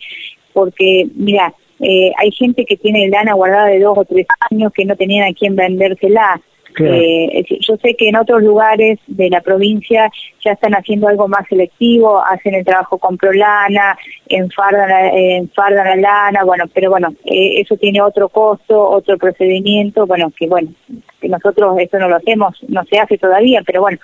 porque, 0.53 1.07
mira, 1.15 1.51
eh, 1.79 2.11
hay 2.15 2.31
gente 2.31 2.63
que 2.65 2.77
tiene 2.77 3.07
lana 3.07 3.33
guardada 3.33 3.67
de 3.67 3.79
dos 3.79 3.97
o 3.97 4.05
tres 4.05 4.27
años 4.51 4.71
que 4.71 4.85
no 4.85 4.95
tenían 4.95 5.27
a 5.27 5.33
quién 5.33 5.55
vendérsela. 5.55 6.39
Claro. 6.73 6.95
Eh, 6.95 7.45
yo 7.59 7.77
sé 7.77 7.95
que 7.95 8.09
en 8.09 8.15
otros 8.15 8.41
lugares 8.41 8.97
de 9.05 9.29
la 9.29 9.41
provincia 9.41 10.09
ya 10.43 10.53
están 10.53 10.73
haciendo 10.73 11.07
algo 11.07 11.27
más 11.27 11.47
selectivo, 11.47 12.19
hacen 12.23 12.55
el 12.55 12.65
trabajo 12.65 12.97
con 12.97 13.15
prolana, 13.15 13.95
enfardan 14.27 14.89
la, 14.89 15.09
enfardan 15.09 15.85
la 15.85 15.95
lana, 15.95 16.43
bueno, 16.43 16.65
pero 16.73 16.89
bueno, 16.89 17.13
eh, 17.25 17.61
eso 17.61 17.77
tiene 17.77 18.01
otro 18.01 18.27
costo, 18.29 18.89
otro 18.89 19.17
procedimiento, 19.19 20.07
bueno, 20.07 20.31
que 20.35 20.47
bueno, 20.47 20.69
que 21.21 21.29
nosotros 21.29 21.77
eso 21.79 21.99
no 21.99 22.09
lo 22.09 22.15
hacemos, 22.15 22.57
no 22.67 22.83
se 22.85 22.97
hace 22.97 23.19
todavía, 23.19 23.61
pero 23.63 23.81
bueno, 23.81 23.99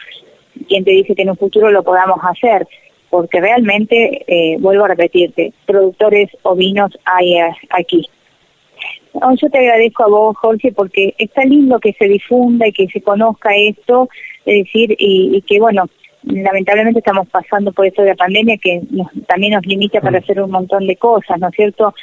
quien 0.67 0.83
te 0.83 0.91
dice 0.91 1.15
que 1.15 1.21
en 1.21 1.31
un 1.31 1.37
futuro 1.37 1.71
lo 1.71 1.83
podamos 1.83 2.19
hacer, 2.23 2.67
porque 3.09 3.41
realmente, 3.41 4.23
eh, 4.27 4.57
vuelvo 4.59 4.85
a 4.85 4.89
repetirte, 4.89 5.53
productores 5.65 6.29
ovinos 6.43 6.97
hay 7.05 7.37
eh, 7.37 7.51
aquí. 7.69 8.07
No, 9.19 9.33
yo 9.35 9.49
te 9.49 9.57
agradezco 9.57 10.03
a 10.03 10.07
vos, 10.07 10.37
Jorge, 10.37 10.71
porque 10.71 11.15
está 11.17 11.43
lindo 11.43 11.79
que 11.79 11.93
se 11.93 12.07
difunda 12.07 12.67
y 12.67 12.71
que 12.71 12.87
se 12.87 13.01
conozca 13.01 13.55
esto, 13.55 14.07
es 14.45 14.65
decir, 14.65 14.95
y, 14.99 15.35
y 15.35 15.41
que 15.41 15.59
bueno, 15.59 15.85
lamentablemente 16.23 16.99
estamos 16.99 17.27
pasando 17.27 17.71
por 17.71 17.85
esto 17.85 18.01
de 18.01 18.09
la 18.09 18.15
pandemia 18.15 18.57
que 18.57 18.81
nos, 18.91 19.07
también 19.27 19.53
nos 19.53 19.65
limita 19.65 20.01
para 20.01 20.19
hacer 20.19 20.41
un 20.41 20.51
montón 20.51 20.85
de 20.85 20.95
cosas, 20.95 21.39
¿no 21.39 21.47
es 21.47 21.55
cierto? 21.55 21.93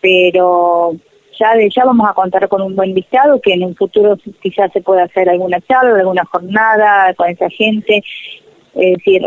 Pero 0.00 0.96
ya 1.38 1.54
de 1.54 1.68
ya 1.70 1.84
vamos 1.84 2.08
a 2.08 2.14
contar 2.14 2.48
con 2.48 2.62
un 2.62 2.74
buen 2.74 2.94
listado 2.94 3.40
que 3.40 3.52
en 3.52 3.64
un 3.64 3.74
futuro 3.74 4.16
quizás 4.42 4.72
se 4.72 4.80
pueda 4.80 5.04
hacer 5.04 5.28
alguna 5.28 5.60
charla, 5.60 5.98
alguna 5.98 6.24
jornada 6.24 7.14
con 7.14 7.28
esa 7.28 7.48
gente. 7.50 8.02
Es 8.74 8.98
decir, 8.98 9.22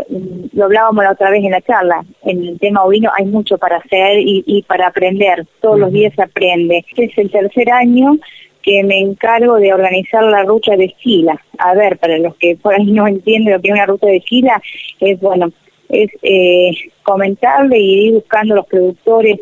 lo 0.52 0.66
hablábamos 0.66 1.02
la 1.02 1.12
otra 1.12 1.30
vez 1.30 1.42
en 1.42 1.50
la 1.50 1.60
charla, 1.60 2.04
en 2.22 2.44
el 2.44 2.58
tema 2.60 2.84
ovino 2.84 3.10
hay 3.16 3.24
mucho 3.24 3.58
para 3.58 3.78
hacer 3.78 4.20
y, 4.20 4.44
y 4.46 4.62
para 4.62 4.86
aprender, 4.86 5.44
todos 5.60 5.78
los 5.78 5.90
días 5.90 6.14
se 6.14 6.22
aprende. 6.22 6.84
Este 6.88 7.06
es 7.06 7.18
el 7.18 7.30
tercer 7.32 7.68
año 7.70 8.16
que 8.62 8.84
me 8.84 9.00
encargo 9.00 9.56
de 9.56 9.72
organizar 9.72 10.22
la 10.22 10.44
ruta 10.44 10.76
de 10.76 10.84
esquila. 10.86 11.40
A 11.58 11.74
ver, 11.74 11.98
para 11.98 12.18
los 12.18 12.36
que 12.36 12.56
por 12.56 12.74
ahí 12.74 12.92
no 12.92 13.06
entienden 13.06 13.54
lo 13.54 13.60
que 13.60 13.68
es 13.68 13.74
una 13.74 13.86
ruta 13.86 14.06
de 14.06 14.18
esquila, 14.18 14.62
es 15.00 15.18
bueno, 15.20 15.50
es 15.88 16.10
eh, 16.22 16.70
comentarle 17.02 17.78
y 17.78 18.06
ir 18.06 18.14
buscando 18.14 18.54
los 18.54 18.66
productores 18.66 19.40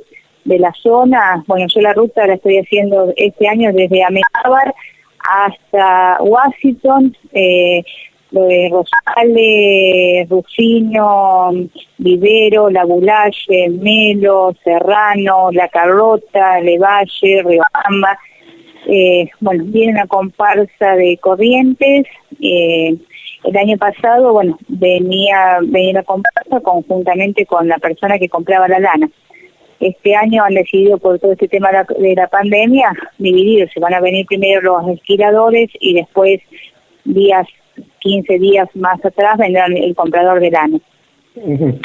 de 0.48 0.58
la 0.58 0.72
zona. 0.72 1.44
Bueno, 1.46 1.66
yo 1.68 1.80
la 1.80 1.92
ruta 1.92 2.26
la 2.26 2.34
estoy 2.34 2.58
haciendo 2.58 3.12
este 3.16 3.46
año 3.46 3.72
desde 3.72 4.02
Amenábar 4.02 4.74
hasta 5.18 6.22
Washington, 6.22 7.14
eh, 7.32 7.82
lo 8.30 8.44
de 8.44 8.70
Rosales, 8.70 10.28
Rufino, 10.28 11.50
Vivero, 11.98 12.70
La 12.70 12.84
Bulache, 12.84 13.68
Melo, 13.68 14.54
Serrano, 14.64 15.50
La 15.52 15.68
Carlota, 15.68 16.60
Levalle, 16.60 17.42
Riobamba. 17.42 18.18
Eh, 18.86 19.28
bueno, 19.40 19.64
viene 19.66 19.92
una 19.92 20.06
comparsa 20.06 20.96
de 20.96 21.18
corrientes. 21.18 22.06
Eh, 22.40 22.96
el 23.44 23.56
año 23.56 23.76
pasado, 23.76 24.32
bueno, 24.32 24.58
venía, 24.68 25.58
venía 25.62 25.94
la 25.94 26.02
comparsa 26.02 26.60
conjuntamente 26.60 27.44
con 27.44 27.68
la 27.68 27.78
persona 27.78 28.18
que 28.18 28.28
compraba 28.28 28.68
la 28.68 28.78
lana. 28.78 29.10
Este 29.80 30.14
año 30.14 30.42
han 30.42 30.54
decidido 30.54 30.98
por 30.98 31.18
todo 31.18 31.32
este 31.32 31.48
tema 31.48 31.68
de 31.68 31.74
la, 31.74 31.86
de 31.98 32.14
la 32.14 32.26
pandemia 32.26 32.92
dividirse. 33.18 33.80
Van 33.80 33.94
a 33.94 34.00
venir 34.00 34.26
primero 34.26 34.60
los 34.60 34.88
esquiladores 34.96 35.70
y 35.80 35.94
después 35.94 36.40
días 37.04 37.46
15 38.00 38.38
días 38.38 38.68
más 38.74 39.04
atrás 39.04 39.38
vendrá 39.38 39.66
el 39.66 39.94
comprador 39.94 40.40
de 40.40 40.50
lana. 40.50 40.78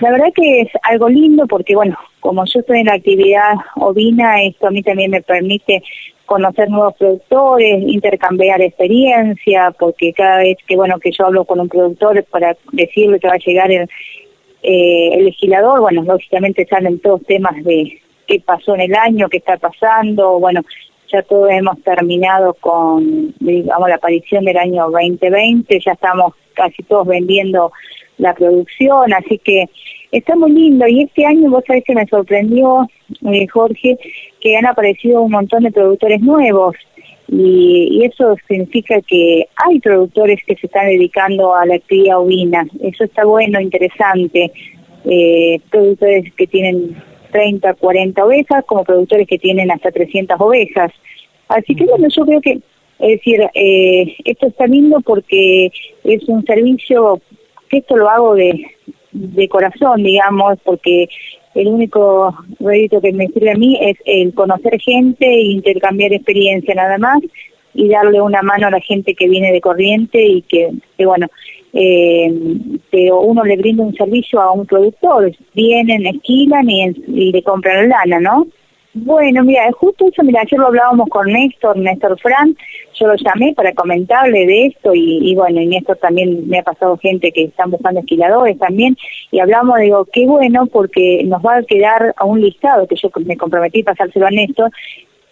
La 0.02 0.12
verdad 0.12 0.34
que 0.36 0.62
es 0.62 0.70
algo 0.82 1.10
lindo 1.10 1.46
porque, 1.48 1.76
bueno, 1.76 1.96
como 2.22 2.44
yo 2.46 2.62
estoy 2.62 2.80
en 2.80 2.88
la 2.88 2.96
actividad 2.96 3.54
ovina, 3.76 4.42
esto 4.42 4.68
a 4.68 4.72
mí 4.72 4.82
también 4.82 5.12
me 5.12 5.22
permite 5.22 5.84
conocer 6.26 6.70
nuevos 6.70 6.96
productores, 6.98 7.84
intercambiar 7.86 8.62
experiencia, 8.62 9.72
porque 9.78 10.14
cada 10.14 10.40
vez 10.40 10.58
que, 10.66 10.76
bueno, 10.76 10.98
que 11.00 11.12
yo 11.12 11.26
hablo 11.26 11.46
con 11.46 11.60
un 11.60 11.70
productor 11.70 12.24
para 12.32 12.58
decirle 12.72 13.20
que 13.20 13.28
va 13.28 13.34
a 13.34 13.46
llegar 13.46 13.72
el, 13.72 13.88
eh, 14.64 15.10
el 15.14 15.26
legislador, 15.26 15.82
bueno, 15.82 16.04
lógicamente 16.04 16.66
salen 16.66 17.00
todos 17.00 17.24
temas 17.24 17.62
de 17.64 18.02
qué 18.28 18.40
pasó 18.40 18.76
en 18.76 18.82
el 18.82 18.96
año, 18.96 19.30
qué 19.30 19.38
está 19.38 19.58
pasando, 19.58 20.40
bueno, 20.40 20.62
ya 21.12 21.22
todos 21.22 21.52
hemos 21.52 21.82
terminado 21.84 22.54
con, 22.56 23.34
digamos, 23.40 23.90
la 23.90 23.96
aparición 23.96 24.46
del 24.46 24.58
año 24.58 24.90
2020, 24.90 25.80
ya 25.80 25.92
estamos 25.92 26.34
casi 26.54 26.82
todos 26.84 27.08
vendiendo 27.08 27.72
la 28.18 28.34
producción, 28.34 29.14
así 29.14 29.38
que 29.40 29.66
está 30.12 30.36
muy 30.36 30.52
lindo. 30.52 30.88
Y 30.88 31.04
este 31.04 31.26
año, 31.26 31.50
vos 31.50 31.64
sabés 31.68 31.84
que 31.84 31.96
me 31.96 32.08
sorprendió, 32.08 32.88
eh, 33.32 33.48
Jorge, 33.48 33.98
que 34.40 34.58
han 34.58 34.66
aparecido 34.66 35.22
un 35.22 35.32
montón 35.32 35.64
de 35.64 35.72
productores 35.72 36.22
nuevos. 36.22 36.76
Y, 37.36 37.88
y, 37.92 38.06
eso 38.06 38.36
significa 38.48 39.02
que 39.02 39.48
hay 39.56 39.80
productores 39.80 40.40
que 40.46 40.56
se 40.56 40.68
están 40.68 40.86
dedicando 40.88 41.56
a 41.56 41.66
la 41.66 41.76
actividad 41.76 42.20
ovina. 42.20 42.68
Eso 42.82 43.06
está 43.06 43.26
bueno, 43.26 43.60
interesante. 43.60 44.52
Eh, 45.06 45.60
productores 45.70 46.32
que 46.36 46.46
tienen 46.48 46.96
30, 47.32 47.74
40 47.74 48.24
ovejas, 48.24 48.64
como 48.66 48.84
productores 48.84 49.28
que 49.28 49.40
tienen 49.40 49.72
hasta 49.72 49.92
300 49.92 50.40
ovejas. 50.40 50.92
Así 51.48 51.76
que 51.76 51.86
bueno, 51.86 52.08
yo 52.08 52.26
creo 52.26 52.42
que, 52.42 52.60
es 53.00 53.18
decir, 53.18 53.42
eh, 53.54 54.16
esto 54.26 54.48
está 54.48 54.68
lindo 54.68 55.02
porque 55.02 55.72
es 56.04 56.24
un 56.28 56.46
servicio, 56.46 57.20
que 57.70 57.78
esto 57.80 57.98
lo 57.98 58.10
hago 58.10 58.36
de, 58.36 58.66
de 59.14 59.48
corazón, 59.48 60.04
digamos, 60.04 60.60
porque 60.64 61.08
el 61.56 61.68
único 61.68 62.36
rédito 62.60 63.00
que 63.00 63.14
me 63.14 63.28
sirve 63.28 63.52
a 63.52 63.56
mí 63.56 63.78
es 63.80 63.98
el 64.06 64.34
conocer 64.34 64.80
gente 64.80 65.26
e 65.26 65.52
intercambiar 65.52 66.14
experiencia 66.14 66.74
nada 66.74 66.98
más 66.98 67.22
y 67.74 67.90
darle 67.90 68.22
una 68.22 68.42
mano 68.42 68.68
a 68.68 68.72
la 68.72 68.80
gente 68.80 69.16
que 69.16 69.28
viene 69.28 69.52
de 69.52 69.62
corriente 69.62 70.24
y 70.24 70.42
que, 70.44 70.70
bueno, 71.06 71.28
eh, 71.74 72.32
que 72.92 73.12
uno 73.12 73.44
le 73.44 73.58
brinda 73.58 73.84
un 73.84 73.96
servicio 73.96 74.40
a 74.42 74.52
un 74.52 74.66
productor, 74.66 75.32
vienen, 75.54 76.06
esquilan 76.06 76.70
y, 76.70 76.86
y 77.08 77.32
le 77.32 77.44
compran 77.44 77.90
la 77.90 78.06
lana, 78.06 78.20
¿no? 78.20 78.48
Bueno, 78.96 79.44
mira, 79.44 79.72
justo 79.72 80.08
eso, 80.08 80.24
mira, 80.24 80.42
ayer 80.42 80.60
lo 80.60 80.68
hablábamos 80.68 81.10
con 81.10 81.26
Néstor, 81.26 81.76
Néstor 81.78 82.20
Fran, 82.20 82.56
yo 82.94 83.08
lo 83.08 83.16
llamé 83.16 83.52
para 83.56 83.74
comentarle 83.74 84.46
de 84.46 84.68
esto 84.68 84.94
y, 84.94 85.32
y 85.32 85.36
bueno, 85.36 85.60
y 85.62 85.66
Néstor 85.66 85.98
también 85.98 86.48
me 86.48 86.60
ha 86.60 86.64
pasado 86.64 86.96
gente 86.98 87.32
que 87.32 87.46
están 87.46 87.72
buscando 87.72 88.02
esquiladores 88.02 88.56
también 88.60 88.96
y 89.32 89.40
hablamos, 89.40 89.80
digo, 89.80 90.06
qué 90.14 90.28
bueno 90.28 90.68
porque 90.68 91.24
nos 91.26 91.44
va 91.44 91.58
a 91.58 91.64
quedar 91.64 92.14
a 92.18 92.26
un 92.26 92.42
listado 92.42 92.86
que 92.86 92.96
yo 92.96 93.10
me 93.26 93.36
comprometí 93.36 93.82
a 93.82 93.86
pasárselo 93.86 94.28
a 94.28 94.32
Néstor 94.32 94.70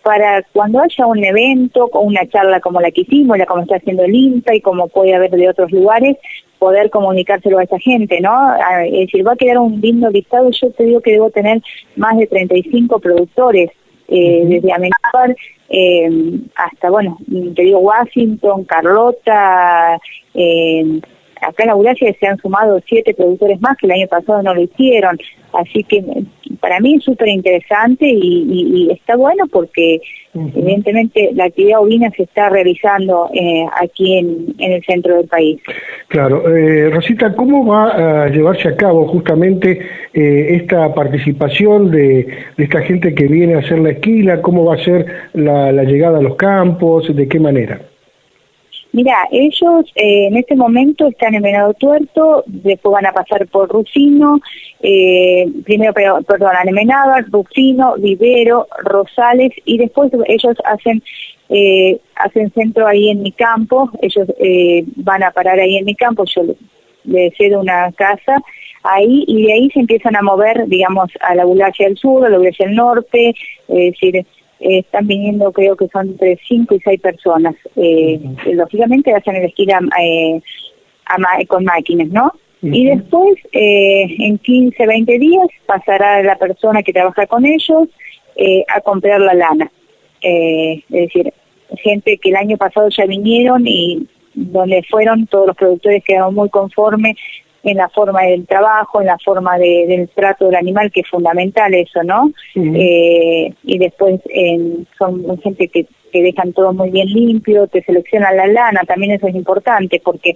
para 0.04 0.44
cuando 0.54 0.82
haya 0.82 1.06
un 1.06 1.24
evento 1.24 1.86
o 1.92 2.00
una 2.02 2.28
charla 2.28 2.60
como 2.60 2.82
la 2.82 2.92
que 2.92 3.02
hicimos, 3.02 3.38
la 3.38 3.46
como 3.46 3.62
está 3.62 3.76
haciendo 3.76 4.04
el 4.04 4.16
INTA 4.16 4.56
y 4.56 4.62
como 4.62 4.88
puede 4.88 5.14
haber 5.14 5.32
de 5.32 5.50
otros 5.50 5.72
lugares, 5.72 6.18
poder 6.60 6.90
comunicárselo 6.90 7.60
a 7.60 7.64
esa 7.64 7.80
gente, 7.80 8.22
¿no? 8.22 8.54
Es 8.86 8.92
decir, 8.92 9.28
va 9.28 9.34
a 9.34 9.36
quedar 9.36 9.58
un 9.58 9.80
lindo 9.82 10.10
listado, 10.10 10.50
yo 10.52 10.72
te 10.72 10.84
digo 10.86 11.02
que 11.02 11.12
debo 11.12 11.30
tener 11.30 11.62
más 11.96 12.18
de 12.18 12.28
35 12.28 13.00
productores, 13.00 13.72
eh, 14.08 14.44
desde 14.46 14.74
Amenábar 14.74 15.36
eh, 15.70 16.10
hasta, 16.56 16.90
bueno, 16.90 17.18
te 17.56 17.62
digo 17.62 17.80
Washington, 17.80 18.66
Carlota, 18.66 19.98
eh, 20.34 21.00
acá 21.42 21.64
en 21.64 21.68
la 21.68 21.74
Eurasia 21.74 22.16
se 22.20 22.28
han 22.28 22.38
sumado 22.38 22.80
siete 22.88 23.14
productores 23.14 23.60
más 23.62 23.78
que 23.78 23.88
el 23.88 23.94
año 23.94 24.08
pasado 24.08 24.42
no 24.44 24.54
lo 24.54 24.62
hicieron, 24.62 25.18
así 25.54 25.84
que 25.84 26.04
para 26.60 26.80
mí 26.80 26.96
es 26.96 27.04
súper 27.04 27.30
interesante 27.30 28.06
y, 28.08 28.46
y, 28.50 28.84
y, 28.88 28.92
está 28.92 29.16
bueno 29.16 29.46
porque 29.52 30.02
uh 30.34 30.40
-huh. 30.40 30.52
evidentemente 30.56 31.32
la 31.34 31.46
actividad 31.46 31.82
ovina 31.82 32.10
se 32.16 32.24
está 32.24 32.50
realizando 32.50 33.30
eh, 33.34 33.66
aquí 33.82 34.18
en, 34.18 34.54
en, 34.60 34.72
el 34.74 34.84
centro 34.84 35.18
del 35.18 35.28
país. 35.28 35.60
Claro, 36.08 36.56
eh, 36.56 36.90
Rosita, 36.90 37.36
¿cómo 37.36 37.66
va 37.66 38.26
a 38.26 38.30
llevarse 38.30 38.68
a 38.68 38.76
cabo 38.76 39.08
justamente 39.08 39.80
eh, 40.14 40.56
esta 40.62 40.94
participación 40.94 41.90
de, 41.90 42.28
de, 42.58 42.64
esta 42.64 42.82
gente 42.82 43.14
que 43.16 43.28
viene 43.28 43.56
a 43.56 43.60
hacer 43.60 43.80
la 43.80 43.92
esquila? 43.92 44.42
¿Cómo 44.42 44.66
va 44.66 44.76
a 44.76 44.84
ser 44.84 45.06
la, 45.34 45.72
la 45.72 45.84
llegada 45.84 46.20
a 46.20 46.22
los 46.22 46.36
campos? 46.36 47.14
¿De 47.16 47.28
qué 47.28 47.40
manera? 47.40 47.91
Mira, 48.94 49.28
ellos 49.32 49.86
eh, 49.96 50.28
en 50.28 50.36
este 50.36 50.56
momento 50.56 51.08
están 51.08 51.34
en 51.34 51.44
Venado 51.44 51.74
Tuerto, 51.76 52.44
después 52.46 52.92
van 52.92 53.06
a 53.06 53.14
pasar 53.14 53.48
por 53.48 53.70
Rufino, 53.70 54.42
eh, 54.82 55.46
primero, 55.64 55.94
perdón, 55.94 56.52
Anemenada, 56.60 57.26
Rufino, 57.32 57.96
Vivero, 57.98 58.68
Rosales, 58.84 59.54
y 59.64 59.78
después 59.78 60.12
ellos 60.28 60.58
hacen 60.66 61.02
eh, 61.48 62.00
hacen 62.16 62.52
centro 62.54 62.88
ahí 62.88 63.10
en 63.10 63.22
mi 63.22 63.32
campo, 63.32 63.90
ellos 64.02 64.28
eh, 64.40 64.84
van 64.96 65.24
a 65.24 65.32
parar 65.32 65.60
ahí 65.60 65.78
en 65.78 65.86
mi 65.86 65.96
campo, 65.96 66.24
yo 66.26 66.44
les 67.04 67.34
cedo 67.38 67.60
una 67.60 67.92
casa 67.94 68.42
ahí 68.84 69.24
y 69.28 69.46
de 69.46 69.54
ahí 69.54 69.70
se 69.72 69.80
empiezan 69.80 70.16
a 70.16 70.22
mover, 70.22 70.68
digamos, 70.68 71.10
a 71.22 71.36
la 71.36 71.46
Bulacia 71.46 71.88
del 71.88 71.98
sur, 71.98 72.26
a 72.26 72.30
la 72.30 72.38
Bulacia 72.38 72.66
del 72.66 72.76
norte, 72.76 73.34
es 73.68 73.92
decir, 73.92 74.26
eh, 74.62 74.80
están 74.80 75.08
viniendo 75.08 75.52
creo 75.52 75.76
que 75.76 75.88
son 75.88 76.10
entre 76.10 76.40
5 76.48 76.76
y 76.76 76.80
6 76.80 77.02
personas. 77.02 77.56
Eh, 77.76 78.20
uh 78.22 78.28
-huh. 78.28 78.54
Lógicamente 78.54 79.14
hacen 79.14 79.36
el 79.36 79.46
esquí 79.46 79.66
eh, 80.00 80.42
con 81.48 81.64
máquinas, 81.66 82.10
¿no? 82.10 82.32
Uh 82.62 82.68
-huh. 82.68 82.76
Y 82.76 82.86
después, 82.86 83.36
en 83.54 84.38
15, 84.38 84.86
20 84.86 85.20
días, 85.20 85.48
pasará 85.66 86.22
la 86.22 86.36
persona 86.36 86.84
que 86.84 86.94
trabaja 86.94 87.26
con 87.26 87.46
ellos 87.46 87.90
a 88.76 88.82
comprar 88.82 89.20
la 89.20 89.34
lana. 89.34 89.72
es 90.22 90.84
decir, 90.90 91.34
gente 91.84 92.18
que 92.18 92.30
el 92.30 92.36
año 92.36 92.58
pasado 92.58 92.88
ya 92.90 93.06
vinieron 93.06 93.68
y 93.68 94.08
donde 94.34 94.84
fueron 94.90 95.28
todos 95.28 95.48
los 95.48 95.56
productores 95.56 96.04
quedaron 96.04 96.34
muy 96.36 96.50
conformes 96.50 97.16
en 97.64 97.78
la 97.78 97.90
forma 97.90 98.24
del 98.24 98.46
trabajo, 98.48 99.02
en 99.02 99.08
la 99.08 99.18
forma 99.20 99.58
de, 99.58 99.86
del 99.88 100.10
trato 100.10 100.46
del 100.46 100.56
animal, 100.56 100.92
que 100.92 101.02
es 101.02 101.10
fundamental 101.10 101.74
eso, 101.74 102.04
¿no? 102.04 102.24
Uh 102.56 102.60
-huh. 102.60 102.76
eh, 102.76 103.54
y 103.64 103.78
después 103.78 104.20
eh, 104.30 104.84
son 104.98 105.40
gente 105.42 105.68
que, 105.68 105.86
que 106.12 106.24
dejan 106.24 106.54
todo 106.54 106.74
muy 106.74 106.90
bien 106.90 107.08
limpio, 107.08 107.68
te 107.68 107.84
seleccionan 107.84 108.36
la 108.38 108.48
lana, 108.48 108.82
también 108.88 109.14
eso 109.14 109.28
es 109.28 109.36
importante, 109.36 110.02
porque, 110.04 110.36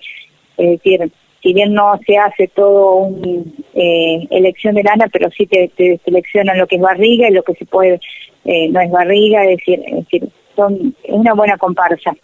es 0.57 0.69
decir, 0.69 1.11
si 1.41 1.53
bien 1.53 1.73
no 1.73 1.99
se 2.07 2.17
hace 2.17 2.47
todo 2.47 2.95
un 2.95 3.53
eh, 3.75 4.27
elección 4.31 4.73
de 4.73 4.83
lana, 4.83 5.07
pero 5.11 5.29
sí 5.29 5.45
te, 5.45 5.69
te, 5.75 5.99
seleccionan 6.03 6.57
lo 6.57 6.65
que 6.65 6.77
es 6.77 6.81
barriga 6.81 7.29
y 7.29 7.33
lo 7.33 7.43
que 7.43 7.53
se 7.53 7.65
puede, 7.65 7.99
eh, 8.45 8.67
no 8.69 8.79
es 8.81 8.89
barriga, 8.89 9.43
es 9.43 9.57
decir, 9.57 9.79
es 9.85 9.95
decir, 9.95 10.29
son 10.55 10.95
una 11.09 11.33
buena 11.33 11.57
comparsa. 11.57 12.15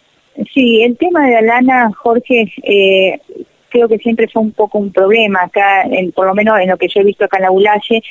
Sí, 0.52 0.82
el 0.82 0.96
tema 0.96 1.26
de 1.26 1.32
la 1.34 1.42
lana, 1.42 1.90
Jorge, 1.96 2.52
eh, 2.64 3.20
creo 3.72 3.88
que 3.88 3.98
siempre 3.98 4.28
fue 4.28 4.42
un 4.42 4.52
poco 4.52 4.78
un 4.78 4.92
problema 4.92 5.42
acá, 5.42 5.82
en, 5.82 6.12
por 6.12 6.26
lo 6.26 6.34
menos 6.34 6.60
en 6.60 6.68
lo 6.68 6.76
que 6.76 6.88
yo 6.88 7.00
he 7.00 7.04
visto 7.04 7.24
acá 7.24 7.38
en 7.38 7.44
la 7.44 7.50
Bulache, 7.50 8.02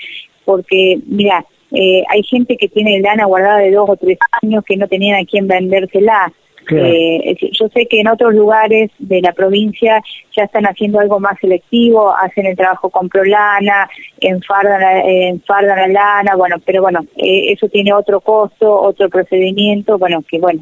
porque, 0.43 0.99
mira, 1.05 1.45
eh, 1.71 2.03
hay 2.09 2.23
gente 2.23 2.57
que 2.57 2.67
tiene 2.67 2.99
lana 2.99 3.25
guardada 3.25 3.59
de 3.59 3.71
dos 3.71 3.89
o 3.89 3.95
tres 3.95 4.17
años 4.41 4.63
que 4.65 4.75
no 4.75 4.87
tenían 4.87 5.21
a 5.21 5.25
quién 5.25 5.47
vendérsela. 5.47 6.33
Eh, 6.73 7.35
yo 7.51 7.67
sé 7.69 7.87
que 7.87 7.99
en 7.99 8.07
otros 8.07 8.33
lugares 8.33 8.91
de 8.99 9.19
la 9.19 9.33
provincia 9.33 10.01
ya 10.33 10.43
están 10.43 10.65
haciendo 10.65 10.99
algo 10.99 11.19
más 11.19 11.37
selectivo, 11.41 12.13
hacen 12.15 12.45
el 12.45 12.55
trabajo 12.55 12.89
con 12.89 13.09
prolana, 13.09 13.89
enfardan, 14.21 14.81
enfardan 15.05 15.79
la 15.79 15.87
lana, 15.87 16.35
bueno, 16.35 16.57
pero 16.63 16.81
bueno, 16.81 17.01
eh, 17.17 17.51
eso 17.51 17.67
tiene 17.67 17.91
otro 17.93 18.21
costo, 18.21 18.73
otro 18.73 19.09
procedimiento, 19.09 19.97
bueno, 19.97 20.23
que 20.25 20.39
bueno, 20.39 20.61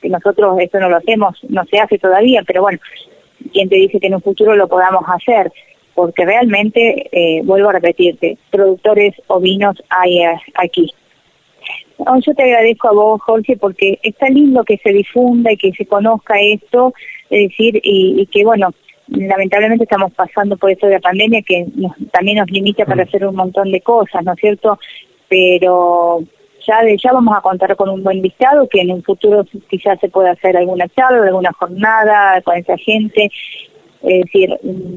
que 0.00 0.08
nosotros 0.08 0.58
eso 0.60 0.78
no 0.78 0.88
lo 0.88 0.96
hacemos, 0.96 1.36
no 1.48 1.64
se 1.64 1.78
hace 1.78 1.98
todavía, 1.98 2.42
pero 2.46 2.62
bueno, 2.62 2.78
¿quién 3.52 3.68
te 3.68 3.76
dice 3.76 4.00
que 4.00 4.06
en 4.06 4.14
un 4.14 4.22
futuro 4.22 4.56
lo 4.56 4.68
podamos 4.68 5.04
hacer? 5.08 5.52
Porque 5.94 6.24
realmente, 6.24 7.08
eh, 7.12 7.42
vuelvo 7.44 7.68
a 7.70 7.74
repetirte, 7.74 8.38
productores 8.50 9.14
ovinos 9.26 9.82
hay 9.88 10.22
aquí 10.54 10.92
yo 12.24 12.34
te 12.34 12.42
agradezco 12.42 12.88
a 12.88 12.92
vos, 12.92 13.22
Jorge, 13.22 13.56
porque 13.56 13.98
está 14.02 14.28
lindo 14.28 14.64
que 14.64 14.78
se 14.78 14.90
difunda 14.90 15.52
y 15.52 15.56
que 15.56 15.72
se 15.72 15.86
conozca 15.86 16.40
esto, 16.40 16.94
es 17.28 17.48
decir, 17.50 17.80
y, 17.82 18.26
que 18.26 18.44
bueno, 18.44 18.72
lamentablemente 19.08 19.84
estamos 19.84 20.12
pasando 20.12 20.56
por 20.56 20.70
esto 20.70 20.86
de 20.86 20.94
la 20.94 21.00
pandemia 21.00 21.42
que 21.42 21.66
también 22.12 22.38
nos 22.38 22.50
limita 22.50 22.84
para 22.84 23.04
hacer 23.04 23.26
un 23.26 23.36
montón 23.36 23.70
de 23.70 23.80
cosas, 23.80 24.24
¿no 24.24 24.32
es 24.32 24.40
cierto? 24.40 24.78
Pero 25.28 26.22
ya 26.66 26.82
de 26.82 26.96
ya 26.96 27.12
vamos 27.12 27.36
a 27.36 27.40
contar 27.40 27.76
con 27.76 27.88
un 27.88 28.02
buen 28.02 28.22
listado 28.22 28.68
que 28.68 28.80
en 28.80 28.92
un 28.92 29.02
futuro 29.02 29.44
quizás 29.68 29.98
se 30.00 30.08
pueda 30.08 30.32
hacer 30.32 30.56
alguna 30.56 30.88
charla, 30.88 31.26
alguna 31.26 31.52
jornada 31.52 32.40
con 32.42 32.56
esa 32.56 32.76
gente. 32.76 33.30
Es 34.02 34.24
decir, 34.24 34.48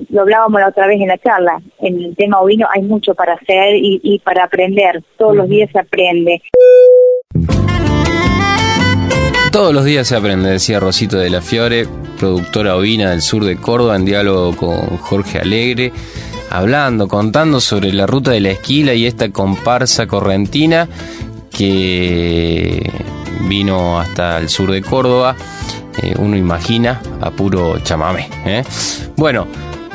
lo 0.10 0.22
hablábamos 0.22 0.62
la 0.62 0.70
otra 0.70 0.88
vez 0.88 1.02
en 1.02 1.10
la 1.10 1.18
charla, 1.18 1.62
en 1.80 2.00
el 2.00 2.16
tema 2.16 2.40
ovino 2.40 2.68
hay 2.74 2.84
mucho 2.84 3.14
para 3.14 3.34
hacer 3.34 3.76
y, 3.76 4.00
y 4.02 4.20
para 4.20 4.46
aprender, 4.46 5.04
todos 5.18 5.36
los 5.36 5.50
días 5.50 5.70
se 5.72 5.80
aprende. 5.80 6.42
Todos 9.52 9.74
los 9.74 9.86
días 9.86 10.08
se 10.08 10.16
aprende, 10.16 10.50
decía 10.50 10.80
Rosito 10.80 11.18
de 11.18 11.30
la 11.30 11.42
Fiore, 11.42 11.86
productora 12.18 12.76
ovina 12.76 13.12
del 13.12 13.22
sur 13.22 13.44
de 13.44 13.56
Córdoba, 13.56 13.98
en 13.98 14.06
diálogo 14.06 14.56
con 14.56 14.98
Jorge 14.98 15.38
Alegre, 15.38 15.92
hablando, 16.50 17.08
contando 17.08 17.60
sobre 17.60 17.94
la 17.94 18.08
ruta 18.08 18.32
de 18.32 18.40
la 18.40 18.50
esquila 18.50 18.94
y 18.94 19.06
esta 19.06 19.32
comparsa 19.32 20.08
correntina 20.08 20.88
que 21.56 22.92
vino 23.48 24.00
hasta 24.00 24.40
el 24.40 24.50
sur 24.50 24.72
de 24.72 24.82
Córdoba. 24.82 25.36
Eh, 26.02 26.16
uno 26.18 26.36
imagina 26.36 27.02
a 27.22 27.32
puro 27.32 27.80
chamamé. 27.80 28.28
¿eh? 28.46 28.64
Bueno, 29.16 29.48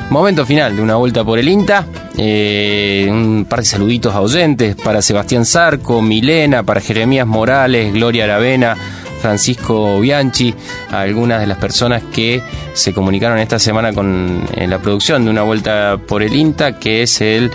momento 0.09 0.45
final 0.45 0.75
de 0.75 0.81
una 0.81 0.95
vuelta 0.95 1.23
por 1.23 1.37
el 1.37 1.47
INTA. 1.47 1.85
Eh, 2.17 3.07
un 3.09 3.45
par 3.47 3.59
de 3.59 3.65
saluditos 3.65 4.13
a 4.13 4.21
oyentes 4.21 4.75
para 4.75 5.01
Sebastián 5.01 5.45
Zarco, 5.45 6.01
Milena, 6.01 6.63
para 6.63 6.81
Jeremías 6.81 7.27
Morales, 7.27 7.93
Gloria 7.93 8.25
Aravena 8.25 8.75
Francisco 9.19 9.99
Bianchi, 9.99 10.55
a 10.89 11.01
algunas 11.01 11.41
de 11.41 11.47
las 11.47 11.57
personas 11.57 12.01
que 12.13 12.41
se 12.73 12.93
comunicaron 12.93 13.39
esta 13.39 13.59
semana 13.59 13.91
con 13.93 14.47
la 14.55 14.79
producción 14.79 15.25
de 15.25 15.31
una 15.31 15.41
vuelta 15.43 15.99
por 16.07 16.23
el 16.23 16.33
INTA, 16.35 16.79
que 16.79 17.03
es 17.03 17.19
el 17.21 17.51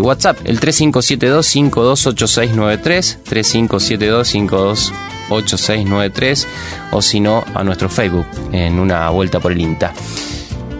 WhatsApp, 0.00 0.38
el 0.44 0.60
3572-528693, 0.60 3.18
3572-528693, 5.30 6.46
o 6.92 7.02
si 7.02 7.20
no, 7.20 7.44
a 7.54 7.62
nuestro 7.64 7.88
Facebook, 7.88 8.26
en 8.52 8.78
una 8.78 9.08
vuelta 9.10 9.40
por 9.40 9.52
el 9.52 9.60
INTA. 9.60 9.92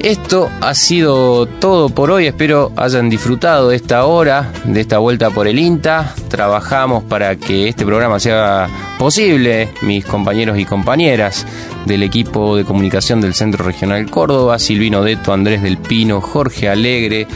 Esto 0.01 0.49
ha 0.61 0.75
sido 0.75 1.47
todo 1.47 1.89
por 1.89 2.13
hoy, 2.13 2.27
espero 2.27 2.73
hayan 2.77 3.11
disfrutado 3.11 3.71
de 3.71 3.77
esta 3.77 4.05
hora, 4.05 4.53
de 4.65 4.81
esta 4.81 4.99
vuelta 4.99 5.31
por 5.31 5.49
el 5.49 5.59
INTA. 5.59 6.15
Trabajamos 6.29 7.03
para 7.03 7.35
que 7.35 7.69
este 7.69 7.85
programa 7.85 8.21
sea 8.21 8.69
posible, 8.97 9.71
mis 9.83 10.05
compañeros 10.05 10.57
y 10.57 10.65
compañeras 10.65 11.45
del 11.85 12.05
equipo 12.05 12.57
de 12.57 12.65
comunicación 12.65 13.21
del 13.21 13.35
Centro 13.35 13.65
Regional 13.65 14.09
Córdoba, 14.09 14.61
Silvino 14.61 15.03
Deto, 15.03 15.33
Andrés 15.33 15.63
del 15.63 15.79
Pino, 15.79 16.21
Jorge 16.21 16.69
Alegre, 16.69 17.27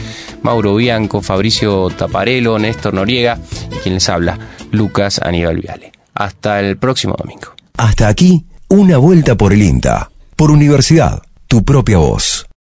Mauro 0.41 0.75
Bianco, 0.75 1.21
Fabricio 1.21 1.89
Taparelo, 1.89 2.57
Néstor 2.59 2.93
Noriega 2.93 3.37
y 3.71 3.75
quien 3.79 3.95
les 3.95 4.07
habla, 4.07 4.39
Lucas 4.71 5.19
Aníbal 5.21 5.57
Viale. 5.59 5.91
Hasta 6.13 6.61
el 6.61 6.77
próximo 6.77 7.15
domingo. 7.17 7.53
Hasta 7.75 8.07
aquí, 8.07 8.45
una 8.69 8.97
vuelta 8.97 9.35
por 9.35 9.51
el 9.51 9.61
INTA, 9.61 10.09
por 10.37 10.49
Universidad, 10.49 11.21
tu 11.49 11.65
propia 11.65 11.97
voz. 11.97 12.45